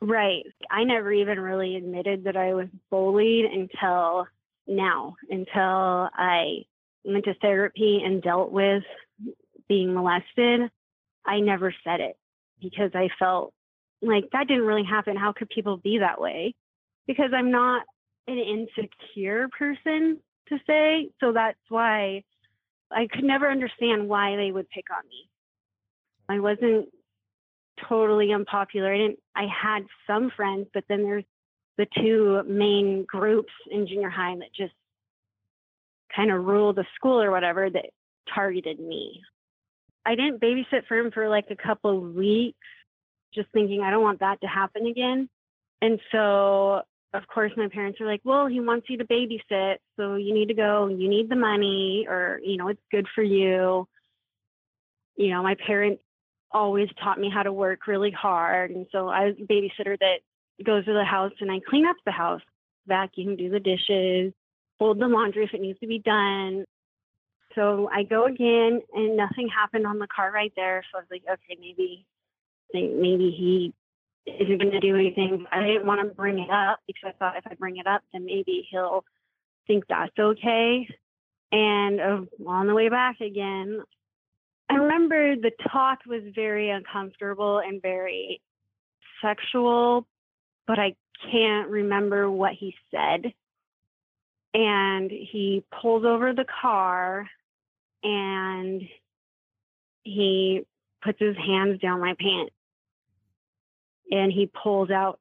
[0.00, 0.44] Right.
[0.70, 4.26] I never even really admitted that I was bullied until
[4.66, 6.64] now, until I
[7.04, 8.84] went to therapy and dealt with
[9.68, 10.70] being molested.
[11.26, 12.16] I never said it
[12.62, 13.52] because I felt
[14.00, 15.16] like that didn't really happen.
[15.16, 16.54] How could people be that way?
[17.06, 17.82] Because I'm not
[18.28, 20.18] an insecure person
[20.48, 21.10] to say.
[21.20, 22.22] So that's why
[22.90, 25.28] I could never understand why they would pick on me.
[26.28, 26.88] I wasn't
[27.88, 28.92] totally unpopular.
[28.92, 31.24] I didn't I had some friends, but then there's
[31.76, 34.74] the two main groups in junior high that just
[36.14, 37.86] kind of ruled the school or whatever that
[38.34, 39.22] targeted me.
[40.04, 42.58] I didn't babysit for him for like a couple weeks,
[43.34, 45.28] just thinking I don't want that to happen again.
[45.82, 46.82] And so,
[47.14, 49.76] of course, my parents were like, well, he wants you to babysit.
[49.96, 53.22] So you need to go, you need the money, or, you know, it's good for
[53.22, 53.86] you.
[55.16, 56.02] You know, my parents
[56.50, 58.70] always taught me how to work really hard.
[58.70, 60.18] And so I was a babysitter that
[60.64, 62.42] goes to the house and I clean up the house,
[62.86, 64.32] vacuum, do the dishes,
[64.78, 66.64] fold the laundry if it needs to be done.
[67.54, 70.84] So I go again and nothing happened on the car right there.
[70.90, 72.06] So I was like, okay, maybe
[72.72, 73.74] maybe he
[74.26, 75.46] isn't going to do anything.
[75.50, 78.02] I didn't want to bring it up because I thought if I bring it up,
[78.12, 79.04] then maybe he'll
[79.66, 80.86] think that's okay.
[81.50, 83.82] And uh, on the way back again,
[84.70, 88.40] I remember the talk was very uncomfortable and very
[89.22, 90.06] sexual,
[90.66, 90.94] but I
[91.30, 93.32] can't remember what he said.
[94.54, 97.28] And he pulls over the car
[98.02, 98.82] and
[100.04, 100.62] he
[101.02, 102.54] puts his hands down my pants
[104.10, 105.18] and he pulls out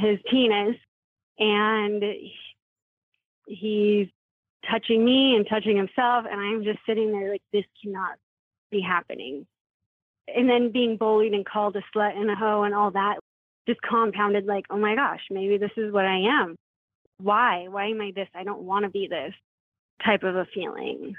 [0.00, 0.76] his penis
[1.38, 2.02] and
[3.46, 4.08] he's
[4.70, 8.16] touching me and touching himself and i'm just sitting there like this cannot
[8.70, 9.46] be happening.
[10.28, 13.18] And then being bullied and called a slut and a hoe and all that
[13.66, 16.56] just compounded like, oh my gosh, maybe this is what I am.
[17.18, 17.66] Why?
[17.68, 18.28] Why am I this?
[18.34, 19.34] I don't want to be this
[20.04, 21.14] type of a feeling.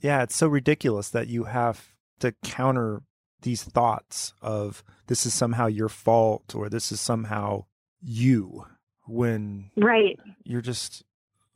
[0.00, 3.02] Yeah, it's so ridiculous that you have to counter
[3.42, 7.64] these thoughts of this is somehow your fault or this is somehow
[8.02, 8.66] you
[9.06, 11.02] when right you're just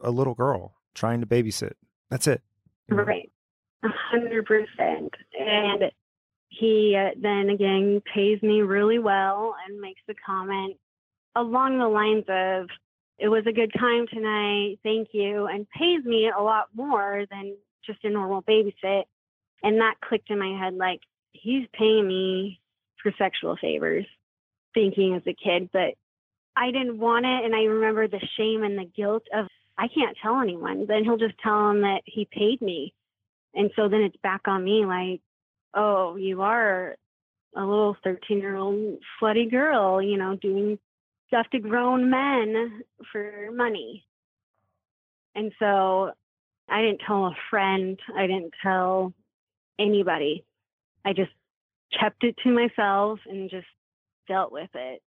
[0.00, 1.72] a little girl trying to babysit.
[2.10, 2.42] That's it.
[2.88, 3.30] Right
[3.88, 5.12] hundred percent.
[5.38, 5.90] And
[6.48, 10.76] he uh, then again pays me really well and makes the comment
[11.36, 12.68] along the lines of,
[13.18, 17.56] "It was a good time tonight, thank you," and pays me a lot more than
[17.84, 19.04] just a normal babysit.
[19.62, 21.00] And that clicked in my head, like
[21.32, 22.60] he's paying me
[23.02, 24.06] for sexual favors,
[24.72, 25.94] thinking as a kid, but
[26.56, 27.44] I didn't want it.
[27.44, 29.46] And I remember the shame and the guilt of
[29.76, 30.86] I can't tell anyone.
[30.86, 32.94] Then he'll just tell him that he paid me.
[33.54, 35.20] And so then it's back on me like,
[35.74, 36.96] oh, you are
[37.56, 40.78] a little 13 year old slutty girl, you know, doing
[41.28, 42.82] stuff to grown men
[43.12, 44.04] for money.
[45.34, 46.12] And so
[46.68, 49.12] I didn't tell a friend, I didn't tell
[49.78, 50.44] anybody.
[51.04, 51.32] I just
[51.98, 53.66] kept it to myself and just
[54.26, 55.02] dealt with it.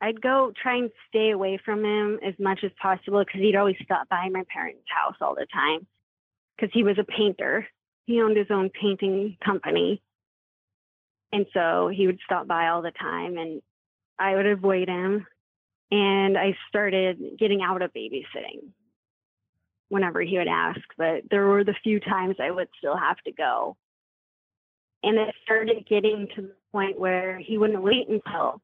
[0.00, 3.76] I'd go try and stay away from him as much as possible because he'd always
[3.82, 5.86] stop by my parents' house all the time
[6.56, 7.66] because he was a painter.
[8.06, 10.02] He owned his own painting company.
[11.32, 13.60] And so he would stop by all the time and
[14.18, 15.26] I would avoid him.
[15.90, 18.70] And I started getting out of babysitting
[19.88, 23.32] whenever he would ask, but there were the few times I would still have to
[23.32, 23.76] go.
[25.02, 28.60] And it started getting to the point where he wouldn't wait until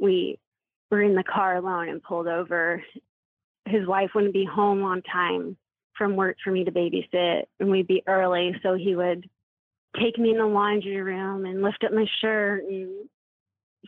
[0.00, 0.38] we
[0.90, 2.82] were in the car alone and pulled over
[3.66, 5.56] his wife wouldn't be home on time
[5.96, 8.54] from work for me to babysit, and we'd be early.
[8.62, 9.28] So he would
[10.00, 13.08] take me in the laundry room and lift up my shirt and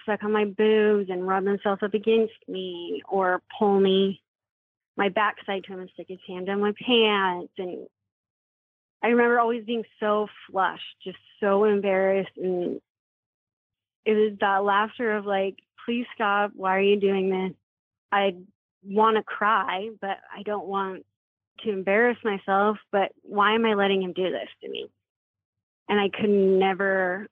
[0.05, 4.21] suck on my boobs and rub himself up against me or pull me
[4.97, 7.53] my backside to him and stick his hand down my pants.
[7.59, 7.87] And
[9.03, 12.37] I remember always being so flushed, just so embarrassed.
[12.37, 12.81] And
[14.05, 16.53] it was that laughter of like, please stop.
[16.55, 17.53] Why are you doing this?
[18.13, 18.37] I
[18.85, 21.05] want to cry, but I don't want
[21.61, 22.79] to embarrass myself.
[22.93, 24.91] But why am I letting him do this to me?
[25.89, 27.29] And I could never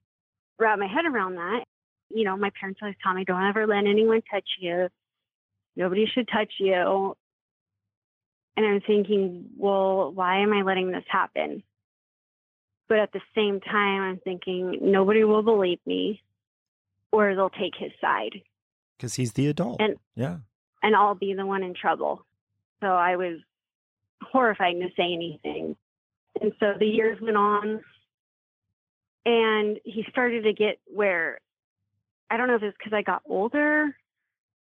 [0.59, 1.64] wrap my head around that.
[2.10, 4.88] You know, my parents always tell me, don't ever let anyone touch you.
[5.76, 7.16] Nobody should touch you.
[8.56, 11.64] And I'm thinking, well, why am I letting this happen?
[12.88, 16.22] But at the same time, I'm thinking, nobody will believe me
[17.10, 18.42] or they'll take his side.
[18.96, 19.80] Because he's the adult.
[19.80, 20.36] And, yeah.
[20.82, 22.24] And I'll be the one in trouble.
[22.80, 23.38] So I was
[24.22, 25.76] horrified to say anything.
[26.40, 27.80] And so the years went on
[29.24, 31.38] and he started to get where
[32.30, 33.96] I don't know if it's because I got older,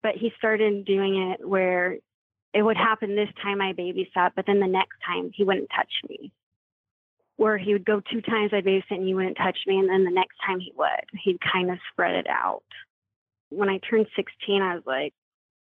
[0.03, 1.97] but he started doing it where
[2.53, 5.91] it would happen this time I babysat, but then the next time he wouldn't touch
[6.07, 6.31] me.
[7.35, 10.05] Where he would go two times I babysit and he wouldn't touch me, and then
[10.05, 10.87] the next time he would.
[11.23, 12.63] He'd kind of spread it out.
[13.49, 15.13] When I turned 16, I was like,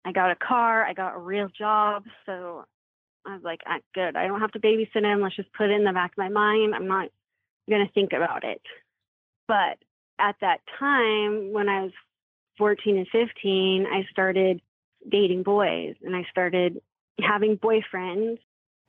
[0.06, 2.04] I got a car, I got a real job.
[2.26, 2.66] So
[3.26, 4.16] I was like, ah, good.
[4.16, 5.22] I don't have to babysit him.
[5.22, 6.76] Let's just put it in the back of my mind.
[6.76, 7.10] I'm not
[7.70, 8.62] going to think about it.
[9.48, 9.78] But
[10.20, 11.92] at that time, when I was
[12.58, 14.62] 14 and 15, I started
[15.10, 16.82] dating boys and I started
[17.20, 18.40] having boyfriends.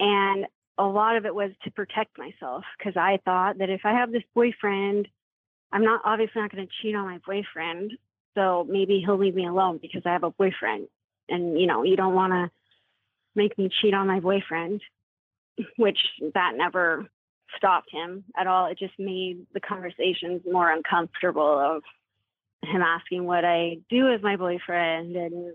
[0.00, 0.46] And
[0.78, 4.10] a lot of it was to protect myself because I thought that if I have
[4.10, 5.08] this boyfriend,
[5.72, 7.92] I'm not obviously not going to cheat on my boyfriend.
[8.34, 10.88] So maybe he'll leave me alone because I have a boyfriend.
[11.28, 12.50] And, you know, you don't want to
[13.34, 14.80] make me cheat on my boyfriend,
[15.76, 15.98] which
[16.34, 17.06] that never
[17.56, 18.66] stopped him at all.
[18.66, 21.82] It just made the conversations more uncomfortable of
[22.64, 25.54] him asking what I do with my boyfriend and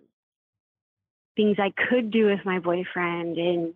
[1.35, 3.37] things I could do with my boyfriend.
[3.37, 3.73] And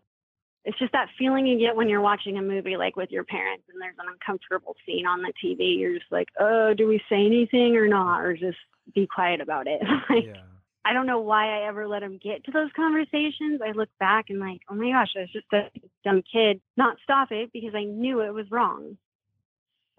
[0.65, 3.63] it's just that feeling you get when you're watching a movie like with your parents
[3.71, 5.79] and there's an uncomfortable scene on the TV.
[5.79, 8.21] You're just like, oh, do we say anything or not?
[8.21, 8.57] Or just
[8.93, 9.81] be quiet about it.
[10.09, 10.41] like, yeah.
[10.85, 13.61] I don't know why I ever let him get to those conversations.
[13.65, 15.69] I look back and like, oh my gosh, I was just a
[16.03, 16.59] dumb kid.
[16.75, 18.97] Not stop it because I knew it was wrong.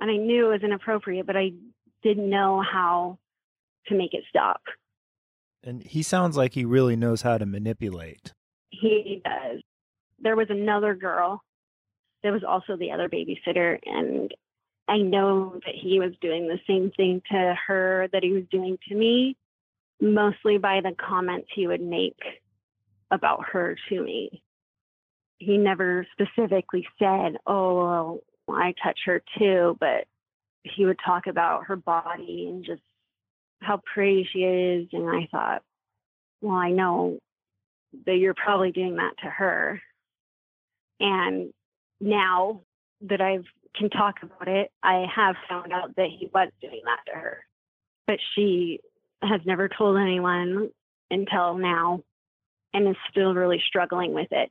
[0.00, 1.52] And I knew it was inappropriate, but I
[2.02, 3.18] didn't know how
[3.86, 4.60] to make it stop.
[5.62, 8.34] And he sounds like he really knows how to manipulate.
[8.70, 9.62] He does.
[10.20, 11.42] There was another girl
[12.22, 14.32] that was also the other babysitter, and
[14.88, 18.78] I know that he was doing the same thing to her that he was doing
[18.88, 19.36] to me
[20.00, 22.18] mostly by the comments he would make
[23.10, 24.42] about her to me.
[25.38, 30.06] He never specifically said, Oh, well, I touch her too, but
[30.62, 32.82] he would talk about her body and just
[33.60, 34.88] how pretty she is.
[34.92, 35.62] And I thought,
[36.40, 37.18] Well, I know
[38.06, 39.80] that you're probably doing that to her.
[41.00, 41.52] And
[42.00, 42.62] now
[43.02, 43.38] that I
[43.76, 47.44] can talk about it, I have found out that he was doing that to her.
[48.06, 48.80] But she
[49.28, 50.70] has never told anyone
[51.10, 52.00] until now
[52.72, 54.50] and is still really struggling with it.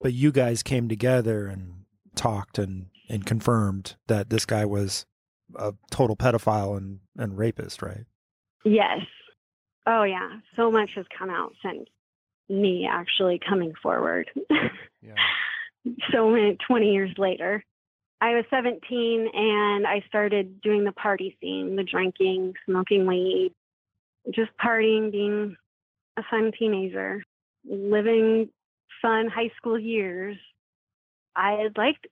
[0.00, 5.04] But you guys came together and talked and, and confirmed that this guy was
[5.56, 8.04] a total pedophile and, and rapist, right?
[8.64, 9.00] Yes.
[9.86, 10.38] Oh, yeah.
[10.56, 11.88] So much has come out since
[12.48, 14.30] me actually coming forward.
[15.02, 15.14] yeah.
[16.12, 17.64] So many, 20 years later.
[18.20, 23.54] I was 17 and I started doing the party scene, the drinking, smoking weed,
[24.34, 25.56] just partying, being
[26.16, 27.22] a fun teenager,
[27.64, 28.48] living
[29.02, 30.36] fun high school years.
[31.34, 32.06] I liked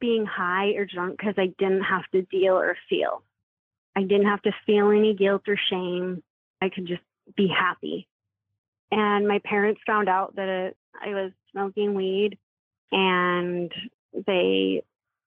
[0.00, 3.22] being high or drunk because I didn't have to deal or feel.
[3.96, 6.22] I didn't have to feel any guilt or shame.
[6.60, 7.02] I could just
[7.36, 8.08] be happy.
[8.90, 12.38] And my parents found out that it, I was smoking weed
[12.92, 13.72] and
[14.26, 14.82] they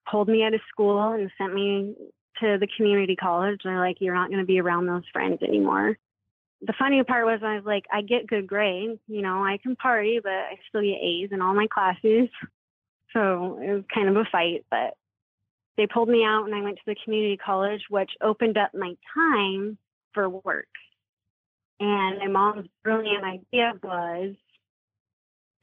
[0.10, 1.96] pulled me out of school and sent me
[2.42, 3.62] to the community college.
[3.64, 5.98] They're like, you're not going to be around those friends anymore
[6.62, 9.76] the funny part was I was like, I get good grades, you know, I can
[9.76, 12.30] party, but I still get A's in all my classes.
[13.14, 14.96] So it was kind of a fight, but
[15.78, 18.96] they pulled me out and I went to the community college, which opened up my
[19.14, 19.78] time
[20.14, 20.68] for work.
[21.80, 24.36] And my mom's brilliant idea was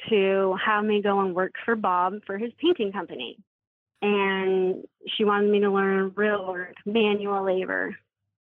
[0.09, 3.37] to have me go and work for Bob for his painting company.
[4.01, 4.85] And
[5.17, 7.97] she wanted me to learn real work, manual labor,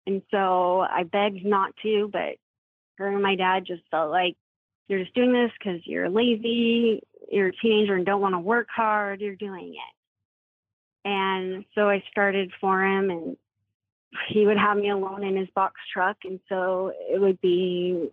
[0.08, 2.36] and so I begged not to, but
[2.96, 4.36] her and my dad just felt like
[4.88, 8.68] you're just doing this because you're lazy, you're a teenager and don't want to work
[8.74, 11.08] hard, you're doing it.
[11.08, 13.36] And so I started for him and
[14.30, 16.16] he would have me alone in his box truck.
[16.24, 18.08] And so it would be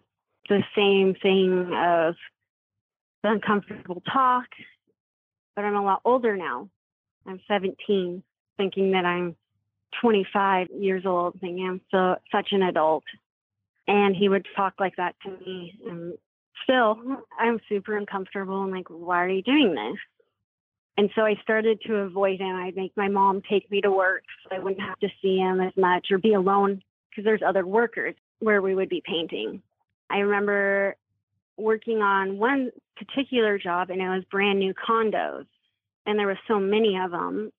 [0.49, 2.15] the same thing of
[3.23, 4.47] the uncomfortable talk.
[5.55, 6.67] But I'm a lot older now.
[7.25, 8.21] I'm 17,
[8.57, 9.37] thinking that I'm
[10.01, 13.03] 25 years old, thinking I'm so such an adult.
[13.87, 15.77] And he would talk like that to me.
[15.87, 16.13] And
[16.63, 16.97] still,
[17.39, 18.55] I'm super uncomfortable.
[18.61, 19.99] I'm like, why are you doing this?
[20.97, 22.55] And so I started to avoid him.
[22.55, 25.59] I'd make my mom take me to work so I wouldn't have to see him
[25.59, 29.61] as much or be alone because there's other workers where we would be painting.
[30.09, 30.95] I remember
[31.57, 35.45] working on one particular job and it was brand new condos
[36.05, 37.51] and there was so many of them.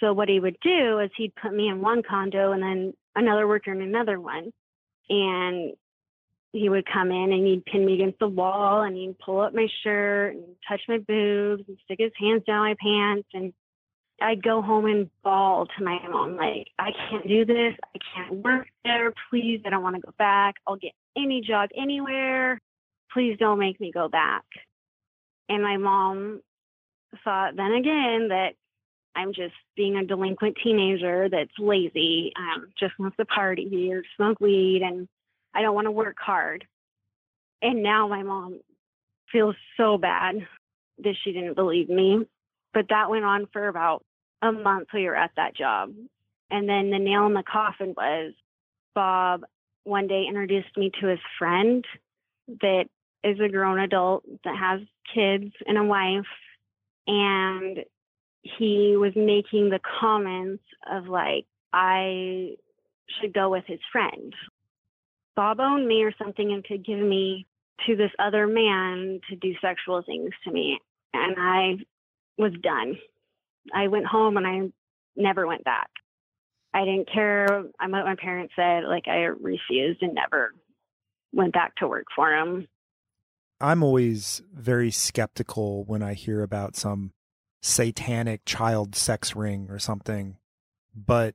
[0.00, 3.46] So what he would do is he'd put me in one condo and then another
[3.46, 4.50] worker in another one.
[5.08, 5.74] And
[6.52, 9.54] he would come in and he'd pin me against the wall and he'd pull up
[9.54, 13.52] my shirt and touch my boobs and stick his hands down my pants and
[14.22, 17.74] I'd go home and bawl to my mom like I can't do this.
[17.94, 19.12] I can't work there.
[19.30, 20.56] Please, I don't want to go back.
[20.66, 22.60] I'll get any job anywhere.
[23.12, 24.44] Please don't make me go back.
[25.48, 26.42] And my mom
[27.24, 28.50] thought then again that
[29.14, 34.40] I'm just being a delinquent teenager that's lazy, um, just wants to party or smoke
[34.40, 35.08] weed and
[35.54, 36.64] I don't want to work hard.
[37.62, 38.60] And now my mom
[39.32, 40.46] feels so bad
[40.98, 42.26] that she didn't believe me.
[42.72, 44.04] But that went on for about
[44.42, 45.92] a month we were at that job.
[46.50, 48.32] And then the nail in the coffin was
[48.94, 49.42] Bob
[49.84, 51.84] one day introduced me to his friend
[52.60, 52.84] that
[53.22, 54.80] is a grown adult that has
[55.14, 56.26] kids and a wife.
[57.06, 57.78] And
[58.42, 62.54] he was making the comments of like, I
[63.20, 64.34] should go with his friend.
[65.36, 67.46] Bob owned me or something and could give me
[67.86, 70.78] to this other man to do sexual things to me.
[71.14, 71.76] And I
[72.38, 72.96] was done.
[73.74, 74.60] I went home and I
[75.16, 75.90] never went back.
[76.72, 77.46] I didn't care
[77.80, 78.84] i what my parents said.
[78.84, 80.54] Like I refused and never
[81.32, 82.68] went back to work for him.
[83.60, 87.12] I'm always very skeptical when I hear about some
[87.60, 90.36] satanic child sex ring or something.
[90.94, 91.34] But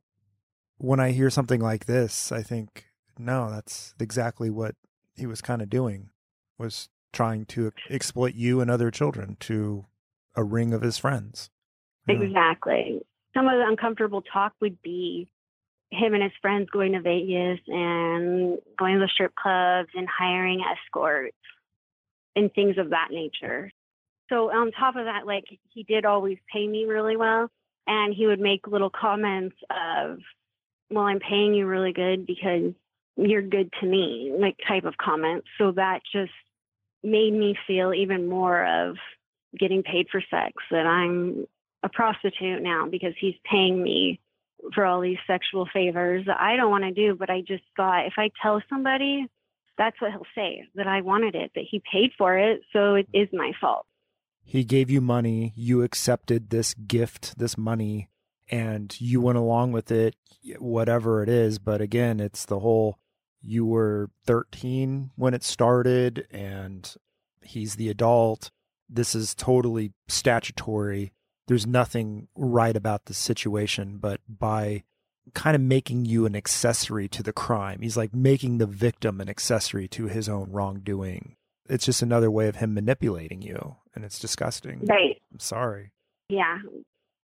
[0.77, 2.85] when I hear something like this, I think
[3.17, 4.75] no, that's exactly what
[5.15, 6.09] he was kind of doing
[6.57, 9.85] was trying to exploit you and other children to
[10.35, 11.49] a ring of his friends.
[12.07, 12.15] Yeah.
[12.15, 13.01] Exactly.
[13.33, 15.27] Some of the uncomfortable talk would be
[15.91, 20.61] him and his friends going to Vegas and going to the strip clubs and hiring
[20.61, 21.37] escorts
[22.35, 23.71] and things of that nature.
[24.29, 27.49] So on top of that, like he did always pay me really well.
[27.87, 30.17] And he would make little comments of,
[30.89, 32.73] well, I'm paying you really good because
[33.15, 35.47] you're good to me, like type of comments.
[35.59, 36.31] So that just
[37.03, 38.95] made me feel even more of
[39.57, 41.45] getting paid for sex, that I'm
[41.83, 44.19] a prostitute now because he's paying me
[44.73, 47.15] for all these sexual favors that I don't want to do.
[47.15, 49.27] But I just thought if I tell somebody,
[49.77, 52.61] that's what he'll say that I wanted it, that he paid for it.
[52.73, 53.85] So it is my fault.
[54.45, 55.51] He gave you money.
[55.55, 58.09] You accepted this gift, this money,
[58.49, 60.15] and you went along with it,
[60.59, 61.57] whatever it is.
[61.57, 62.99] But again, it's the whole
[63.41, 66.95] you were 13 when it started and
[67.41, 68.51] he's the adult.
[68.87, 71.11] This is totally statutory.
[71.47, 74.83] There's nothing right about the situation, but by
[75.33, 79.29] kind of making you an accessory to the crime, he's like making the victim an
[79.29, 81.35] accessory to his own wrongdoing.
[81.67, 84.85] It's just another way of him manipulating you, and it's disgusting.
[84.85, 85.21] Right.
[85.31, 85.91] I'm sorry.
[86.29, 86.59] Yeah.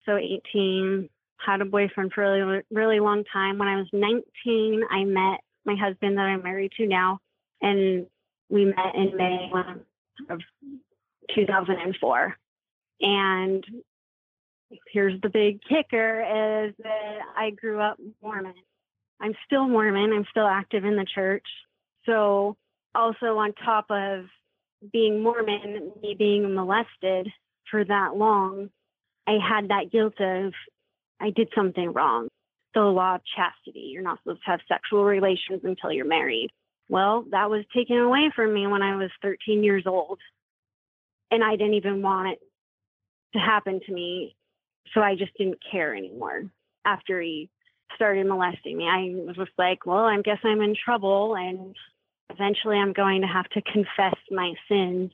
[0.05, 3.57] So 18, had a boyfriend for a really, really long time.
[3.57, 7.19] When I was 19, I met my husband that I'm married to now,
[7.61, 8.05] and
[8.49, 9.51] we met in May
[10.29, 10.39] of
[11.35, 12.37] 2004.
[13.01, 13.65] And
[14.91, 16.21] here's the big kicker
[16.65, 18.53] is that I grew up Mormon.
[19.21, 20.11] I'm still Mormon.
[20.13, 21.45] I'm still active in the church.
[22.05, 22.57] So
[22.95, 24.25] also on top of
[24.91, 27.29] being Mormon, me being molested
[27.69, 28.69] for that long,
[29.27, 30.53] I had that guilt of
[31.19, 32.27] I did something wrong
[32.73, 33.91] the law of chastity.
[33.91, 36.49] You're not supposed to have sexual relations until you're married.
[36.89, 40.19] Well, that was taken away from me when I was 13 years old.
[41.31, 42.39] And I didn't even want it
[43.33, 44.35] to happen to me.
[44.93, 46.43] So I just didn't care anymore
[46.85, 47.49] after he
[47.95, 48.85] started molesting me.
[48.85, 51.35] I was just like, well, I guess I'm in trouble.
[51.35, 51.75] And
[52.29, 55.11] eventually I'm going to have to confess my sins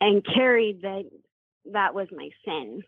[0.00, 1.04] and carried that
[1.72, 2.82] that was my sin.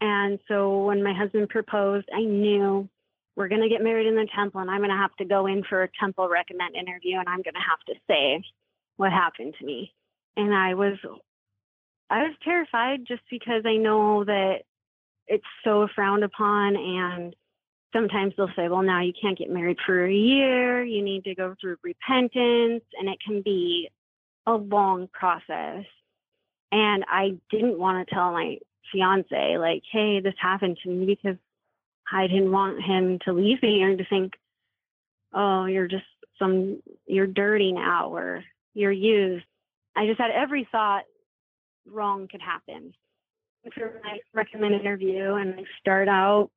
[0.00, 2.88] And so when my husband proposed, I knew
[3.36, 5.46] we're going to get married in the temple and I'm going to have to go
[5.46, 8.42] in for a temple recommend interview and I'm going to have to say
[8.96, 9.92] what happened to me.
[10.36, 10.98] and I was
[12.10, 14.62] I was terrified just because I know that
[15.26, 17.34] it's so frowned upon and
[17.94, 20.84] sometimes they'll say, well, now you can't get married for a year.
[20.84, 23.88] You need to go through repentance, and it can be
[24.46, 25.84] a long process.
[26.72, 28.58] And I didn't want to tell my
[28.92, 31.38] fiance, like, hey, this happened to me because
[32.12, 34.32] I didn't want him to leave me or to think,
[35.32, 36.04] oh, you're just
[36.38, 38.44] some, you're dirty now or
[38.74, 39.44] you're used.
[39.96, 41.04] I just had every thought
[41.86, 42.92] wrong could happen.
[43.74, 46.50] For my recommend interview, and I start out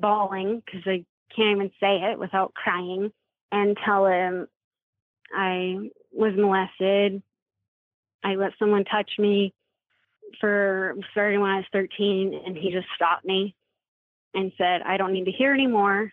[0.00, 1.04] bawling because I
[1.34, 3.12] can't even say it without crying
[3.52, 4.48] and tell him
[5.34, 7.22] I was molested.
[8.22, 9.52] I let someone touch me
[10.40, 13.54] for starting when I was 13, and he just stopped me
[14.34, 16.12] and said, I don't need to hear anymore.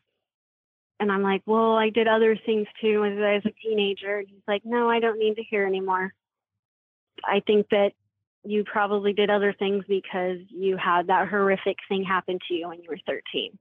[0.99, 4.19] And I'm like, well, I did other things too as I was a teenager.
[4.19, 6.13] And he's like, no, I don't need to hear anymore.
[7.25, 7.93] I think that
[8.43, 12.81] you probably did other things because you had that horrific thing happen to you when
[12.81, 13.57] you were 13.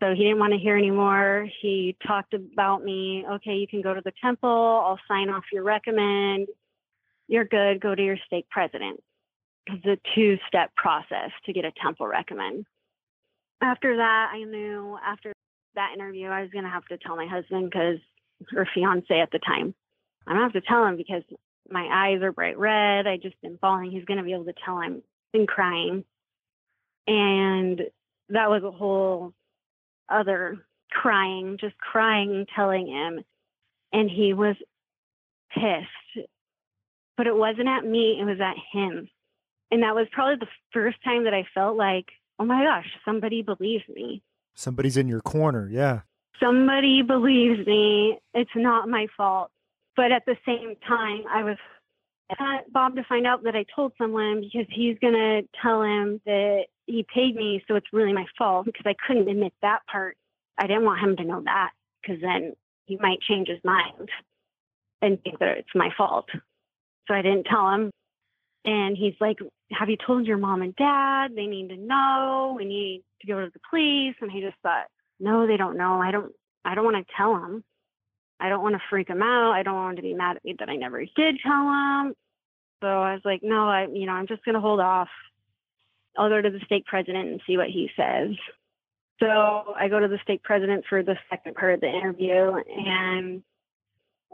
[0.00, 1.48] So he didn't want to hear anymore.
[1.60, 3.24] He talked about me.
[3.28, 4.48] Okay, you can go to the temple.
[4.48, 6.46] I'll sign off your recommend.
[7.26, 7.80] You're good.
[7.80, 9.02] Go to your stake president.
[9.66, 12.64] It's a two step process to get a temple recommend.
[13.60, 15.32] After that, I knew after
[15.74, 17.98] that interview, I was going to have to tell my husband because,
[18.56, 19.74] or fiance at the time,
[20.26, 21.22] I'm going to have to tell him because
[21.68, 23.06] my eyes are bright red.
[23.06, 23.90] I just been falling.
[23.90, 25.02] He's going to be able to tell I'm
[25.32, 26.04] been crying.
[27.06, 27.82] And
[28.30, 29.34] that was a whole
[30.08, 30.58] other
[30.90, 33.24] crying, just crying, telling him.
[33.92, 34.56] And he was
[35.52, 36.26] pissed.
[37.16, 39.08] But it wasn't at me, it was at him.
[39.70, 42.06] And that was probably the first time that I felt like,
[42.38, 44.22] oh my gosh, somebody believes me.
[44.54, 45.68] Somebody's in your corner.
[45.70, 46.00] Yeah.
[46.40, 48.18] Somebody believes me.
[48.34, 49.50] It's not my fault.
[49.96, 51.56] But at the same time, I was
[52.30, 56.20] at Bob to find out that I told someone because he's going to tell him
[56.24, 60.16] that he paid me, so it's really my fault because I couldn't admit that part.
[60.56, 61.70] I didn't want him to know that
[62.00, 62.54] because then
[62.86, 64.08] he might change his mind
[65.02, 66.28] and think that it's my fault.
[67.06, 67.90] So I didn't tell him.
[68.64, 69.38] And he's like,
[69.70, 71.28] Have you told your mom and dad?
[71.36, 72.54] They need to know.
[72.58, 74.16] We need to go to the police.
[74.20, 74.86] And he just thought,
[75.20, 76.00] No, they don't know.
[76.00, 76.32] I don't
[76.64, 77.62] I don't want to tell them.
[78.40, 79.52] I don't want to freak them out.
[79.52, 82.14] I don't want to be mad at me that I never did tell them.
[82.80, 85.08] So I was like, no, I, you know, I'm just going to hold off.
[86.18, 88.30] I'll go to the stake president and see what he says.
[89.20, 93.42] So I go to the stake president for the second part of the interview and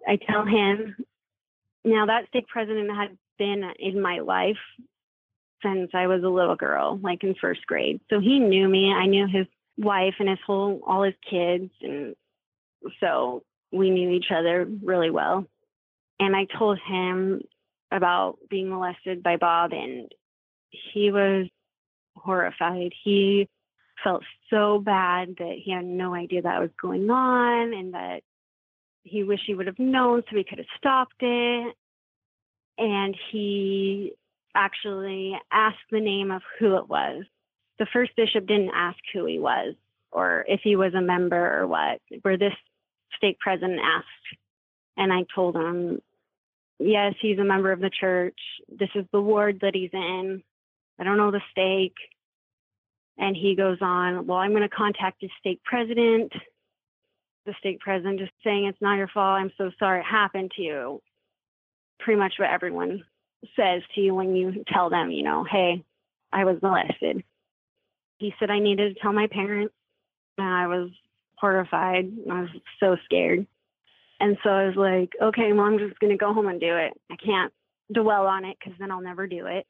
[0.06, 0.96] I tell him,
[1.84, 4.58] now that stake president had been in my life
[5.62, 8.00] since I was a little girl, like in first grade.
[8.10, 8.92] So he knew me.
[8.92, 9.46] I knew his
[9.78, 11.70] wife and his whole, all his kids.
[11.80, 12.14] And
[13.00, 13.42] so
[13.72, 15.46] we knew each other really well.
[16.20, 17.42] And I told him
[17.90, 20.12] about being molested by Bob, and
[20.92, 21.46] he was
[22.16, 22.92] horrified.
[23.02, 23.48] He
[24.02, 28.22] felt so bad that he had no idea that was going on and that
[29.02, 31.74] he wished he would have known so he could have stopped it.
[32.76, 34.12] And he
[34.54, 37.24] actually asked the name of who it was.
[37.78, 39.74] The first bishop didn't ask who he was
[40.14, 42.54] or if he was a member or what, where this
[43.16, 44.06] stake president asked.
[44.96, 46.00] And I told him,
[46.78, 48.38] yes, he's a member of the church.
[48.68, 50.42] This is the ward that he's in.
[50.98, 51.96] I don't know the stake.
[53.16, 56.32] And he goes on, well, I'm going to contact the stake president.
[57.46, 59.40] The stake president just saying, it's not your fault.
[59.40, 61.02] I'm so sorry it happened to you.
[62.00, 63.04] Pretty much what everyone
[63.56, 65.84] says to you when you tell them, you know, hey,
[66.32, 67.22] I was molested.
[68.18, 69.74] He said I needed to tell my parents.
[70.38, 70.90] And I was
[71.36, 72.10] horrified.
[72.30, 72.50] I was
[72.80, 73.46] so scared.
[74.18, 76.76] And so I was like, okay, well, I'm just going to go home and do
[76.76, 76.92] it.
[77.10, 77.52] I can't
[77.92, 79.66] dwell on it because then I'll never do it.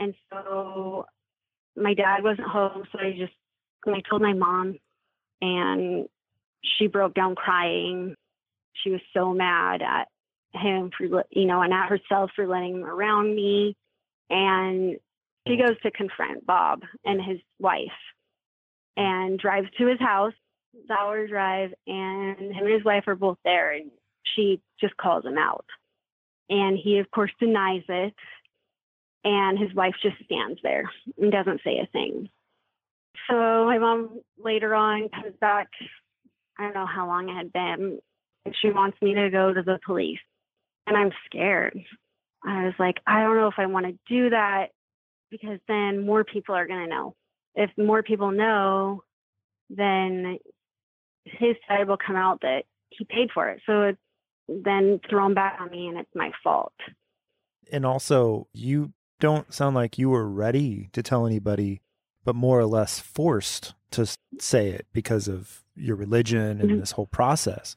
[0.00, 1.06] And so
[1.76, 2.82] my dad wasn't home.
[2.90, 3.32] So I just,
[3.86, 4.76] I told my mom
[5.40, 6.08] and
[6.78, 8.16] she broke down crying.
[8.82, 10.08] She was so mad at
[10.52, 13.76] him for, you know, and at herself for letting him around me.
[14.28, 14.96] And
[15.46, 15.66] she mm.
[15.68, 17.86] goes to confront Bob and his wife
[18.96, 20.34] and drives to his house
[20.88, 23.90] the hour drive, and him and his wife are both there, and
[24.34, 25.66] she just calls him out.
[26.48, 28.14] And he, of course, denies it.
[29.24, 32.28] And his wife just stands there and doesn't say a thing.
[33.28, 33.34] So
[33.66, 35.68] my mom later on comes back.
[36.58, 37.98] I don't know how long it had been.
[38.60, 40.18] She wants me to go to the police.
[40.86, 41.78] And I'm scared.
[42.44, 44.68] I was like, I don't know if I want to do that
[45.30, 47.14] because then more people are going to know.
[47.54, 49.02] If more people know,
[49.68, 50.38] then
[51.24, 53.60] his side will come out that he paid for it.
[53.66, 53.98] So it's
[54.48, 56.72] then thrown back on me and it's my fault.
[57.70, 61.80] And also, you don't sound like you were ready to tell anybody,
[62.24, 64.06] but more or less forced to
[64.38, 66.80] say it because of your religion and Mhm.
[66.80, 67.76] this whole process.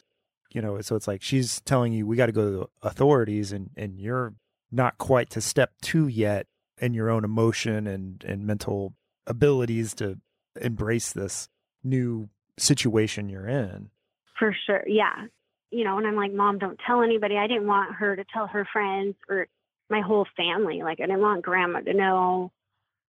[0.52, 3.52] You know, so it's like she's telling you we got to go to the authorities,
[3.52, 4.36] and and you're
[4.72, 6.48] not quite to step two yet
[6.80, 8.94] in your own emotion and and mental
[9.26, 10.20] abilities to
[10.62, 11.50] embrace this
[11.84, 13.90] new situation you're in.
[14.38, 14.84] For sure.
[14.88, 15.28] Yeah.
[15.72, 17.36] You know, and I'm like, Mom, don't tell anybody.
[17.38, 19.48] I didn't want her to tell her friends or
[19.90, 20.82] my whole family.
[20.84, 22.52] Like, I didn't want grandma to know,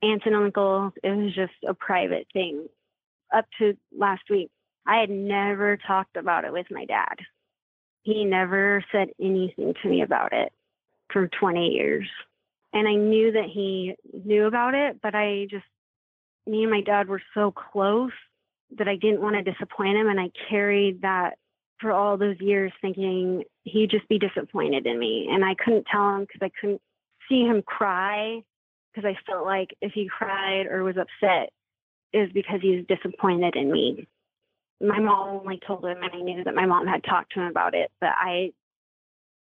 [0.02, 0.94] aunts and uncles.
[1.04, 2.68] It was just a private thing.
[3.36, 4.50] Up to last week,
[4.88, 7.16] I had never talked about it with my dad.
[8.04, 10.54] He never said anything to me about it
[11.12, 12.08] for 20 years.
[12.72, 15.66] And I knew that he knew about it, but I just,
[16.46, 18.12] me and my dad were so close
[18.78, 20.08] that I didn't want to disappoint him.
[20.08, 21.38] And I carried that
[21.80, 25.28] for all those years thinking he'd just be disappointed in me.
[25.32, 26.82] And I couldn't tell him because I couldn't
[27.30, 28.42] see him cry
[28.94, 31.50] because I felt like if he cried or was upset,
[32.14, 34.08] it was because he was disappointed in me.
[34.82, 37.48] My mom only told him, and I knew that my mom had talked to him
[37.48, 38.52] about it, but I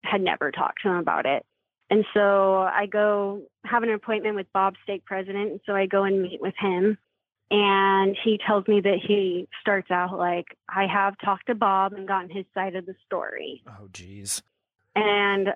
[0.02, 1.44] had never talked to him about it.
[1.90, 5.52] And so I go have an appointment with Bob, stake president.
[5.52, 6.98] And so I go and meet with him
[7.50, 12.06] and he tells me that he starts out like i have talked to bob and
[12.06, 13.62] gotten his side of the story.
[13.66, 14.42] Oh, geez.
[14.94, 15.48] and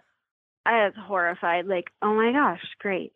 [0.65, 3.13] i was horrified like oh my gosh great.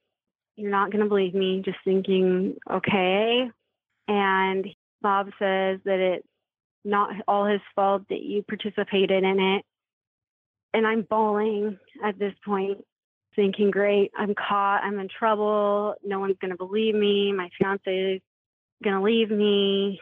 [0.57, 3.51] You're not going to believe me just thinking okay.
[4.09, 4.67] And
[5.03, 6.27] bob says that it's
[6.85, 9.65] not all his fault that you participated in it.
[10.75, 12.85] And i'm bawling at this point
[13.35, 15.95] thinking great i'm caught i'm in trouble.
[16.05, 17.33] No one's going to believe me.
[17.33, 18.21] My fiance
[18.83, 20.01] going to leave me.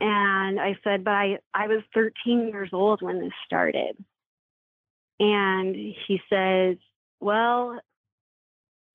[0.00, 3.96] And I said, but I, I was 13 years old when this started.
[5.18, 6.76] And he says,
[7.20, 7.78] well,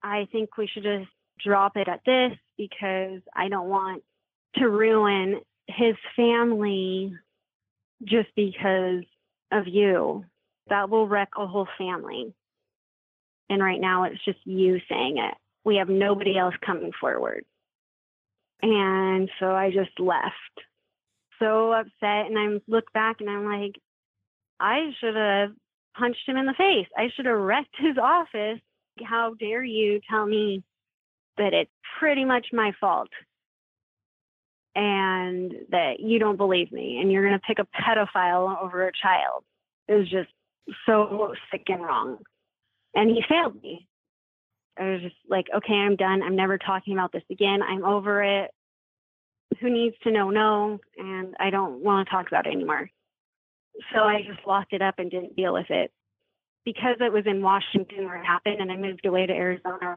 [0.02, 1.08] I think we should just
[1.44, 4.02] drop it at this because I don't want
[4.56, 7.14] to ruin his family
[8.04, 9.04] just because
[9.52, 10.24] of you.
[10.68, 12.34] That will wreck a whole family.
[13.48, 15.34] And right now it's just you saying it.
[15.64, 17.44] We have nobody else coming forward.
[18.62, 20.34] And so I just left.
[21.38, 22.26] So upset.
[22.26, 23.76] And I look back and I'm like,
[24.58, 25.50] I should have
[25.96, 26.88] punched him in the face.
[26.96, 28.60] I should have wrecked his office.
[29.04, 30.62] How dare you tell me
[31.36, 33.10] that it's pretty much my fault
[34.74, 38.92] and that you don't believe me and you're going to pick a pedophile over a
[38.92, 39.44] child?
[39.88, 40.30] It was just
[40.86, 42.18] so sick and wrong.
[42.94, 43.86] And he failed me.
[44.78, 46.22] I was just like, okay, I'm done.
[46.22, 47.62] I'm never talking about this again.
[47.62, 48.50] I'm over it.
[49.60, 50.30] Who needs to know?
[50.30, 50.78] No.
[50.98, 52.90] And I don't want to talk about it anymore.
[53.94, 55.90] So I just locked it up and didn't deal with it.
[56.64, 59.96] Because it was in Washington where it happened and I moved away to Arizona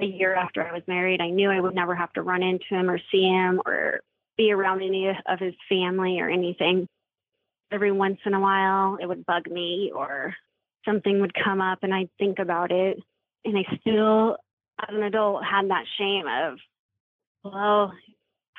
[0.00, 2.64] a year after I was married, I knew I would never have to run into
[2.70, 4.00] him or see him or
[4.36, 6.88] be around any of his family or anything.
[7.70, 10.34] Every once in a while, it would bug me or
[10.84, 12.98] something would come up and I'd think about it
[13.44, 14.36] and I still,
[14.80, 16.58] as an adult, had that shame of,
[17.44, 17.92] well,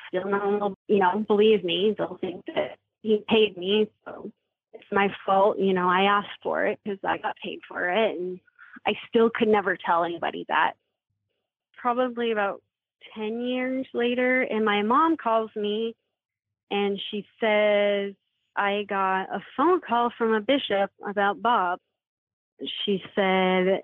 [0.08, 1.94] still no one will, you know, believe me.
[1.96, 4.30] They'll think that he paid me, so
[4.72, 5.58] it's my fault.
[5.58, 8.40] You know, I asked for it because I got paid for it, and
[8.86, 10.72] I still could never tell anybody that.
[11.76, 12.62] Probably about
[13.14, 15.94] ten years later, and my mom calls me,
[16.70, 18.14] and she says
[18.56, 21.80] I got a phone call from a bishop about Bob.
[22.84, 23.82] She said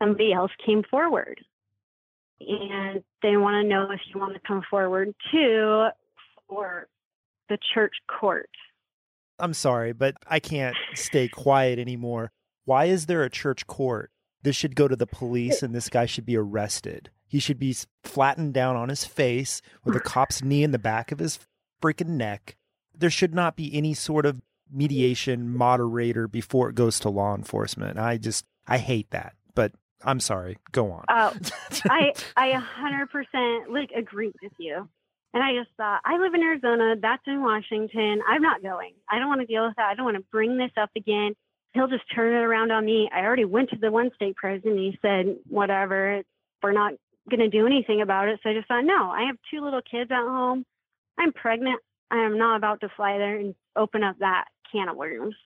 [0.00, 1.40] somebody else came forward
[2.40, 5.88] and they want to know if you want to come forward too
[6.48, 6.88] for
[7.48, 8.50] the church court.
[9.38, 12.32] I'm sorry, but I can't stay quiet anymore.
[12.64, 14.10] Why is there a church court?
[14.42, 17.10] This should go to the police and this guy should be arrested.
[17.26, 21.12] He should be flattened down on his face with a cop's knee in the back
[21.12, 21.38] of his
[21.82, 22.56] freaking neck.
[22.96, 24.40] There should not be any sort of
[24.72, 27.98] mediation moderator before it goes to law enforcement.
[27.98, 29.34] I just, I hate that.
[29.54, 29.72] But
[30.02, 30.58] I'm sorry.
[30.72, 31.04] Go on.
[31.08, 31.32] Oh,
[31.90, 34.88] I I a hundred percent like agree with you.
[35.32, 38.20] And I just thought, I live in Arizona, that's in Washington.
[38.28, 38.94] I'm not going.
[39.08, 39.88] I don't want to deal with that.
[39.88, 41.34] I don't want to bring this up again.
[41.72, 43.08] He'll just turn it around on me.
[43.14, 44.76] I already went to the one stake president.
[44.76, 46.22] He said, whatever,
[46.62, 46.94] we're not
[47.30, 48.40] going to do anything about it.
[48.42, 50.64] So I just thought, no, I have two little kids at home.
[51.16, 51.80] I'm pregnant.
[52.10, 55.36] I am not about to fly there and open up that can of worms.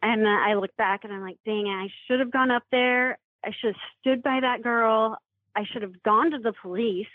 [0.00, 3.18] And I look back and I'm like, dang it, I should have gone up there.
[3.44, 5.18] I should have stood by that girl.
[5.54, 7.06] I should have gone to the police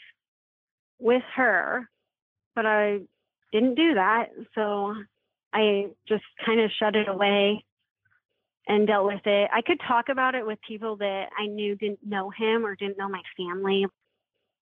[1.00, 1.90] with her,
[2.56, 3.00] but I
[3.52, 4.28] didn't do that.
[4.56, 4.96] So
[5.54, 7.64] I just kind of shut it away.
[8.68, 9.50] and dealt with it.
[9.52, 13.00] I could talk about it with people that I knew didn't know him or didn't
[13.00, 13.86] know my family.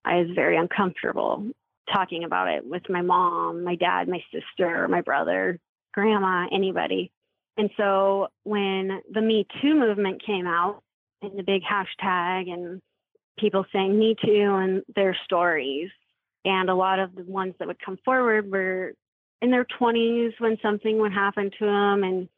[0.06, 1.45] I was very uncomfortable
[1.94, 5.60] talking about it with my mom, my dad, my sister, my brother,
[5.94, 7.11] grandma, anybody.
[7.57, 10.84] And so when the Me Too movement came out
[11.22, 12.81] and the big hashtag and
[13.38, 15.89] people saying Me Too and their stories,
[16.45, 18.94] and a lot of the ones that would come forward were
[19.41, 22.03] in their 20s when something would happen to them.
[22.03, 22.30] And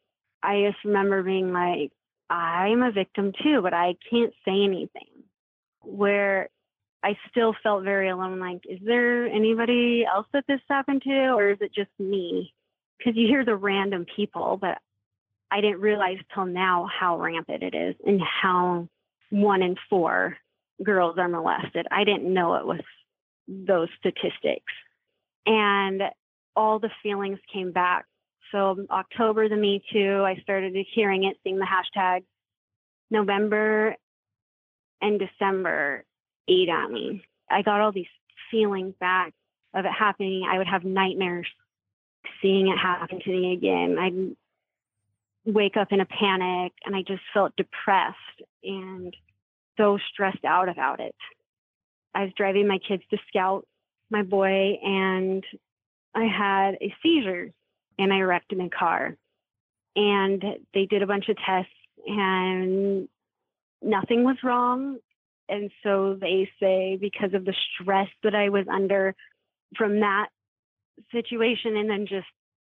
[0.42, 1.92] I just remember being like,
[2.28, 5.24] I'm a victim too, but I can't say anything.
[5.82, 6.48] Where
[7.02, 8.38] I still felt very alone.
[8.38, 12.52] Like, is there anybody else that this happened to, or is it just me?
[12.98, 14.78] Because you hear the random people, but
[15.50, 18.88] I didn't realize till now how rampant it is and how
[19.30, 20.36] one in four
[20.82, 21.86] girls are molested.
[21.90, 22.80] I didn't know it was
[23.48, 24.72] those statistics.
[25.46, 26.02] And
[26.54, 28.06] all the feelings came back.
[28.52, 32.24] So October, the Me Too, I started hearing it, seeing the hashtag.
[33.10, 33.96] November
[35.00, 36.04] and December
[36.48, 37.22] ate at me.
[37.50, 38.06] I got all these
[38.50, 39.32] feelings back
[39.74, 40.46] of it happening.
[40.48, 41.46] I would have nightmares
[42.42, 43.96] seeing it happen to me again.
[43.98, 44.36] I'd
[45.44, 48.16] wake up in a panic and I just felt depressed
[48.62, 49.14] and
[49.76, 51.14] so stressed out about it.
[52.14, 53.66] I was driving my kids to scout
[54.10, 55.44] my boy and
[56.14, 57.50] I had a seizure
[57.98, 59.16] and I wrecked my car.
[59.96, 60.42] And
[60.74, 61.72] they did a bunch of tests
[62.06, 63.08] and
[63.82, 64.98] nothing was wrong.
[65.48, 69.14] And so they say because of the stress that I was under
[69.76, 70.28] from that
[71.12, 72.26] situation and then just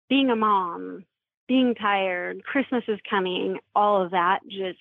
[0.09, 1.05] being a mom,
[1.49, 4.79] being tired, Christmas is coming, all of that just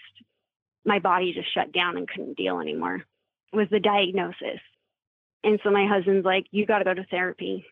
[0.85, 3.03] my body just shut down and couldn't deal anymore
[3.53, 4.59] was the diagnosis.
[5.43, 7.65] And so my husband's like, you got to go to therapy.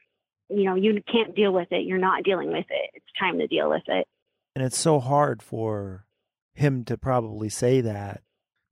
[0.50, 1.86] You know, you can't deal with it.
[1.86, 2.90] You're not dealing with it.
[2.94, 4.08] It's time to deal with it.
[4.56, 6.06] And it's so hard for
[6.54, 8.22] him to probably say that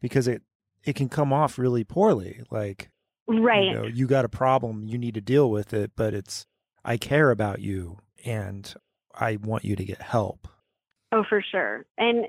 [0.01, 0.41] because it
[0.83, 2.89] it can come off really poorly like
[3.27, 6.45] right you know you got a problem you need to deal with it but it's
[6.83, 8.75] i care about you and
[9.19, 10.47] i want you to get help
[11.11, 12.25] oh for sure and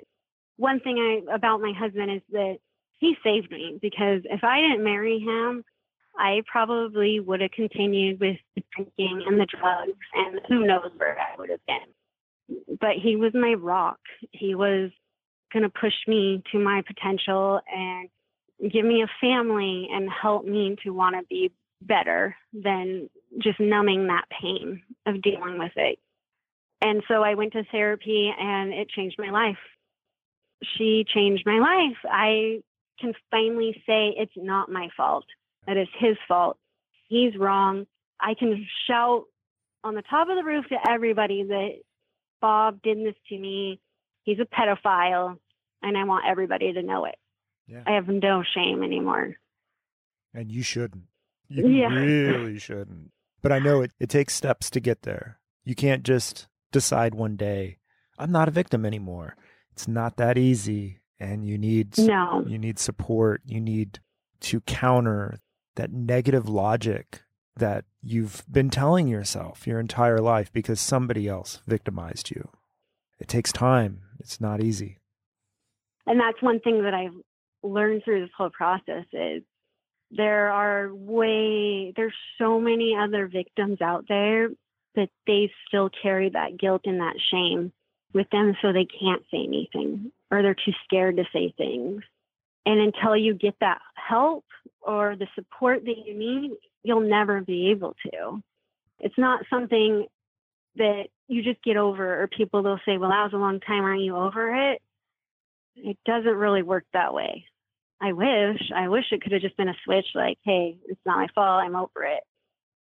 [0.56, 2.58] one thing i about my husband is that
[2.98, 5.64] he saved me because if I didn't marry him,
[6.16, 11.16] I probably would have continued with the drinking and the drugs, and who knows where
[11.16, 12.76] I would have been.
[12.80, 13.98] But he was my rock.
[14.32, 14.90] He was
[15.52, 18.08] going to push me to my potential and
[18.72, 23.08] give me a family and help me to want to be better than
[23.40, 26.00] just numbing that pain of dealing with it.
[26.80, 29.58] And so I went to therapy and it changed my life.
[30.76, 31.96] She changed my life.
[32.04, 32.62] I
[33.00, 35.24] can finally say it's not my fault,
[35.66, 36.56] that it's his fault.
[37.08, 37.86] He's wrong.
[38.20, 39.24] I can shout
[39.84, 41.70] on the top of the roof to everybody that
[42.40, 43.80] Bob did this to me.
[44.24, 45.38] He's a pedophile,
[45.82, 47.14] and I want everybody to know it.
[47.66, 47.82] Yeah.
[47.86, 49.34] I have no shame anymore.
[50.34, 51.04] And you shouldn't.
[51.48, 51.88] You Yeah.
[51.88, 53.12] really shouldn't.
[53.40, 55.38] But I know it, it takes steps to get there.
[55.64, 57.78] You can't just decide one day,
[58.18, 59.36] I'm not a victim anymore.
[59.72, 61.00] It's not that easy.
[61.20, 62.44] And you need No.
[62.46, 63.42] you need support.
[63.44, 63.98] You need
[64.40, 65.38] to counter
[65.74, 67.22] that negative logic
[67.56, 72.48] that you've been telling yourself your entire life because somebody else victimized you.
[73.18, 74.02] It takes time.
[74.20, 74.98] It's not easy.
[76.06, 77.14] And that's one thing that I've
[77.64, 79.42] learned through this whole process is
[80.12, 84.48] there are way there's so many other victims out there
[84.98, 87.72] that they still carry that guilt and that shame
[88.12, 92.02] with them so they can't say anything or they're too scared to say things.
[92.66, 94.44] And until you get that help
[94.82, 96.50] or the support that you need,
[96.82, 98.42] you'll never be able to.
[99.00, 100.06] It's not something
[100.76, 103.84] that you just get over, or people will say, Well, that was a long time.
[103.84, 104.82] Aren't you over it?
[105.76, 107.44] It doesn't really work that way.
[108.00, 111.18] I wish, I wish it could have just been a switch like, Hey, it's not
[111.18, 111.64] my fault.
[111.64, 112.22] I'm over it.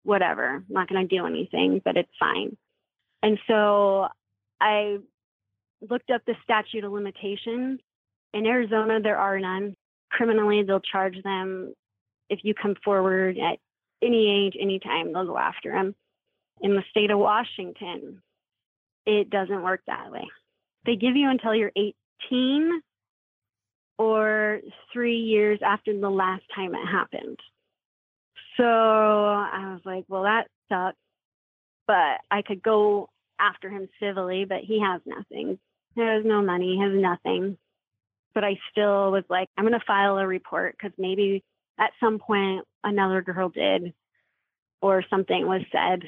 [0.07, 0.55] Whatever.
[0.55, 2.55] I'm not going to do anything, but it's fine.
[3.21, 4.07] And so
[4.61, 4.99] I
[5.89, 7.81] looked up the statute of limitations.
[8.33, 9.75] In Arizona, there are none.
[10.09, 11.73] Criminally, they'll charge them
[12.29, 13.59] if you come forward at
[14.01, 15.93] any age, anytime, they'll go after them.
[16.61, 18.21] In the state of Washington,
[19.05, 20.25] it doesn't work that way.
[20.85, 22.81] They give you until you're 18
[23.97, 24.61] or
[24.93, 27.39] three years after the last time it happened.
[28.57, 30.97] So I was like, well, that sucks.
[31.85, 33.09] But I could go
[33.39, 35.59] after him civilly, but he has nothing.
[35.95, 37.57] He has no money, he has nothing.
[38.33, 41.43] But I still was like, I'm going to file a report because maybe
[41.79, 43.93] at some point another girl did
[44.81, 46.03] or something was said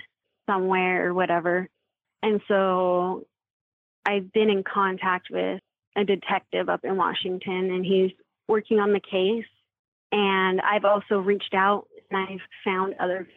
[0.47, 1.67] somewhere or whatever.
[2.21, 3.26] And so
[4.05, 5.61] I've been in contact with
[5.95, 8.11] a detective up in Washington, and he's
[8.47, 9.45] working on the case.
[10.11, 13.27] And I've also reached out and I've found other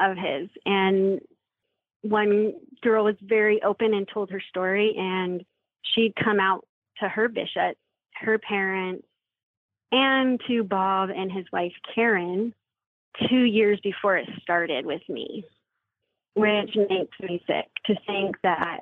[0.00, 0.48] of his.
[0.64, 1.20] And
[2.02, 5.44] one girl was very open and told her story, and
[5.82, 6.66] she'd come out
[7.00, 7.76] to her bishop,
[8.14, 9.06] her parents,
[9.90, 12.54] and to Bob and his wife Karen
[13.28, 15.44] two years before it started with me,
[16.34, 18.80] which makes me sick to think that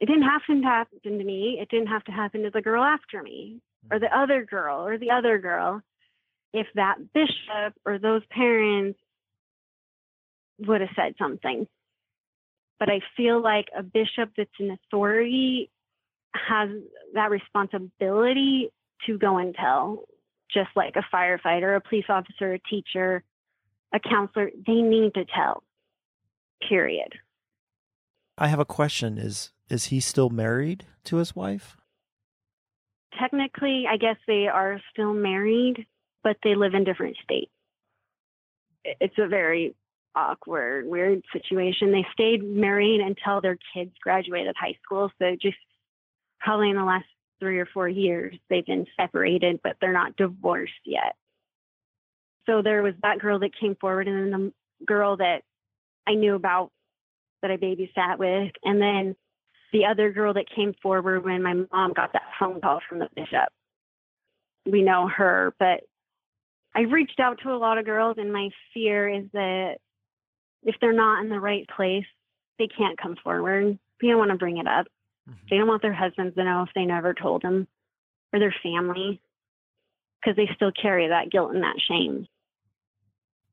[0.00, 1.58] it didn't have to happen to me.
[1.60, 3.60] It didn't have to happen to the girl after me
[3.90, 5.80] or the other girl or the other girl.
[6.52, 8.98] If that bishop or those parents
[10.66, 11.66] would have said something.
[12.78, 15.70] But I feel like a bishop that's in authority
[16.34, 16.68] has
[17.14, 18.70] that responsibility
[19.06, 20.04] to go and tell,
[20.52, 23.22] just like a firefighter, a police officer, a teacher,
[23.92, 24.50] a counselor.
[24.66, 25.62] They need to tell,
[26.68, 27.14] period.
[28.38, 29.18] I have a question.
[29.18, 31.76] Is is he still married to his wife?
[33.18, 35.86] Technically, I guess they are still married,
[36.22, 37.50] but they live in different states.
[38.84, 39.74] It's a very
[40.14, 41.92] awkward, weird situation.
[41.92, 45.10] They stayed married until their kids graduated high school.
[45.18, 45.56] So just
[46.40, 47.06] probably in the last
[47.40, 51.16] three or four years, they've been separated, but they're not divorced yet.
[52.46, 55.42] So there was that girl that came forward, and then the girl that
[56.06, 56.70] I knew about
[57.40, 59.16] that I babysat with, and then
[59.72, 63.08] the other girl that came forward when my mom got that phone call from the
[63.14, 63.48] bishop.
[64.66, 65.80] We know her, but
[66.74, 69.76] I've reached out to a lot of girls, and my fear is that
[70.62, 72.06] if they're not in the right place,
[72.58, 73.78] they can't come forward.
[74.00, 74.86] They don't want to bring it up.
[75.28, 75.46] Mm-hmm.
[75.50, 77.66] They don't want their husbands to know if they never told them
[78.32, 79.20] or their family
[80.20, 82.26] because they still carry that guilt and that shame.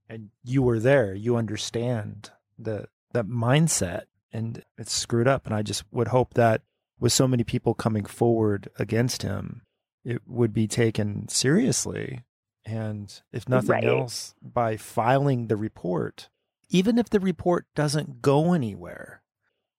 [0.07, 1.13] And you were there.
[1.13, 5.45] You understand the that mindset and it's screwed up.
[5.45, 6.61] And I just would hope that
[6.99, 9.61] with so many people coming forward against him,
[10.03, 12.23] it would be taken seriously.
[12.69, 13.83] And if nothing right.
[13.83, 16.29] else, by filing the report,
[16.69, 19.23] even if the report doesn't go anywhere,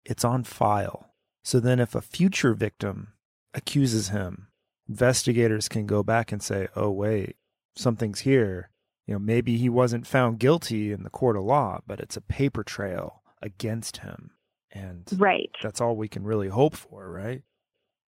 [0.04, 1.14] it's on file.
[1.44, 3.12] So then, if a future victim
[3.54, 4.48] accuses him,
[4.88, 7.36] investigators can go back and say, oh, wait,
[7.76, 8.70] something's here.
[9.06, 12.20] You know, maybe he wasn't found guilty in the court of law, but it's a
[12.20, 14.32] paper trail against him.
[14.72, 15.50] And right.
[15.62, 17.42] that's all we can really hope for, right?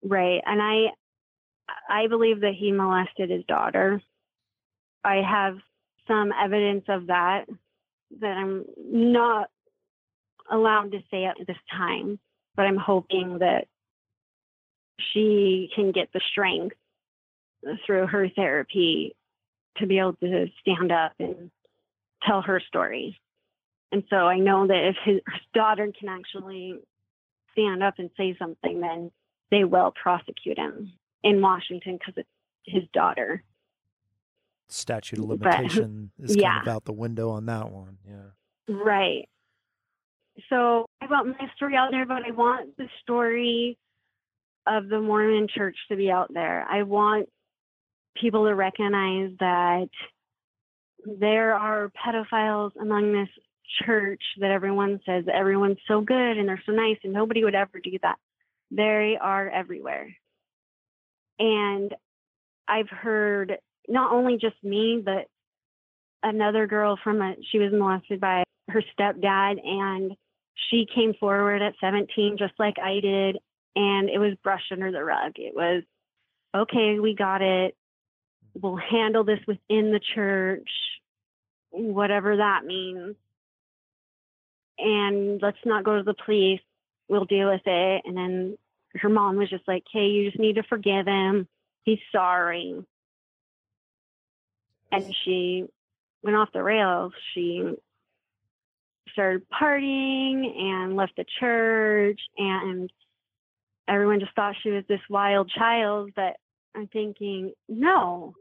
[0.04, 0.42] Right.
[0.46, 0.88] And I
[1.90, 4.02] I believe that he molested his daughter.
[5.04, 5.58] I have
[6.08, 7.46] some evidence of that
[8.20, 9.50] that I'm not
[10.50, 12.20] allowed to say at this time,
[12.56, 13.68] but I'm hoping that
[15.14, 16.76] she can get the strength
[17.86, 19.16] through her therapy
[19.78, 21.50] to be able to stand up and
[22.28, 23.20] tell her story.
[23.92, 26.76] And so I know that if his, his daughter can actually
[27.54, 29.12] stand up and say something, then
[29.50, 32.30] they will prosecute him in Washington because it's
[32.66, 33.44] his daughter
[34.74, 36.56] statute of limitation but, is yeah.
[36.56, 37.98] kind of out the window on that one.
[38.08, 38.74] Yeah.
[38.74, 39.28] Right.
[40.50, 43.78] So I want my story out there, but I want the story
[44.68, 46.66] of the Mormon church to be out there.
[46.70, 47.28] I want
[48.16, 49.90] people to recognize that
[51.06, 53.30] there are pedophiles among this
[53.86, 57.80] church that everyone says everyone's so good and they're so nice and nobody would ever
[57.84, 58.18] do that.
[58.70, 60.16] They are everywhere.
[61.40, 61.94] And
[62.68, 65.28] I've heard not only just me, but
[66.24, 70.14] another girl from a, she was molested by her stepdad and
[70.70, 73.38] she came forward at 17 just like I did
[73.76, 75.34] and it was brushed under the rug.
[75.38, 75.84] It was
[76.56, 77.76] okay, we got it.
[78.60, 80.70] We'll handle this within the church,
[81.70, 83.16] whatever that means.
[84.78, 86.60] And let's not go to the police.
[87.08, 88.02] We'll deal with it.
[88.06, 88.58] And then
[88.96, 91.48] her mom was just like, "Hey, you just need to forgive him.
[91.84, 92.84] He's sorry."
[94.92, 95.66] And she
[96.24, 97.14] went off the rails.
[97.34, 97.76] She
[99.12, 102.90] started partying and left the church and
[103.88, 106.12] everyone just thought she was this wild child.
[106.16, 106.36] But
[106.74, 108.34] i'm thinking no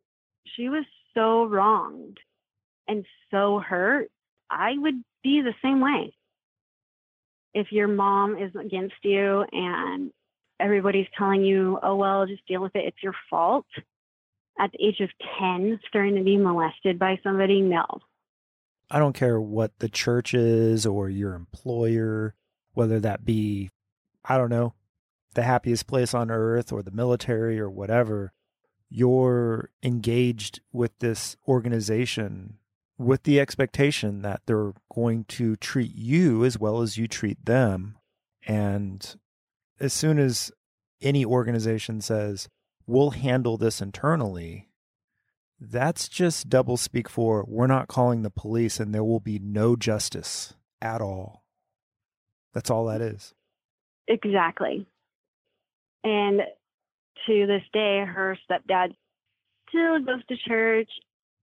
[0.56, 2.18] she was so wronged
[2.89, 4.10] and so hurt.
[4.51, 6.14] I would be the same way.
[7.55, 10.12] If your mom is against you and
[10.59, 12.85] everybody's telling you oh well just deal with it.
[12.85, 13.66] It's your fault
[14.61, 15.11] at the age of
[15.41, 17.61] 10 starting to be molested by somebody?
[17.61, 17.85] No.
[18.91, 22.35] I don't care what the church is or your employer,
[22.74, 23.70] whether that be,
[24.24, 24.74] I don't know,
[25.35, 28.32] the happiest place on earth or the military or whatever.
[28.89, 32.59] You're engaged with this organization
[32.99, 37.97] with the expectation that they're going to treat you as well as you treat them.
[38.47, 39.16] And
[39.81, 40.53] as soon as
[41.01, 42.49] any organization says,
[42.90, 44.68] we'll handle this internally,
[45.60, 49.76] that's just double speak for we're not calling the police and there will be no
[49.76, 51.44] justice at all.
[52.52, 53.34] That's all that is.
[54.08, 54.86] Exactly.
[56.02, 56.40] And
[57.26, 58.94] to this day, her stepdad
[59.68, 60.90] still goes to church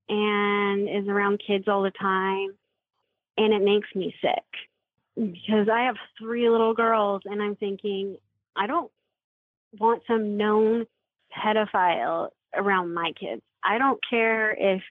[0.10, 2.50] and is around kids all the time.
[3.38, 4.44] And it makes me sick
[5.16, 8.18] because I have three little girls, and I'm thinking,
[8.56, 8.92] I don't
[9.80, 10.88] want some known
[11.44, 13.42] pedophile around my kids.
[13.64, 14.82] I don't care if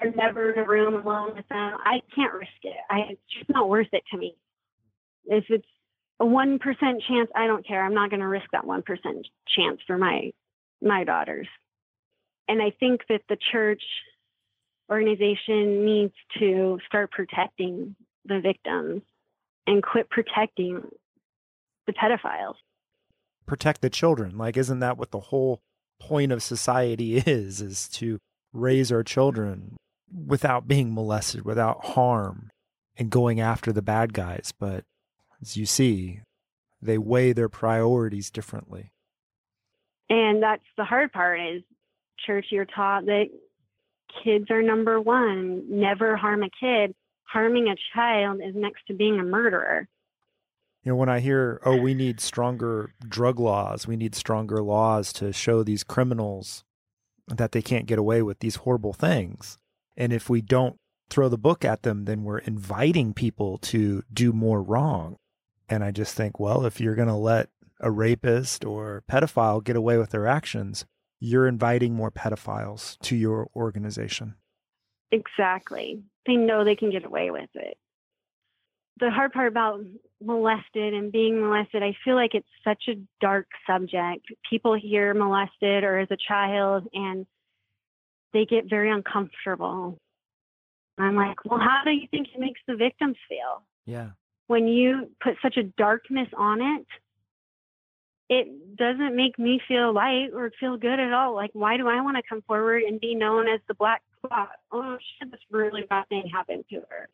[0.00, 1.72] I'm never in a room alone with them.
[1.84, 2.76] I can't risk it.
[2.90, 4.36] I, it's just not worth it to me.
[5.26, 5.66] If it's
[6.20, 7.84] a one percent chance, I don't care.
[7.84, 10.32] I'm not going to risk that one percent chance for my
[10.82, 11.48] my daughters.
[12.48, 13.82] And I think that the church
[14.90, 19.02] organization needs to start protecting the victims
[19.66, 20.82] and quit protecting
[21.86, 22.54] the pedophiles.
[23.46, 24.36] Protect the children.
[24.36, 25.60] Like, isn't that what the whole
[26.00, 27.60] point of society is?
[27.60, 28.18] Is to
[28.52, 29.76] raise our children
[30.12, 32.50] without being molested, without harm,
[32.96, 34.52] and going after the bad guys.
[34.58, 34.84] But
[35.42, 36.20] as you see,
[36.80, 38.92] they weigh their priorities differently.
[40.08, 41.62] And that's the hard part is
[42.24, 43.26] church you're taught that
[44.22, 45.64] kids are number one.
[45.68, 46.94] Never harm a kid.
[47.24, 49.88] Harming a child is next to being a murderer.
[50.86, 55.12] You know, when I hear, oh, we need stronger drug laws, we need stronger laws
[55.14, 56.62] to show these criminals
[57.26, 59.58] that they can't get away with these horrible things.
[59.96, 60.76] And if we don't
[61.10, 65.16] throw the book at them, then we're inviting people to do more wrong.
[65.68, 67.48] And I just think, well, if you're going to let
[67.80, 70.86] a rapist or pedophile get away with their actions,
[71.18, 74.36] you're inviting more pedophiles to your organization.
[75.10, 76.04] Exactly.
[76.26, 77.76] They know they can get away with it.
[78.98, 79.80] The hard part about
[80.22, 84.26] molested and being molested, I feel like it's such a dark subject.
[84.48, 87.26] People hear molested or as a child and
[88.32, 89.98] they get very uncomfortable.
[90.98, 93.62] I'm like, well, how do you think it makes the victims feel?
[93.84, 94.10] Yeah.
[94.46, 96.86] When you put such a darkness on it,
[98.28, 101.34] it doesn't make me feel light or feel good at all.
[101.34, 104.50] Like, why do I want to come forward and be known as the black spot?
[104.72, 107.08] Oh shit, this really bad thing happened to her.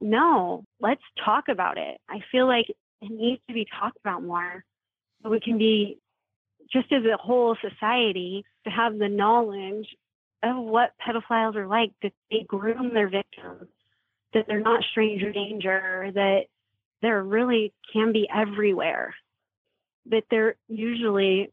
[0.00, 1.98] No, let's talk about it.
[2.08, 4.64] I feel like it needs to be talked about more
[5.22, 5.98] so we can be
[6.72, 9.86] just as a whole society to have the knowledge
[10.42, 13.68] of what pedophiles are like, that they groom their victims,
[14.32, 16.44] that they're not stranger danger, that
[17.02, 19.14] there really can be everywhere
[20.06, 21.50] that they're usually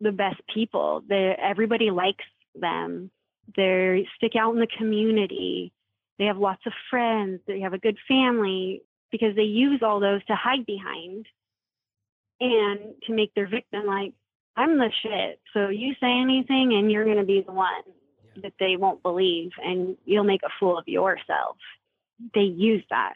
[0.00, 1.02] the best people.
[1.08, 2.24] They everybody likes
[2.54, 3.10] them.
[3.56, 5.72] They stick out in the community.
[6.20, 7.40] They have lots of friends.
[7.48, 11.26] They have a good family because they use all those to hide behind
[12.38, 14.12] and to make their victim like,
[14.56, 15.40] I'm the shit.
[15.52, 17.82] So you say anything and you're going to be the one
[18.42, 21.56] that they won't believe and you'll make a fool of yourself.
[22.34, 23.14] They use that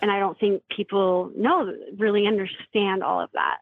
[0.00, 3.58] and I don't think people know really understand all of that.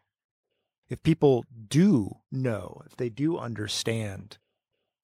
[0.89, 4.37] If people do know, if they do understand,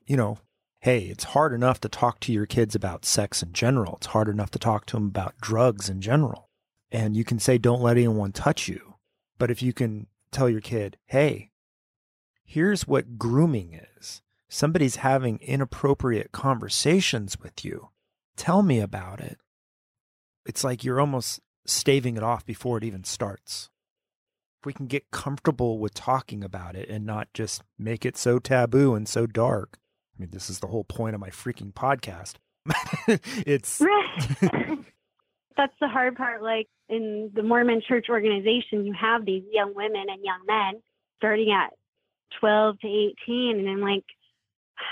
[0.05, 0.37] you know,
[0.81, 3.95] hey, it's hard enough to talk to your kids about sex in general.
[3.97, 6.49] It's hard enough to talk to them about drugs in general.
[6.91, 8.95] And you can say, don't let anyone touch you.
[9.37, 11.51] But if you can tell your kid, hey,
[12.43, 17.89] here's what grooming is somebody's having inappropriate conversations with you,
[18.35, 19.39] tell me about it
[20.45, 23.69] it's like you're almost staving it off before it even starts.
[24.59, 28.39] If we can get comfortable with talking about it and not just make it so
[28.39, 29.79] taboo and so dark.
[30.21, 32.35] I mean, this is the whole point of my freaking podcast.
[33.47, 33.79] it's
[35.57, 36.43] that's the hard part.
[36.43, 40.79] Like in the Mormon church organization, you have these young women and young men
[41.17, 41.73] starting at
[42.39, 43.59] 12 to 18.
[43.61, 44.03] And I'm like,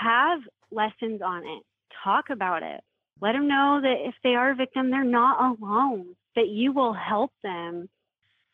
[0.00, 0.40] have
[0.72, 1.62] lessons on it,
[2.02, 2.80] talk about it,
[3.20, 6.92] let them know that if they are a victim, they're not alone, that you will
[6.92, 7.88] help them,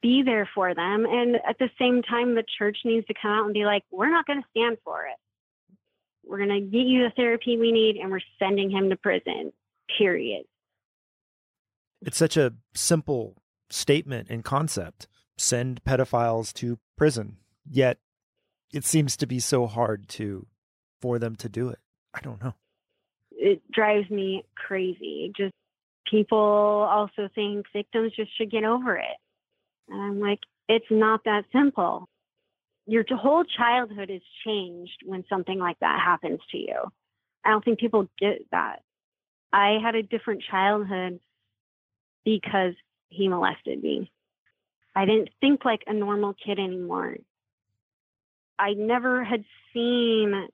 [0.02, 1.06] be there for them.
[1.06, 4.10] And at the same time, the church needs to come out and be like, we're
[4.10, 5.16] not going to stand for it.
[6.26, 9.52] We're going to get you the therapy we need, and we're sending him to prison,
[9.98, 10.44] period.
[12.02, 13.36] It's such a simple
[13.70, 15.06] statement and concept
[15.38, 17.36] send pedophiles to prison.
[17.68, 17.98] Yet
[18.72, 20.46] it seems to be so hard to
[21.00, 21.78] for them to do it.
[22.14, 22.54] I don't know
[23.36, 25.32] it drives me crazy.
[25.36, 25.54] Just
[26.10, 29.16] people also think victims just should get over it.
[29.88, 32.08] And I'm like, it's not that simple.
[32.86, 36.80] Your whole childhood is changed when something like that happens to you.
[37.44, 38.82] I don't think people get that.
[39.52, 41.20] I had a different childhood
[42.24, 42.74] because
[43.08, 44.10] he molested me.
[44.94, 47.16] I didn't think like a normal kid anymore.
[48.58, 50.48] I never had seen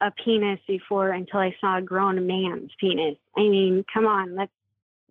[0.00, 3.16] a penis before until I saw a grown man's penis.
[3.36, 4.52] I mean, come on, that's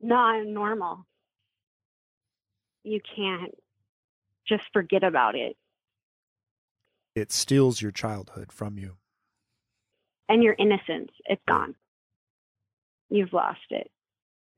[0.01, 1.05] not normal.
[2.83, 3.53] You can't
[4.47, 5.57] just forget about it.
[7.17, 8.97] It steals your childhood from you.
[10.29, 11.73] And your innocence, it's gone.
[13.09, 13.89] You've lost it.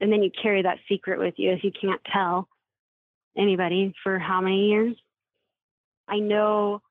[0.02, 2.50] And then you carry that secret with you if you can't tell
[3.38, 4.98] anybody for how many years.
[6.06, 6.82] I know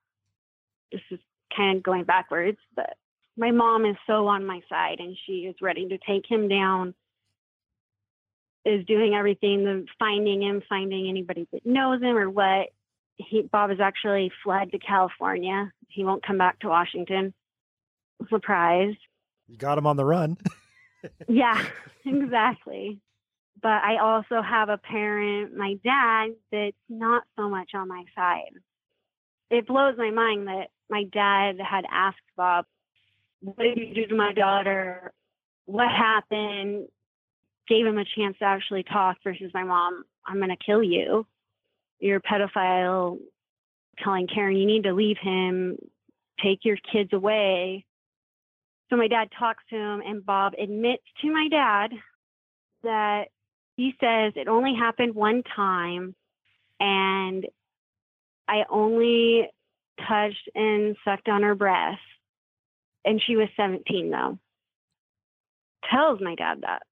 [0.91, 1.19] this is
[1.55, 2.95] kind of going backwards, but
[3.37, 6.95] my mom is so on my side and she is ready to take him down
[8.65, 12.69] is doing everything the finding him finding anybody that knows him or what
[13.19, 17.33] he bob has actually fled to california he won't come back to washington
[18.29, 18.95] surprise
[19.47, 20.37] You got him on the run.
[21.27, 21.63] yeah
[22.05, 22.99] exactly
[23.61, 28.53] but i also have a parent my dad that's not so much on my side
[29.49, 32.65] it blows my mind that my dad had asked bob
[33.41, 35.13] what did you do to my daughter?
[35.65, 36.87] What happened?
[37.67, 41.25] Gave him a chance to actually talk versus my mom, I'm going to kill you.
[41.99, 43.17] You're pedophile.
[44.03, 45.77] Telling Karen, you need to leave him,
[46.41, 47.85] take your kids away.
[48.89, 51.91] So my dad talks to him, and Bob admits to my dad
[52.83, 53.25] that
[53.75, 56.15] he says it only happened one time,
[56.79, 57.45] and
[58.47, 59.49] I only
[60.07, 61.99] touched and sucked on her breast
[63.05, 64.37] and she was 17 though.
[65.89, 66.83] Tells my dad that.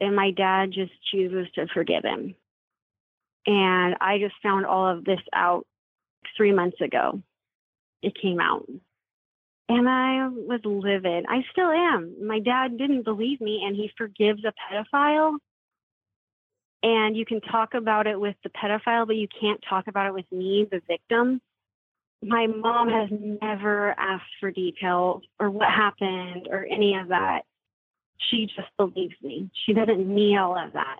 [0.00, 2.34] And my dad just chooses to forgive him.
[3.48, 5.66] And I just found all of this out
[6.36, 7.22] three months ago.
[8.02, 8.68] It came out.
[9.70, 11.24] And I was livid.
[11.28, 12.14] I still am.
[12.24, 15.38] My dad didn't believe me and he forgives a pedophile.
[16.82, 20.14] And you can talk about it with the pedophile, but you can't talk about it
[20.14, 21.40] with me, the victim
[22.22, 27.42] my mom has never asked for details or what happened or any of that.
[28.30, 29.50] She just believes me.
[29.64, 30.98] She doesn't need all of that.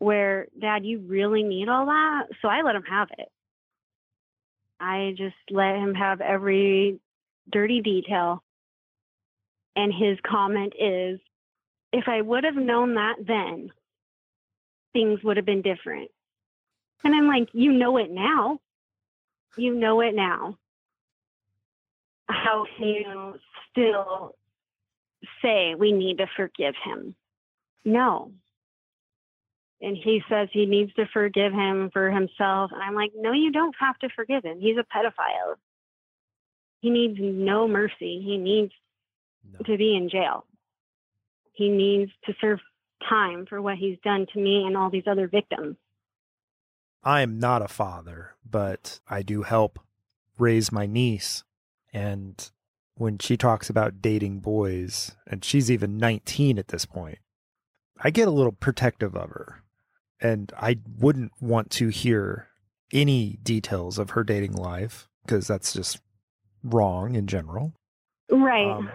[0.00, 2.24] Where, Dad, you really need all that?
[2.42, 3.28] So I let him have it.
[4.80, 6.98] I just let him have every
[7.52, 8.42] dirty detail.
[9.76, 11.20] And his comment is
[11.92, 13.70] if I would have known that then,
[14.92, 16.10] things would have been different.
[17.04, 18.58] And I'm like, you know it now
[19.56, 20.56] you know it now.
[22.28, 23.34] How can you
[23.70, 24.34] still
[25.42, 27.14] say we need to forgive him?
[27.84, 28.32] No.
[29.82, 32.70] And he says he needs to forgive him for himself.
[32.72, 34.60] And I'm like, no, you don't have to forgive him.
[34.60, 35.56] He's a pedophile.
[36.80, 38.22] He needs no mercy.
[38.24, 38.72] He needs
[39.50, 39.58] no.
[39.64, 40.44] to be in jail.
[41.52, 42.60] He needs to serve
[43.08, 45.76] time for what he's done to me and all these other victims.
[47.02, 49.78] I am not a father, but I do help
[50.38, 51.44] raise my niece.
[51.92, 52.50] And
[52.94, 57.18] when she talks about dating boys, and she's even 19 at this point,
[58.02, 59.62] I get a little protective of her.
[60.20, 62.48] And I wouldn't want to hear
[62.92, 66.00] any details of her dating life because that's just
[66.62, 67.74] wrong in general.
[68.30, 68.70] Right.
[68.70, 68.90] Um,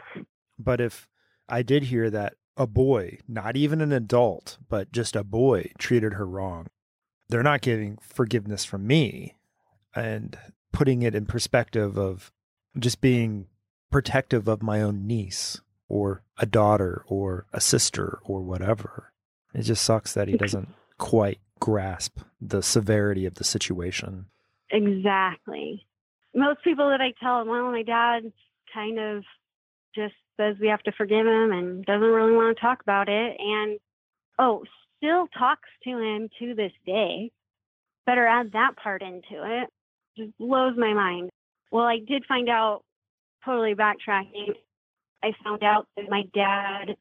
[0.60, 1.07] but if
[1.49, 6.14] I did hear that a boy, not even an adult, but just a boy treated
[6.14, 6.68] her wrong,
[7.30, 9.35] they're not giving forgiveness from me
[9.95, 10.38] and
[10.72, 12.31] putting it in perspective of
[12.77, 13.47] just being
[13.91, 19.11] protective of my own niece or a daughter or a sister or whatever.
[19.53, 24.26] It just sucks that he doesn't quite grasp the severity of the situation.
[24.72, 25.85] Exactly.
[26.34, 28.31] Most people that I tell, well, my dad
[28.73, 29.23] kind of
[29.95, 33.38] just says we have to forgive him and doesn't really want to talk about it.
[33.39, 33.80] And
[34.38, 34.63] oh,
[34.97, 37.31] still talks to him to this day.
[38.05, 39.69] Better add that part into it.
[40.17, 41.30] Just blows my mind.
[41.72, 42.84] Well, I did find out,
[43.43, 44.53] totally backtracking,
[45.23, 46.95] I found out that my dad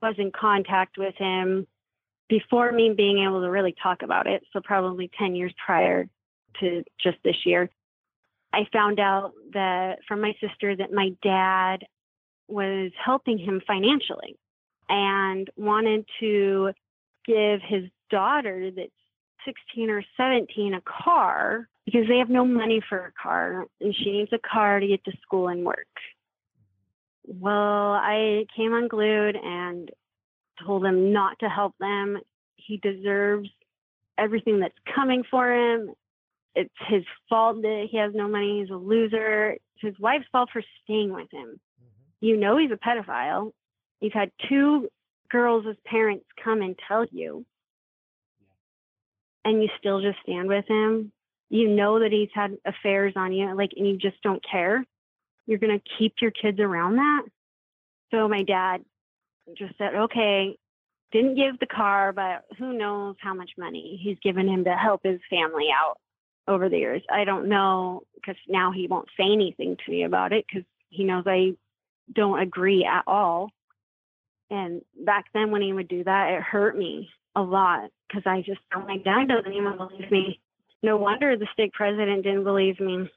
[0.00, 1.66] was in contact with him
[2.32, 4.42] before me being able to really talk about it.
[4.54, 6.08] So, probably 10 years prior
[6.60, 7.68] to just this year.
[8.54, 11.84] I found out that from my sister that my dad
[12.48, 14.38] was helping him financially
[14.88, 16.72] and wanted to
[17.26, 18.90] give his daughter that's
[19.44, 24.12] 16 or 17 a car because they have no money for a car and she
[24.12, 25.86] needs a car to get to school and work.
[27.26, 29.90] Well, I came unglued and
[30.64, 32.18] told him not to help them.
[32.56, 33.48] He deserves
[34.18, 35.92] everything that's coming for him.
[36.54, 38.60] It's his fault that he has no money.
[38.60, 39.52] He's a loser.
[39.52, 41.48] It's his wife's fault for staying with him.
[41.48, 42.26] Mm-hmm.
[42.26, 43.52] You know he's a pedophile.
[44.00, 44.88] You've had two
[45.30, 47.46] girls as parents come and tell you
[49.44, 51.10] and you still just stand with him
[51.52, 54.86] you know that he's had affairs on you, like, and you just don't care,
[55.46, 57.22] you're going to keep your kids around that.
[58.10, 58.82] So my dad
[59.56, 60.56] just said, okay,
[61.12, 65.02] didn't give the car, but who knows how much money he's given him to help
[65.04, 65.98] his family out
[66.48, 67.02] over the years.
[67.12, 71.04] I don't know because now he won't say anything to me about it because he
[71.04, 71.52] knows I
[72.12, 73.50] don't agree at all.
[74.50, 78.42] And back then, when he would do that, it hurt me a lot because I
[78.42, 80.40] just felt like dad doesn't even believe me.
[80.82, 83.10] No wonder the stake president didn't believe me.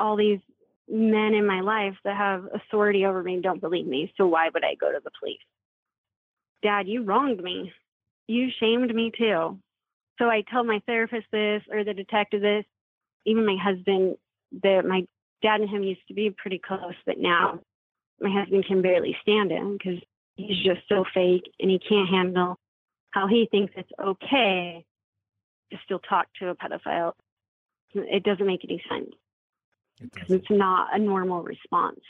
[0.00, 0.40] All these
[0.88, 4.12] men in my life that have authority over me don't believe me.
[4.16, 5.38] So why would I go to the police?
[6.62, 7.72] Dad, you wronged me.
[8.28, 9.58] You shamed me too.
[10.18, 12.64] So I tell my therapist this or the detective this,
[13.26, 14.16] even my husband,
[14.62, 15.06] that my
[15.42, 17.60] dad and him used to be pretty close, but now
[18.20, 19.98] my husband can barely stand him because
[20.36, 22.58] he's just so fake and he can't handle
[23.10, 24.84] how he thinks it's okay
[25.70, 27.12] to still talk to a pedophile.
[27.94, 29.10] It doesn't make any sense.
[30.00, 30.42] It because doesn't.
[30.42, 32.00] it's not a normal response.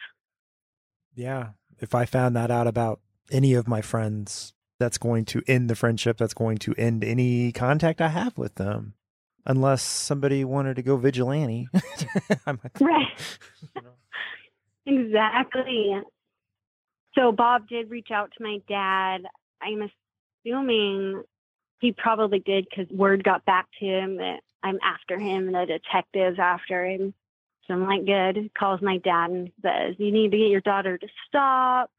[1.14, 1.50] Yeah.
[1.80, 3.00] If I found that out about
[3.32, 6.18] any of my friends, that's going to end the friendship.
[6.18, 8.94] That's going to end any contact I have with them.
[9.44, 11.68] Unless somebody wanted to go vigilante.
[12.80, 13.06] Right.
[14.86, 16.00] Exactly.
[17.14, 19.22] So Bob did reach out to my dad.
[19.60, 19.88] I'm
[20.44, 21.22] assuming
[21.80, 25.66] he probably did because word got back to him that I'm after him and the
[25.66, 27.14] detective's after him.
[27.66, 28.50] So I'm like, good.
[28.59, 31.90] Calls my dad and says, You need to get your daughter to stop.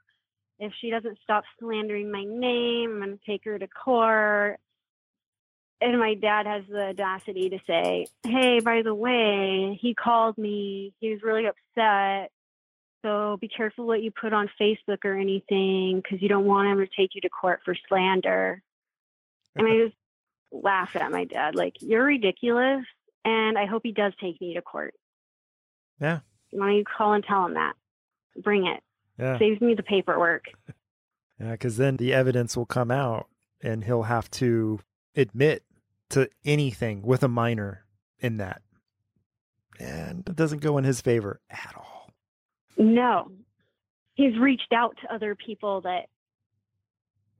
[0.59, 4.59] If she doesn't stop slandering my name, I'm going to take her to court.
[5.81, 10.93] And my dad has the audacity to say, Hey, by the way, he called me.
[10.99, 12.31] He was really upset.
[13.03, 16.77] So be careful what you put on Facebook or anything because you don't want him
[16.77, 18.61] to take you to court for slander.
[19.55, 19.95] And I just
[20.53, 22.85] laughed at my dad, like, You're ridiculous.
[23.25, 24.93] And I hope he does take me to court.
[25.99, 26.19] Yeah.
[26.51, 27.73] Why don't you call and tell him that?
[28.41, 28.81] Bring it.
[29.17, 29.37] Yeah.
[29.39, 30.45] Saves me the paperwork.
[31.39, 31.53] Yeah.
[31.53, 33.27] Because then the evidence will come out
[33.61, 34.79] and he'll have to
[35.15, 35.63] admit
[36.11, 37.85] to anything with a minor
[38.19, 38.61] in that.
[39.79, 42.11] And it doesn't go in his favor at all.
[42.77, 43.31] No.
[44.13, 46.05] He's reached out to other people that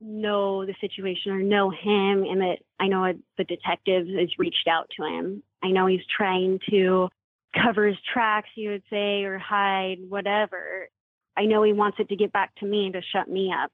[0.00, 4.90] know the situation or know him, and that I know the detective has reached out
[4.96, 5.42] to him.
[5.62, 7.08] I know he's trying to
[7.54, 10.88] cover his tracks, you would say, or hide, whatever.
[11.36, 13.70] I know he wants it to get back to me and to shut me up.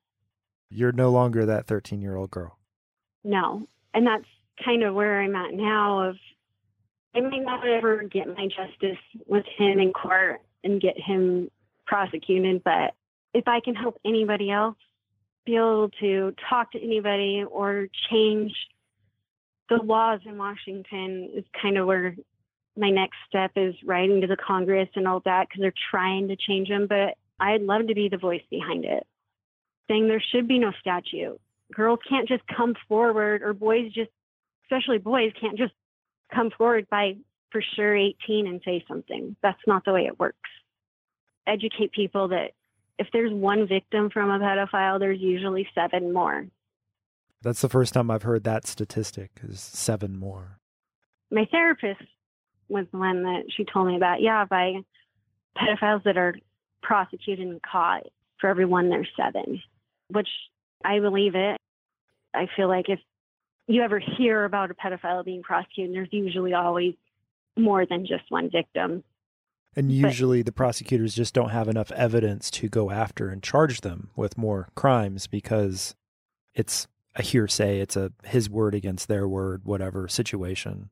[0.70, 2.58] You're no longer that 13 year old girl.
[3.24, 3.66] No.
[3.92, 4.24] And that's
[4.64, 6.16] kind of where I'm at now of
[7.14, 11.50] I may not ever get my justice with him in court and get him
[11.86, 12.94] prosecuted, but
[13.34, 14.76] if I can help anybody else
[15.44, 18.52] be able to talk to anybody or change
[19.68, 22.14] the laws in Washington is kind of where
[22.76, 26.36] my next step is writing to the Congress and all that because they're trying to
[26.36, 26.86] change them.
[26.88, 29.06] But I'd love to be the voice behind it,
[29.88, 31.40] saying there should be no statute.
[31.74, 34.10] Girls can't just come forward, or boys just,
[34.64, 35.72] especially boys, can't just
[36.32, 37.16] come forward by
[37.50, 39.36] for sure 18 and say something.
[39.42, 40.38] That's not the way it works.
[41.46, 42.52] Educate people that
[42.98, 46.46] if there's one victim from a pedophile, there's usually seven more.
[47.42, 50.58] That's the first time I've heard that statistic is seven more.
[51.30, 52.02] My therapist
[52.68, 54.20] was the one that she told me about.
[54.20, 54.74] Yeah, by
[55.56, 56.34] pedophiles that are
[56.82, 58.07] prosecuted and caught,
[58.40, 59.62] for every one, there's seven,
[60.09, 60.28] which
[60.85, 61.57] I believe it.
[62.35, 63.01] I feel like if
[63.66, 66.94] you ever hear about a pedophile being prosecuted, there's usually always
[67.57, 69.05] more than just one victim.
[69.77, 73.82] And But- usually the prosecutors just don't have enough evidence to go after and charge
[73.82, 75.94] them with more crimes because
[76.55, 80.90] it's a hearsay, it's a his word against their word, whatever situation.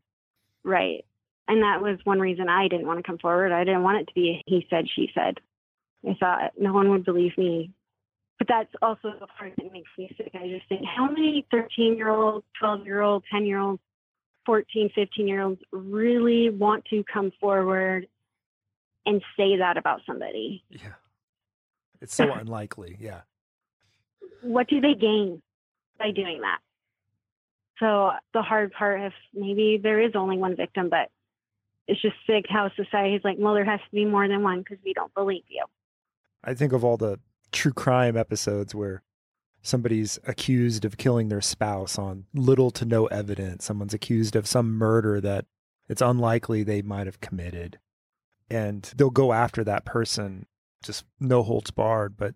[0.64, 1.04] Right.
[1.48, 3.52] And that was one reason I didn't want to come forward.
[3.52, 5.40] I didn't want it to be a he said, she said.
[6.06, 7.72] I thought no one would believe me.
[8.38, 10.30] But that's also the part that makes me sick.
[10.34, 13.82] I just think how many 13 year olds, 12 year olds, 10 year olds,
[14.46, 18.06] 14, 15 year olds really want to come forward
[19.06, 20.62] and say that about somebody?
[20.70, 20.94] Yeah.
[22.00, 22.96] It's so unlikely.
[23.00, 23.22] Yeah.
[24.42, 25.42] what do they gain
[25.98, 26.58] by doing that?
[27.80, 31.10] So the hard part, if maybe there is only one victim, but
[31.86, 34.78] it's just sick how society's like, well, there has to be more than one because
[34.84, 35.64] we don't believe you.
[36.44, 37.20] I think of all the
[37.52, 39.02] true crime episodes where
[39.62, 43.64] somebody's accused of killing their spouse on little to no evidence.
[43.64, 45.46] Someone's accused of some murder that
[45.88, 47.78] it's unlikely they might have committed.
[48.50, 50.46] And they'll go after that person,
[50.82, 52.34] just no holds barred, but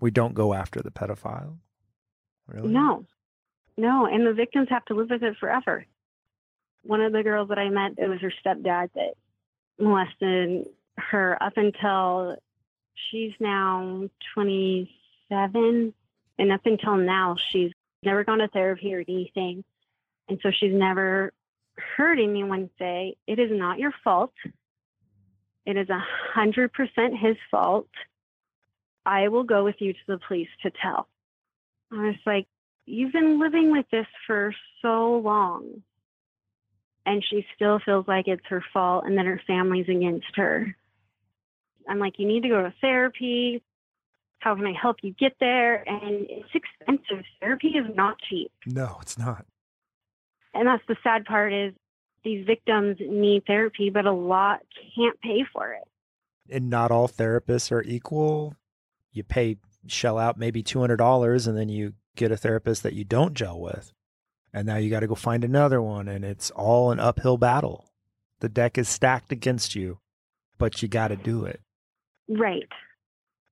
[0.00, 1.58] we don't go after the pedophile.
[2.46, 2.68] Really?
[2.68, 3.04] No,
[3.76, 4.06] no.
[4.06, 5.84] And the victims have to live with it forever.
[6.82, 9.14] One of the girls that I met, it was her stepdad that
[9.78, 12.36] molested her up until
[12.94, 15.94] she's now 27.
[16.38, 19.64] And up until now, she's never gone to therapy or anything.
[20.28, 21.32] And so she's never
[21.96, 24.32] heard anyone say, It is not your fault.
[25.64, 26.02] It is a
[26.34, 27.88] hundred percent his fault.
[29.04, 31.08] I will go with you to the police to tell.
[31.92, 32.46] I was like,
[32.86, 35.82] You've been living with this for so long.
[37.04, 40.76] And she still feels like it's her fault and that her family's against her.
[41.88, 43.62] I'm like, You need to go to therapy.
[44.40, 45.88] How can I help you get there?
[45.88, 47.24] And it's expensive.
[47.40, 48.50] Therapy is not cheap.
[48.66, 49.46] No, it's not.
[50.52, 51.72] And that's the sad part is
[52.24, 54.60] these victims need therapy, but a lot
[54.96, 55.84] can't pay for it.
[56.50, 58.56] And not all therapists are equal.
[59.12, 63.34] You pay, shell out maybe $200 and then you get a therapist that you don't
[63.34, 63.92] gel with.
[64.52, 66.08] And now you got to go find another one.
[66.08, 67.86] And it's all an uphill battle.
[68.40, 69.98] The deck is stacked against you,
[70.58, 71.60] but you got to do it.
[72.38, 72.68] Right.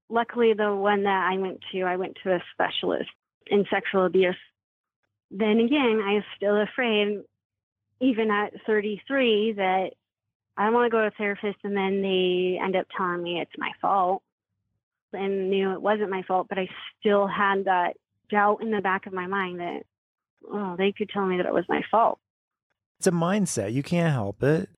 [0.08, 3.10] Luckily, the one that I went to, I went to a specialist
[3.46, 4.36] in sexual abuse.
[5.30, 7.22] Then again, I was still afraid
[8.00, 9.90] even at 33 that
[10.56, 13.50] I want to go to a therapist and then they end up telling me it's
[13.58, 14.22] my fault
[15.12, 17.94] and knew it wasn't my fault, but I still had that
[18.30, 19.82] doubt in the back of my mind that,
[20.50, 22.18] oh, they could tell me that it was my fault.
[22.98, 23.72] It's a mindset.
[23.72, 24.70] You can't help it.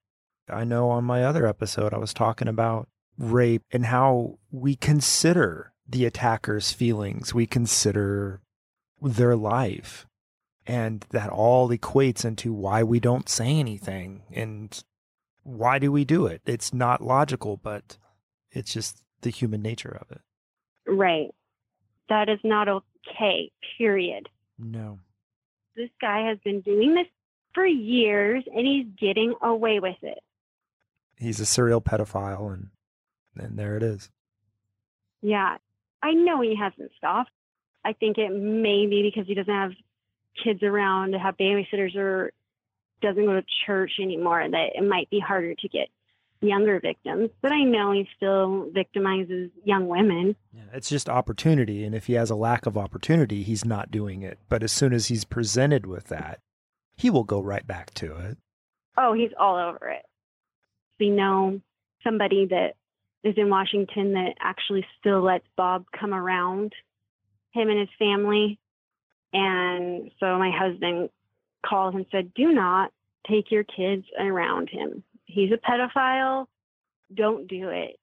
[0.49, 2.87] I know on my other episode, I was talking about
[3.17, 8.41] rape and how we consider the attacker's feelings, we consider
[9.01, 10.05] their life
[10.65, 14.83] and that all equates into why we don't say anything and
[15.43, 17.97] why do we do it it's not logical but
[18.51, 20.21] it's just the human nature of it
[20.85, 21.29] Right.
[22.09, 24.29] That is not okay, period.
[24.57, 24.99] no
[25.75, 27.07] This guy has been doing this
[27.53, 30.19] for years and he's getting away with it.
[31.17, 32.69] he's a serial pedophile and
[33.37, 34.09] and there it is
[35.21, 35.57] Yeah.
[36.01, 37.31] I know he hasn't stopped.
[37.85, 39.71] I think it may be because he doesn't have
[40.43, 42.31] kids around to have babysitters or
[43.01, 45.87] doesn't go to church anymore that it might be harder to get
[46.41, 47.29] younger victims.
[47.41, 50.35] But I know he still victimizes young women.
[50.53, 54.23] yeah, it's just opportunity and if he has a lack of opportunity he's not doing
[54.23, 56.39] it but as soon as he's presented with that
[56.97, 58.37] he will go right back to it
[58.97, 60.05] Oh, he's all over it.
[60.99, 61.61] We know
[62.03, 62.75] somebody that
[63.23, 66.73] is in Washington that actually still lets Bob come around
[67.51, 68.59] him and his family.
[69.31, 71.09] And so my husband
[71.65, 72.91] called and said, Do not
[73.27, 75.03] take your kids around him.
[75.25, 76.47] He's a pedophile.
[77.13, 77.97] Don't do it.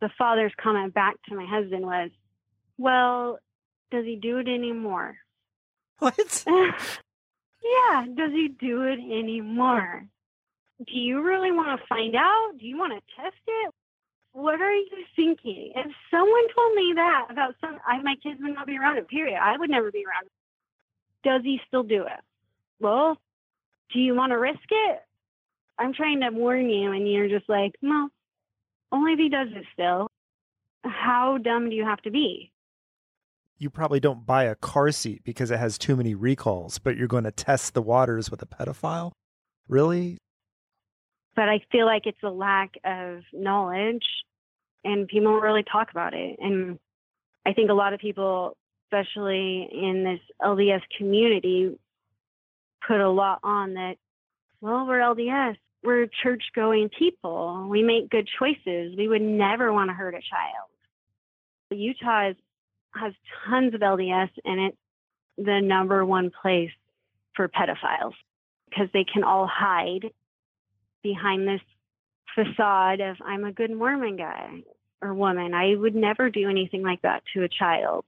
[0.00, 2.10] The father's comment back to my husband was,
[2.78, 3.38] Well,
[3.90, 5.16] does he do it anymore?
[5.98, 6.16] what
[6.46, 10.06] yeah, does he do it anymore?
[10.78, 12.52] Do you really want to find out?
[12.58, 13.74] Do you want to test it?
[14.32, 15.72] What are you thinking?
[15.74, 19.08] If someone told me that about some, I, my kids would not be around it,
[19.08, 19.38] period.
[19.42, 21.28] I would never be around it.
[21.28, 22.20] Does he still do it?
[22.80, 23.18] Well,
[23.92, 25.00] do you want to risk it?
[25.78, 28.08] I'm trying to warn you, and you're just like, no,
[28.92, 30.10] only if he does it still.
[30.84, 32.52] How dumb do you have to be?
[33.60, 37.06] you probably don't buy a car seat because it has too many recalls, but you're
[37.06, 39.12] going to test the waters with a pedophile?
[39.68, 40.16] Really?
[41.36, 44.04] But I feel like it's a lack of knowledge
[44.84, 46.38] and people don't really talk about it.
[46.40, 46.78] And
[47.46, 51.78] I think a lot of people, especially in this LDS community,
[52.86, 53.96] put a lot on that,
[54.60, 55.56] well, we're LDS.
[55.82, 57.66] We're church going people.
[57.68, 58.94] We make good choices.
[58.96, 60.68] We would never want to hurt a child.
[61.70, 62.36] Utah is,
[62.94, 63.12] has
[63.48, 64.76] tons of LDS and it's
[65.38, 66.72] the number one place
[67.34, 68.12] for pedophiles
[68.68, 70.10] because they can all hide
[71.02, 71.60] behind this
[72.34, 74.62] facade of I'm a good Mormon guy
[75.02, 75.54] or woman.
[75.54, 78.04] I would never do anything like that to a child.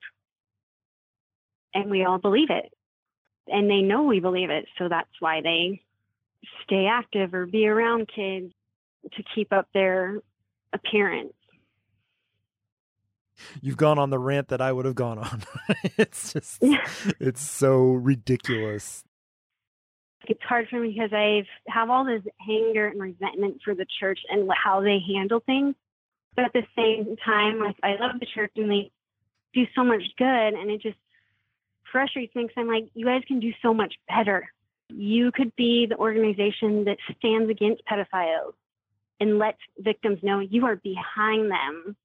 [1.75, 2.73] And we all believe it.
[3.49, 4.67] And they know we believe it.
[4.79, 5.83] So that's why they
[6.65, 8.53] stay active or be around kids
[9.15, 10.21] to keep up their
[10.73, 11.33] appearance.
[13.61, 15.43] You've gone on the rant that I would have gone on.
[15.97, 16.59] it's just,
[17.21, 19.05] it's so ridiculous.
[20.29, 24.21] It's hard for me because I have all this anger and resentment for the church
[24.29, 25.75] and how they handle things.
[26.35, 28.91] But at the same time, like I love the church and they
[29.53, 30.97] do so much good, and it just
[31.91, 34.51] frustrates me because I'm like, you guys can do so much better.
[34.89, 38.55] You could be the organization that stands against pedophiles
[39.21, 41.97] and lets victims know you are behind them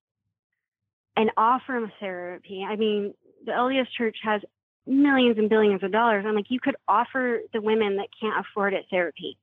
[1.15, 2.65] and offer them therapy.
[2.67, 3.13] I mean,
[3.45, 4.41] the LDS Church has
[4.87, 6.25] millions and billions of dollars.
[6.27, 9.37] I'm like, you could offer the women that can't afford it therapy.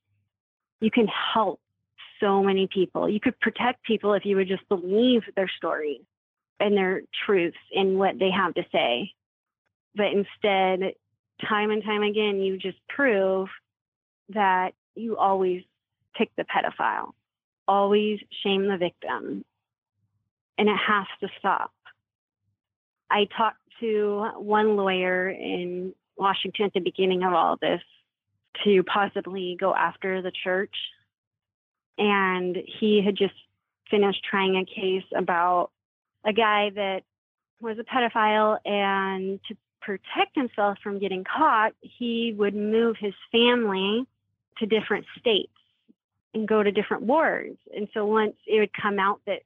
[0.80, 1.60] You can help
[2.20, 3.08] so many people.
[3.08, 6.00] You could protect people if you would just believe their stories
[6.60, 9.12] and their truths and what they have to say.
[9.94, 10.94] But instead,
[11.48, 13.48] time and time again, you just prove
[14.30, 15.62] that you always
[16.16, 17.12] pick the pedophile,
[17.66, 19.44] always shame the victim.
[20.56, 21.72] And it has to stop.
[23.10, 27.80] I talked to one lawyer in Washington at the beginning of all this
[28.64, 30.74] to possibly go after the church.
[31.98, 33.34] And he had just
[33.90, 35.70] finished trying a case about
[36.24, 37.02] a guy that
[37.60, 44.06] was a pedophile and to protect himself from getting caught, he would move his family
[44.58, 45.52] to different states
[46.32, 47.58] and go to different wards.
[47.76, 49.42] And so once it would come out that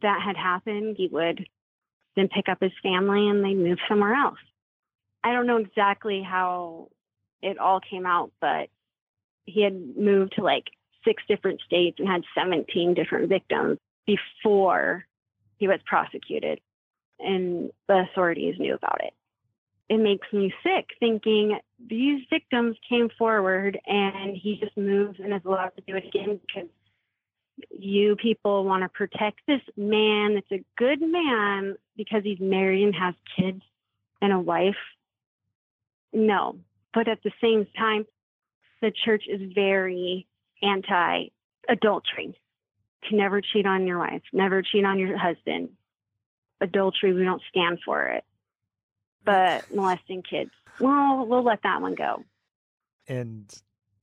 [0.00, 1.46] that had happened, he would
[2.16, 4.38] then pick up his family and they move somewhere else.
[5.24, 6.88] I don't know exactly how
[7.42, 8.68] it all came out, but
[9.44, 10.64] he had moved to like
[11.04, 15.04] six different states and had 17 different victims before
[15.58, 16.60] he was prosecuted
[17.18, 19.14] and the authorities knew about it.
[19.88, 21.58] It makes me sick thinking
[21.88, 26.40] these victims came forward and he just moves and is allowed to do it again
[26.46, 26.68] because
[27.70, 32.94] you people want to protect this man that's a good man because he's married and
[32.94, 33.62] has kids
[34.20, 34.76] and a wife.
[36.12, 36.56] No.
[36.94, 38.06] But at the same time,
[38.80, 40.26] the church is very
[40.62, 41.28] anti
[41.68, 42.38] adultery.
[43.08, 45.70] To never cheat on your wife, never cheat on your husband.
[46.60, 48.22] Adultery, we don't stand for it.
[49.24, 52.22] But molesting kids, well, we'll let that one go.
[53.08, 53.52] And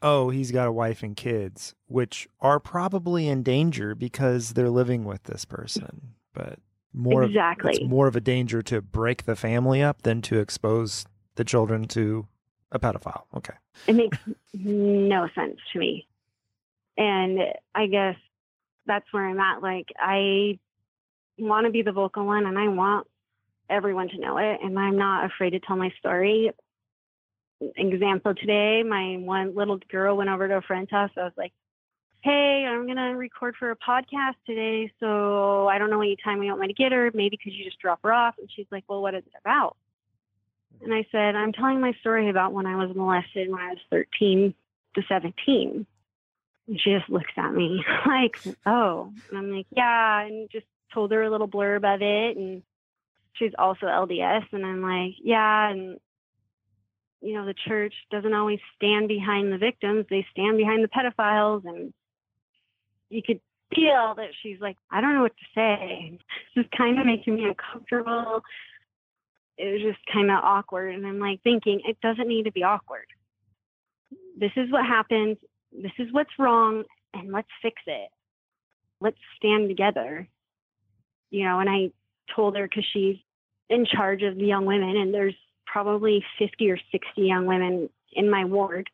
[0.02, 5.04] oh, he's got a wife and kids, which are probably in danger because they're living
[5.04, 6.14] with this person.
[6.34, 6.60] But
[6.94, 10.40] more exactly, of, it's more of a danger to break the family up than to
[10.40, 11.06] expose
[11.36, 12.28] the children to
[12.72, 13.24] a pedophile.
[13.36, 13.56] Okay,
[13.88, 14.18] it makes
[14.54, 16.08] no sense to me,
[16.98, 17.40] and
[17.76, 18.16] I guess
[18.86, 19.62] that's where I'm at.
[19.62, 20.60] Like I
[21.38, 23.08] want to be the vocal one, and I want
[23.70, 26.52] everyone to know it, and I'm not afraid to tell my story
[27.76, 31.12] example today, my one little girl went over to a friend's house.
[31.18, 31.54] I was like,
[32.22, 34.92] hey, I'm going to record for a podcast today.
[35.00, 37.12] So I don't know any time you want me to get her.
[37.14, 38.36] Maybe could you just drop her off?
[38.38, 39.78] And she's like, well, what is it about?
[40.82, 43.80] And I said, I'm telling my story about when I was molested when I was
[43.90, 44.54] 13
[44.96, 45.86] to 17.
[46.68, 49.12] And she just looks at me like, oh.
[49.30, 50.22] And I'm like, yeah.
[50.22, 52.38] And just told her a little blurb of it.
[52.38, 52.64] And
[53.34, 54.46] she's also LDS.
[54.52, 55.70] And I'm like, yeah.
[55.70, 56.00] And
[57.22, 61.66] you know, the church doesn't always stand behind the victims, they stand behind the pedophiles.
[61.66, 61.94] And
[63.10, 63.42] you could
[63.74, 66.18] feel that she's like, I don't know what to say.
[66.56, 68.42] This is kind of making me uncomfortable.
[69.58, 70.96] It was just kind of awkward.
[70.96, 73.06] And I'm like thinking, it doesn't need to be awkward.
[74.38, 75.38] This is what happens.
[75.72, 76.84] This is what's wrong.
[77.14, 78.10] And let's fix it.
[79.02, 80.28] Let's stand together.
[81.30, 81.92] You know, and I
[82.36, 83.18] told her because she's
[83.70, 85.36] in charge of the young women and there's
[85.72, 88.90] probably 50 or 60 young women in my ward.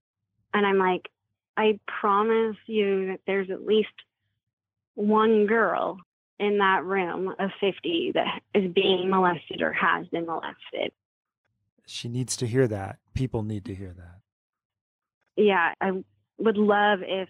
[0.54, 1.10] And I'm like,
[1.58, 3.90] I promise you that there's at least
[4.95, 6.00] one girl
[6.40, 10.92] in that room of 50 that is being molested or has been molested.
[11.86, 12.98] She needs to hear that.
[13.14, 14.20] People need to hear that.
[15.38, 16.04] Yeah, I
[16.38, 17.30] would love if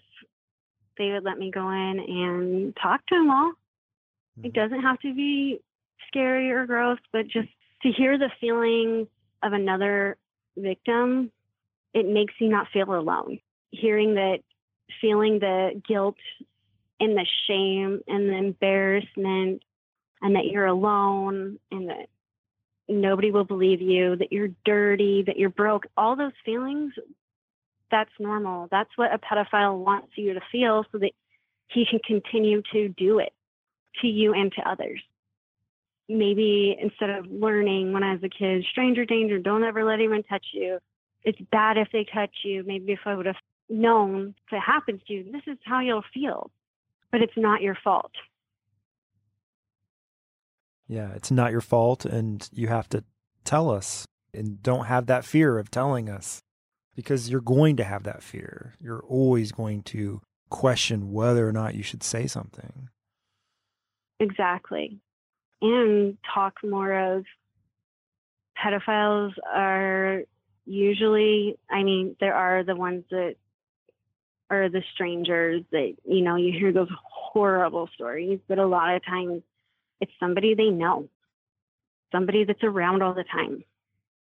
[0.98, 3.52] they would let me go in and talk to them all.
[4.40, 4.46] Mm-hmm.
[4.46, 5.60] It doesn't have to be
[6.08, 7.50] scary or gross, but just
[7.84, 9.08] to hear the feelings
[9.44, 10.18] of another
[10.58, 11.32] victim,
[11.94, 13.40] it makes you not feel alone.
[13.72, 14.40] Hearing that,
[15.02, 16.18] feeling the guilt
[17.00, 19.62] and the shame and the embarrassment,
[20.22, 22.08] and that you're alone and that
[22.88, 26.94] nobody will believe you, that you're dirty, that you're broke, all those feelings,
[27.92, 28.68] that's normal.
[28.72, 31.12] That's what a pedophile wants you to feel so that
[31.68, 33.34] he can continue to do it
[34.02, 35.02] to you and to others
[36.08, 40.24] maybe instead of learning when I was a kid, stranger danger, don't ever let anyone
[40.24, 40.80] touch you.
[41.24, 42.64] It's bad if they touch you.
[42.66, 43.36] Maybe if I would have
[43.70, 46.52] known if it happens to you, this is how you'll feel.
[47.12, 48.12] But it's not your fault.
[50.88, 52.06] Yeah, it's not your fault.
[52.06, 53.04] And you have to
[53.44, 56.42] tell us and don't have that fear of telling us
[56.96, 58.76] because you're going to have that fear.
[58.80, 62.90] You're always going to question whether or not you should say something.
[64.20, 65.00] Exactly
[65.62, 67.26] and talk more of
[68.58, 70.24] pedophiles are
[70.66, 73.36] usually, I mean, there are the ones that
[74.50, 79.06] are the strangers that, you know, you hear those horrible stories, but a lot of
[79.06, 79.42] times
[80.02, 81.10] it's somebody they know,
[82.12, 83.64] somebody that's around all the time.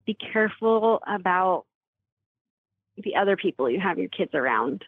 [0.06, 1.66] Be careful about
[2.98, 4.84] the other people you have your kids around.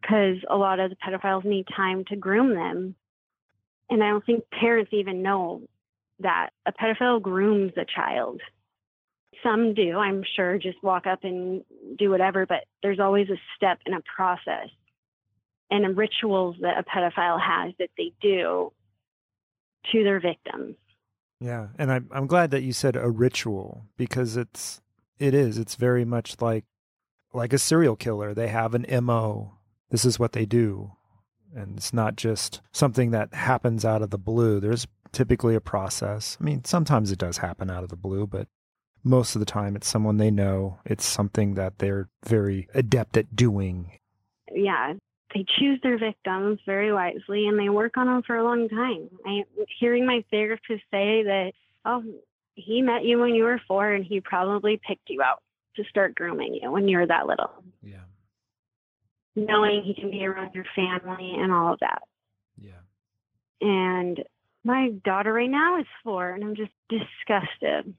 [0.00, 2.94] because a lot of the pedophiles need time to groom them.
[3.90, 5.62] And I don't think parents even know
[6.20, 8.40] that a pedophile grooms a child.
[9.42, 11.64] Some do, I'm sure, just walk up and
[11.98, 14.68] do whatever, but there's always a step and a process
[15.70, 18.72] and rituals that a pedophile has that they do
[19.92, 20.76] to their victims.
[21.40, 24.82] Yeah, and I'm I'm glad that you said a ritual because it's
[25.18, 26.64] it is it's very much like
[27.32, 28.34] like a serial killer.
[28.34, 29.54] They have an MO.
[29.90, 30.92] This is what they do.
[31.54, 34.60] And it's not just something that happens out of the blue.
[34.60, 36.36] There's typically a process.
[36.40, 38.48] I mean, sometimes it does happen out of the blue, but
[39.02, 40.78] most of the time it's someone they know.
[40.84, 43.98] It's something that they're very adept at doing.
[44.52, 44.94] Yeah,
[45.34, 49.08] they choose their victims very wisely and they work on them for a long time.
[49.24, 49.44] I
[49.78, 51.52] hearing my therapist say that,
[51.84, 52.02] oh,
[52.54, 55.42] he met you when you were four and he probably picked you out
[55.76, 57.50] to start grooming you when you were that little.
[57.82, 58.02] Yeah.
[59.36, 62.02] Knowing he can be around your family and all of that.
[62.60, 62.72] Yeah.
[63.60, 64.22] And
[64.64, 67.94] my daughter right now is four and I'm just disgusted.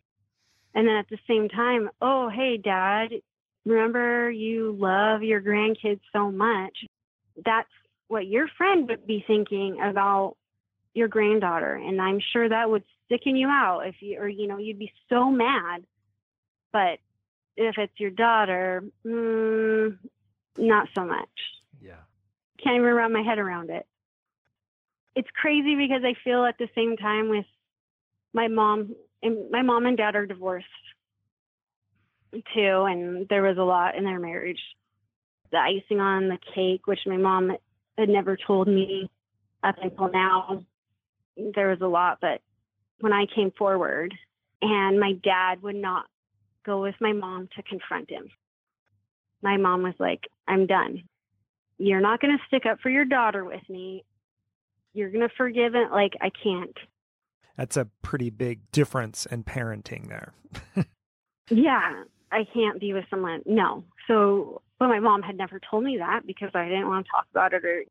[0.74, 3.10] And then at the same time, oh, hey, dad,
[3.66, 6.78] remember you love your grandkids so much.
[7.44, 7.70] That's
[8.08, 10.36] what your friend would be thinking about
[10.94, 11.76] your granddaughter.
[11.76, 14.92] And I'm sure that would sicken you out if you, or, you know, you'd be
[15.10, 15.84] so mad.
[16.72, 17.00] But
[17.58, 19.98] if it's your daughter, mm,
[20.58, 21.30] not so much.
[21.82, 22.02] Yeah.
[22.64, 23.86] Can't even wrap my head around it.
[25.16, 27.46] It's crazy because I feel at the same time with
[28.34, 30.66] my mom and my mom and dad are divorced
[32.32, 34.62] too, and there was a lot in their marriage.
[35.52, 37.52] The icing on the cake, which my mom
[37.98, 39.10] had never told me
[39.64, 40.64] up until now,
[41.54, 42.20] there was a lot.
[42.22, 42.42] But
[43.02, 44.14] when I came forward,
[44.62, 46.06] and my dad would not
[46.66, 48.30] go with my mom to confront him.
[49.42, 51.04] My mom was like, I'm done.
[51.78, 54.04] You're not going to stick up for your daughter with me.
[54.94, 55.92] You're going to forgive it.
[55.92, 56.78] Like, I can't.
[57.58, 60.34] That's a pretty big difference in parenting there.
[61.50, 63.42] yeah, I can't be with someone.
[63.46, 63.84] No.
[64.08, 67.26] So, but my mom had never told me that because I didn't want to talk
[67.32, 67.84] about it or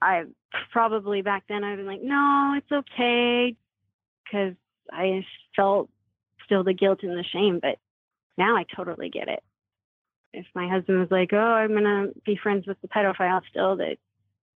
[0.00, 0.24] I
[0.70, 3.56] probably back then I'd been like, no, it's okay.
[4.30, 4.54] Cause
[4.92, 5.24] I
[5.56, 5.88] felt
[6.44, 7.78] still the guilt and the shame, but
[8.36, 9.42] now I totally get it.
[10.34, 13.98] If my husband was like, "Oh, I'm gonna be friends with the pedophile still that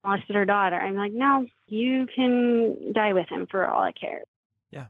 [0.05, 4.22] molested her daughter," I'm like, "No, you can die with him for all I care."
[4.70, 4.86] Yeah.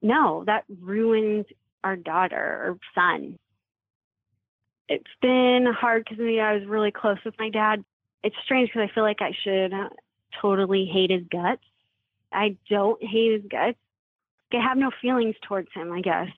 [0.00, 1.46] No, that ruined
[1.84, 3.38] our daughter or son.
[4.88, 7.84] It's been hard because I was really close with my dad.
[8.22, 9.88] It's strange because I feel like I should uh,
[10.40, 11.64] totally hate his guts.
[12.32, 13.78] I don't hate his guts.
[14.52, 16.28] I have no feelings towards him, I guess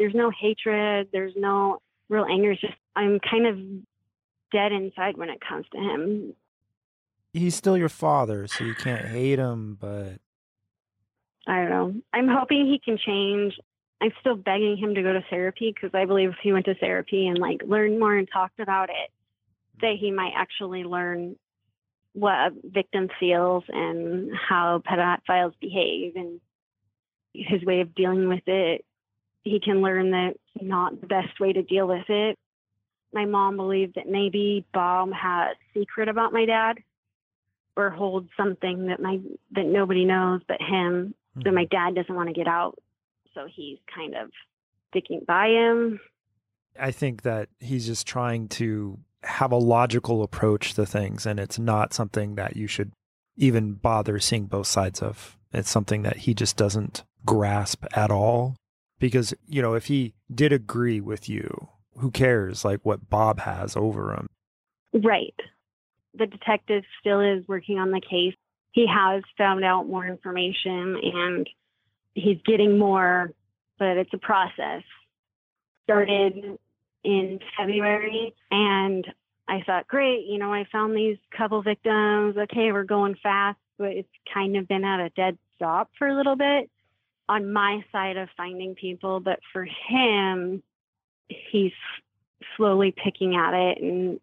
[0.00, 2.50] there's no hatred, there's no real anger.
[2.52, 3.56] is just I'm kind of
[4.52, 6.34] dead inside when it comes to him.
[7.32, 10.18] He's still your father, so you can't hate him, but
[11.46, 11.94] I don't know.
[12.12, 13.54] I'm hoping he can change.
[14.02, 16.74] I'm still begging him to go to therapy because I believe if he went to
[16.74, 19.10] therapy and like learned more and talked about it,
[19.80, 21.36] that he might actually learn
[22.12, 26.40] what a victim feels and how pedophiles behave and
[27.32, 28.84] his way of dealing with it
[29.42, 32.38] he can learn that not the best way to deal with it.
[33.12, 36.78] My mom believed that maybe Bob had a secret about my dad
[37.76, 39.20] or holds something that my
[39.52, 41.40] that nobody knows but him mm-hmm.
[41.42, 42.78] that my dad doesn't want to get out.
[43.34, 44.30] So he's kind of
[44.90, 46.00] sticking by him.
[46.78, 51.58] I think that he's just trying to have a logical approach to things and it's
[51.58, 52.92] not something that you should
[53.36, 55.36] even bother seeing both sides of.
[55.52, 58.56] It's something that he just doesn't grasp at all
[59.00, 63.76] because you know if he did agree with you who cares like what bob has
[63.76, 64.28] over him?
[64.92, 65.34] Right.
[66.14, 68.34] The detective still is working on the case.
[68.72, 71.48] He has found out more information and
[72.14, 73.32] he's getting more
[73.78, 74.82] but it's a process.
[75.84, 76.58] Started
[77.02, 79.06] in february and
[79.48, 82.36] i thought great you know i found these couple victims.
[82.36, 86.14] Okay we're going fast but it's kind of been at a dead stop for a
[86.14, 86.70] little bit
[87.30, 90.60] on my side of finding people, but for him,
[91.28, 91.72] he's
[92.56, 94.18] slowly picking at it and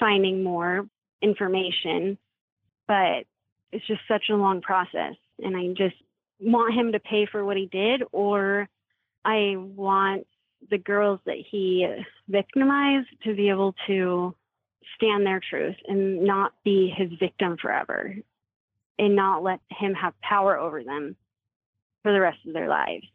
[0.00, 0.84] finding more
[1.22, 2.18] information.
[2.88, 3.26] But
[3.70, 5.14] it's just such a long process.
[5.38, 5.94] And I just
[6.40, 8.68] want him to pay for what he did, or
[9.24, 10.26] I want
[10.68, 11.86] the girls that he
[12.28, 14.34] victimized to be able to
[14.96, 18.16] stand their truth and not be his victim forever
[18.98, 21.14] and not let him have power over them
[22.04, 23.06] for the rest of their lives.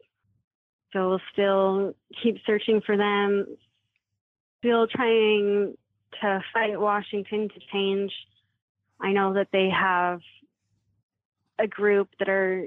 [0.91, 3.45] So we'll still keep searching for them,
[4.57, 5.75] still trying
[6.19, 8.11] to fight Washington to change.
[8.99, 10.19] I know that they have
[11.59, 12.65] a group that are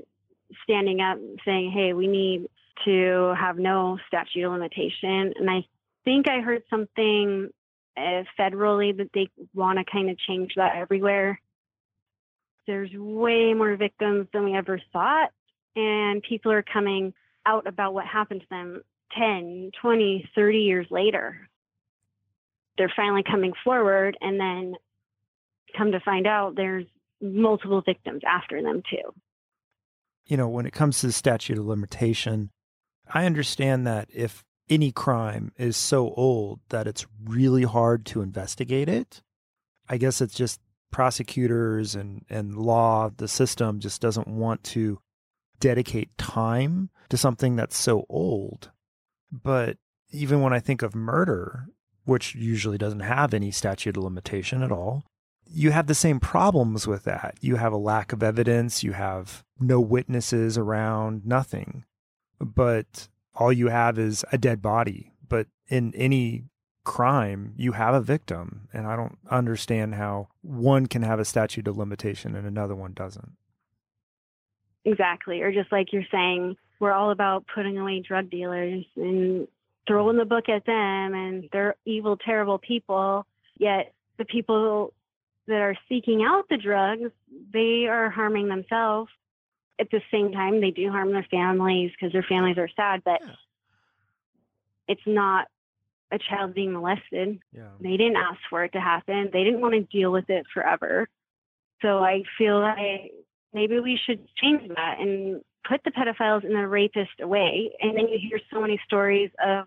[0.63, 2.47] standing up saying, hey, we need
[2.85, 5.35] to have no statute of limitation.
[5.37, 5.67] And I
[6.05, 7.51] think I heard something
[7.97, 11.41] uh, federally that they want to kind of change that everywhere.
[12.67, 15.31] There's way more victims than we ever thought,
[15.77, 17.15] and people are coming
[17.47, 18.83] out about what happened to them
[19.19, 21.49] 10, 20, 30 years later.
[22.79, 24.75] They're finally coming forward, and then
[25.77, 26.87] come to find out there's
[27.21, 29.15] multiple victims after them, too.
[30.27, 32.51] You know, when it comes to the statute of limitation,
[33.13, 38.89] I understand that if any crime is so old that it's really hard to investigate
[38.89, 39.23] it,
[39.89, 40.61] I guess it's just
[40.91, 45.01] prosecutors and, and law, the system just doesn't want to
[45.63, 48.73] dedicate time to something that's so old.
[49.31, 49.79] But
[50.11, 51.69] even when I think of murder,
[52.05, 55.05] which usually doesn't have any statute of limitation at all,
[55.47, 57.39] you have the same problems with that.
[57.41, 61.85] You have a lack of evidence, you have no witnesses around, nothing.
[62.41, 65.13] But all you have is a dead body.
[65.29, 66.47] But in any
[66.83, 68.69] crime, you have a victim.
[68.73, 72.95] And I don't understand how one can have a statute of limitation and another one
[72.95, 73.37] doesn't.
[74.85, 75.43] Exactly.
[75.43, 79.47] Or just like you're saying, we're all about putting away drug dealers and
[79.87, 83.27] throwing the book at them and they're evil, terrible people.
[83.59, 84.93] Yet the people
[85.47, 87.11] that are seeking out the drugs,
[87.53, 89.11] they are harming themselves.
[89.79, 93.21] At the same time, they do harm their families because their families are sad, but
[93.25, 93.33] yeah.
[94.87, 95.47] it's not
[96.13, 97.41] a child being molested.
[97.53, 97.69] Yeah.
[97.81, 99.31] They didn't ask for it to happen.
[99.33, 101.09] They didn't want to deal with it forever.
[101.81, 103.13] So I feel like
[103.53, 107.71] maybe we should change that and put the pedophiles and the rapist away.
[107.81, 109.67] And then you hear so many stories of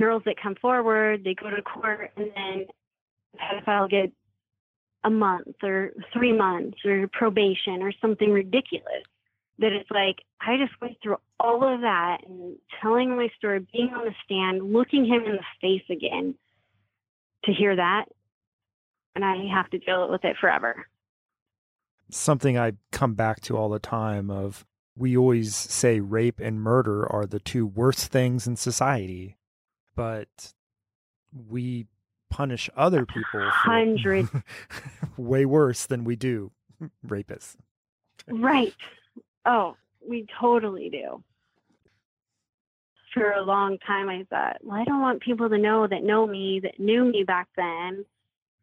[0.00, 2.66] girls that come forward, they go to court, and then
[3.32, 4.12] the pedophile gets
[5.04, 9.02] a month or three months or probation or something ridiculous
[9.58, 13.90] that it's like I just went through all of that and telling my story, being
[13.94, 16.34] on the stand, looking him in the face again
[17.44, 18.06] to hear that,
[19.14, 20.86] and I have to deal with it forever.
[22.12, 24.66] Something I come back to all the time of
[24.96, 29.38] we always say rape and murder are the two worst things in society,
[29.94, 30.52] but
[31.32, 31.86] we
[32.30, 34.28] punish other people hundred
[35.16, 36.50] way worse than we do
[37.06, 37.56] rapists.
[38.26, 38.74] Right.
[39.44, 39.76] Oh,
[40.06, 41.22] we totally do.
[43.14, 46.26] For a long time, I thought, well, I don't want people to know that know
[46.26, 48.04] me, that knew me back then.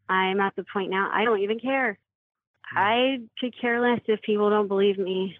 [0.08, 2.00] I'm at the point now, I don't even care.
[2.76, 5.38] I could care less if people don't believe me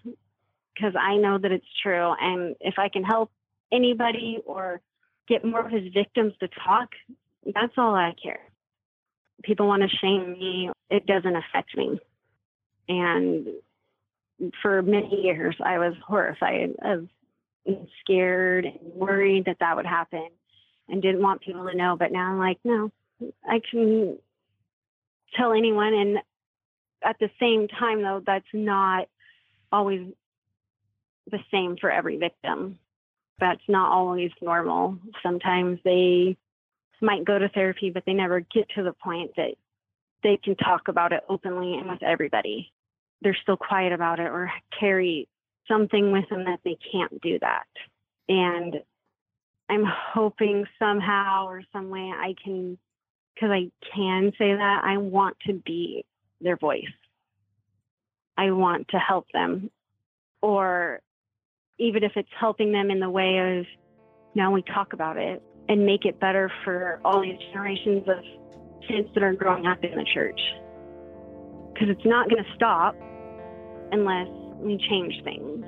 [0.74, 2.14] because I know that it's true.
[2.20, 3.30] And if I can help
[3.72, 4.80] anybody or
[5.28, 6.88] get more of his victims to talk,
[7.44, 8.40] that's all I care.
[9.42, 11.98] People want to shame me, it doesn't affect me.
[12.88, 13.48] And
[14.62, 17.08] for many years, I was horrified of
[18.00, 20.28] scared and worried that that would happen
[20.88, 21.96] and didn't want people to know.
[21.98, 22.90] But now I'm like, no,
[23.48, 24.18] I can
[25.36, 25.94] tell anyone.
[25.94, 26.18] And
[27.02, 29.08] at the same time, though, that's not
[29.72, 30.12] always
[31.30, 32.78] the same for every victim.
[33.38, 34.98] That's not always normal.
[35.22, 36.36] Sometimes they
[37.00, 39.54] might go to therapy, but they never get to the point that
[40.22, 42.72] they can talk about it openly and with everybody.
[43.22, 45.28] They're still quiet about it or carry
[45.66, 47.66] something with them that they can't do that.
[48.28, 48.82] And
[49.68, 52.76] I'm hoping somehow or some way I can,
[53.34, 56.04] because I can say that, I want to be
[56.40, 56.84] their voice.
[58.36, 59.70] I want to help them.
[60.42, 61.00] Or
[61.78, 63.66] even if it's helping them in the way of
[64.34, 68.24] now we talk about it and make it better for all these generations of
[68.88, 70.40] kids that are growing up in the church.
[71.72, 72.94] Because it's not going to stop
[73.92, 74.28] unless
[74.58, 75.64] we change things.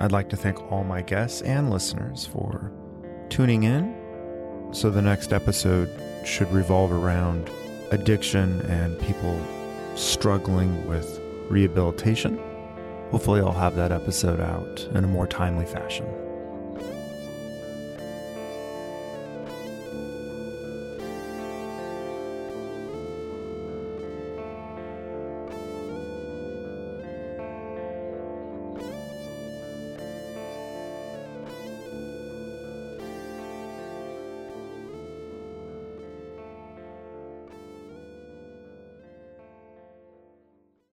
[0.00, 2.72] I'd like to thank all my guests and listeners for
[3.30, 3.97] tuning in.
[4.70, 5.90] So, the next episode
[6.24, 7.50] should revolve around
[7.90, 9.40] addiction and people
[9.94, 12.38] struggling with rehabilitation.
[13.10, 16.06] Hopefully, I'll have that episode out in a more timely fashion.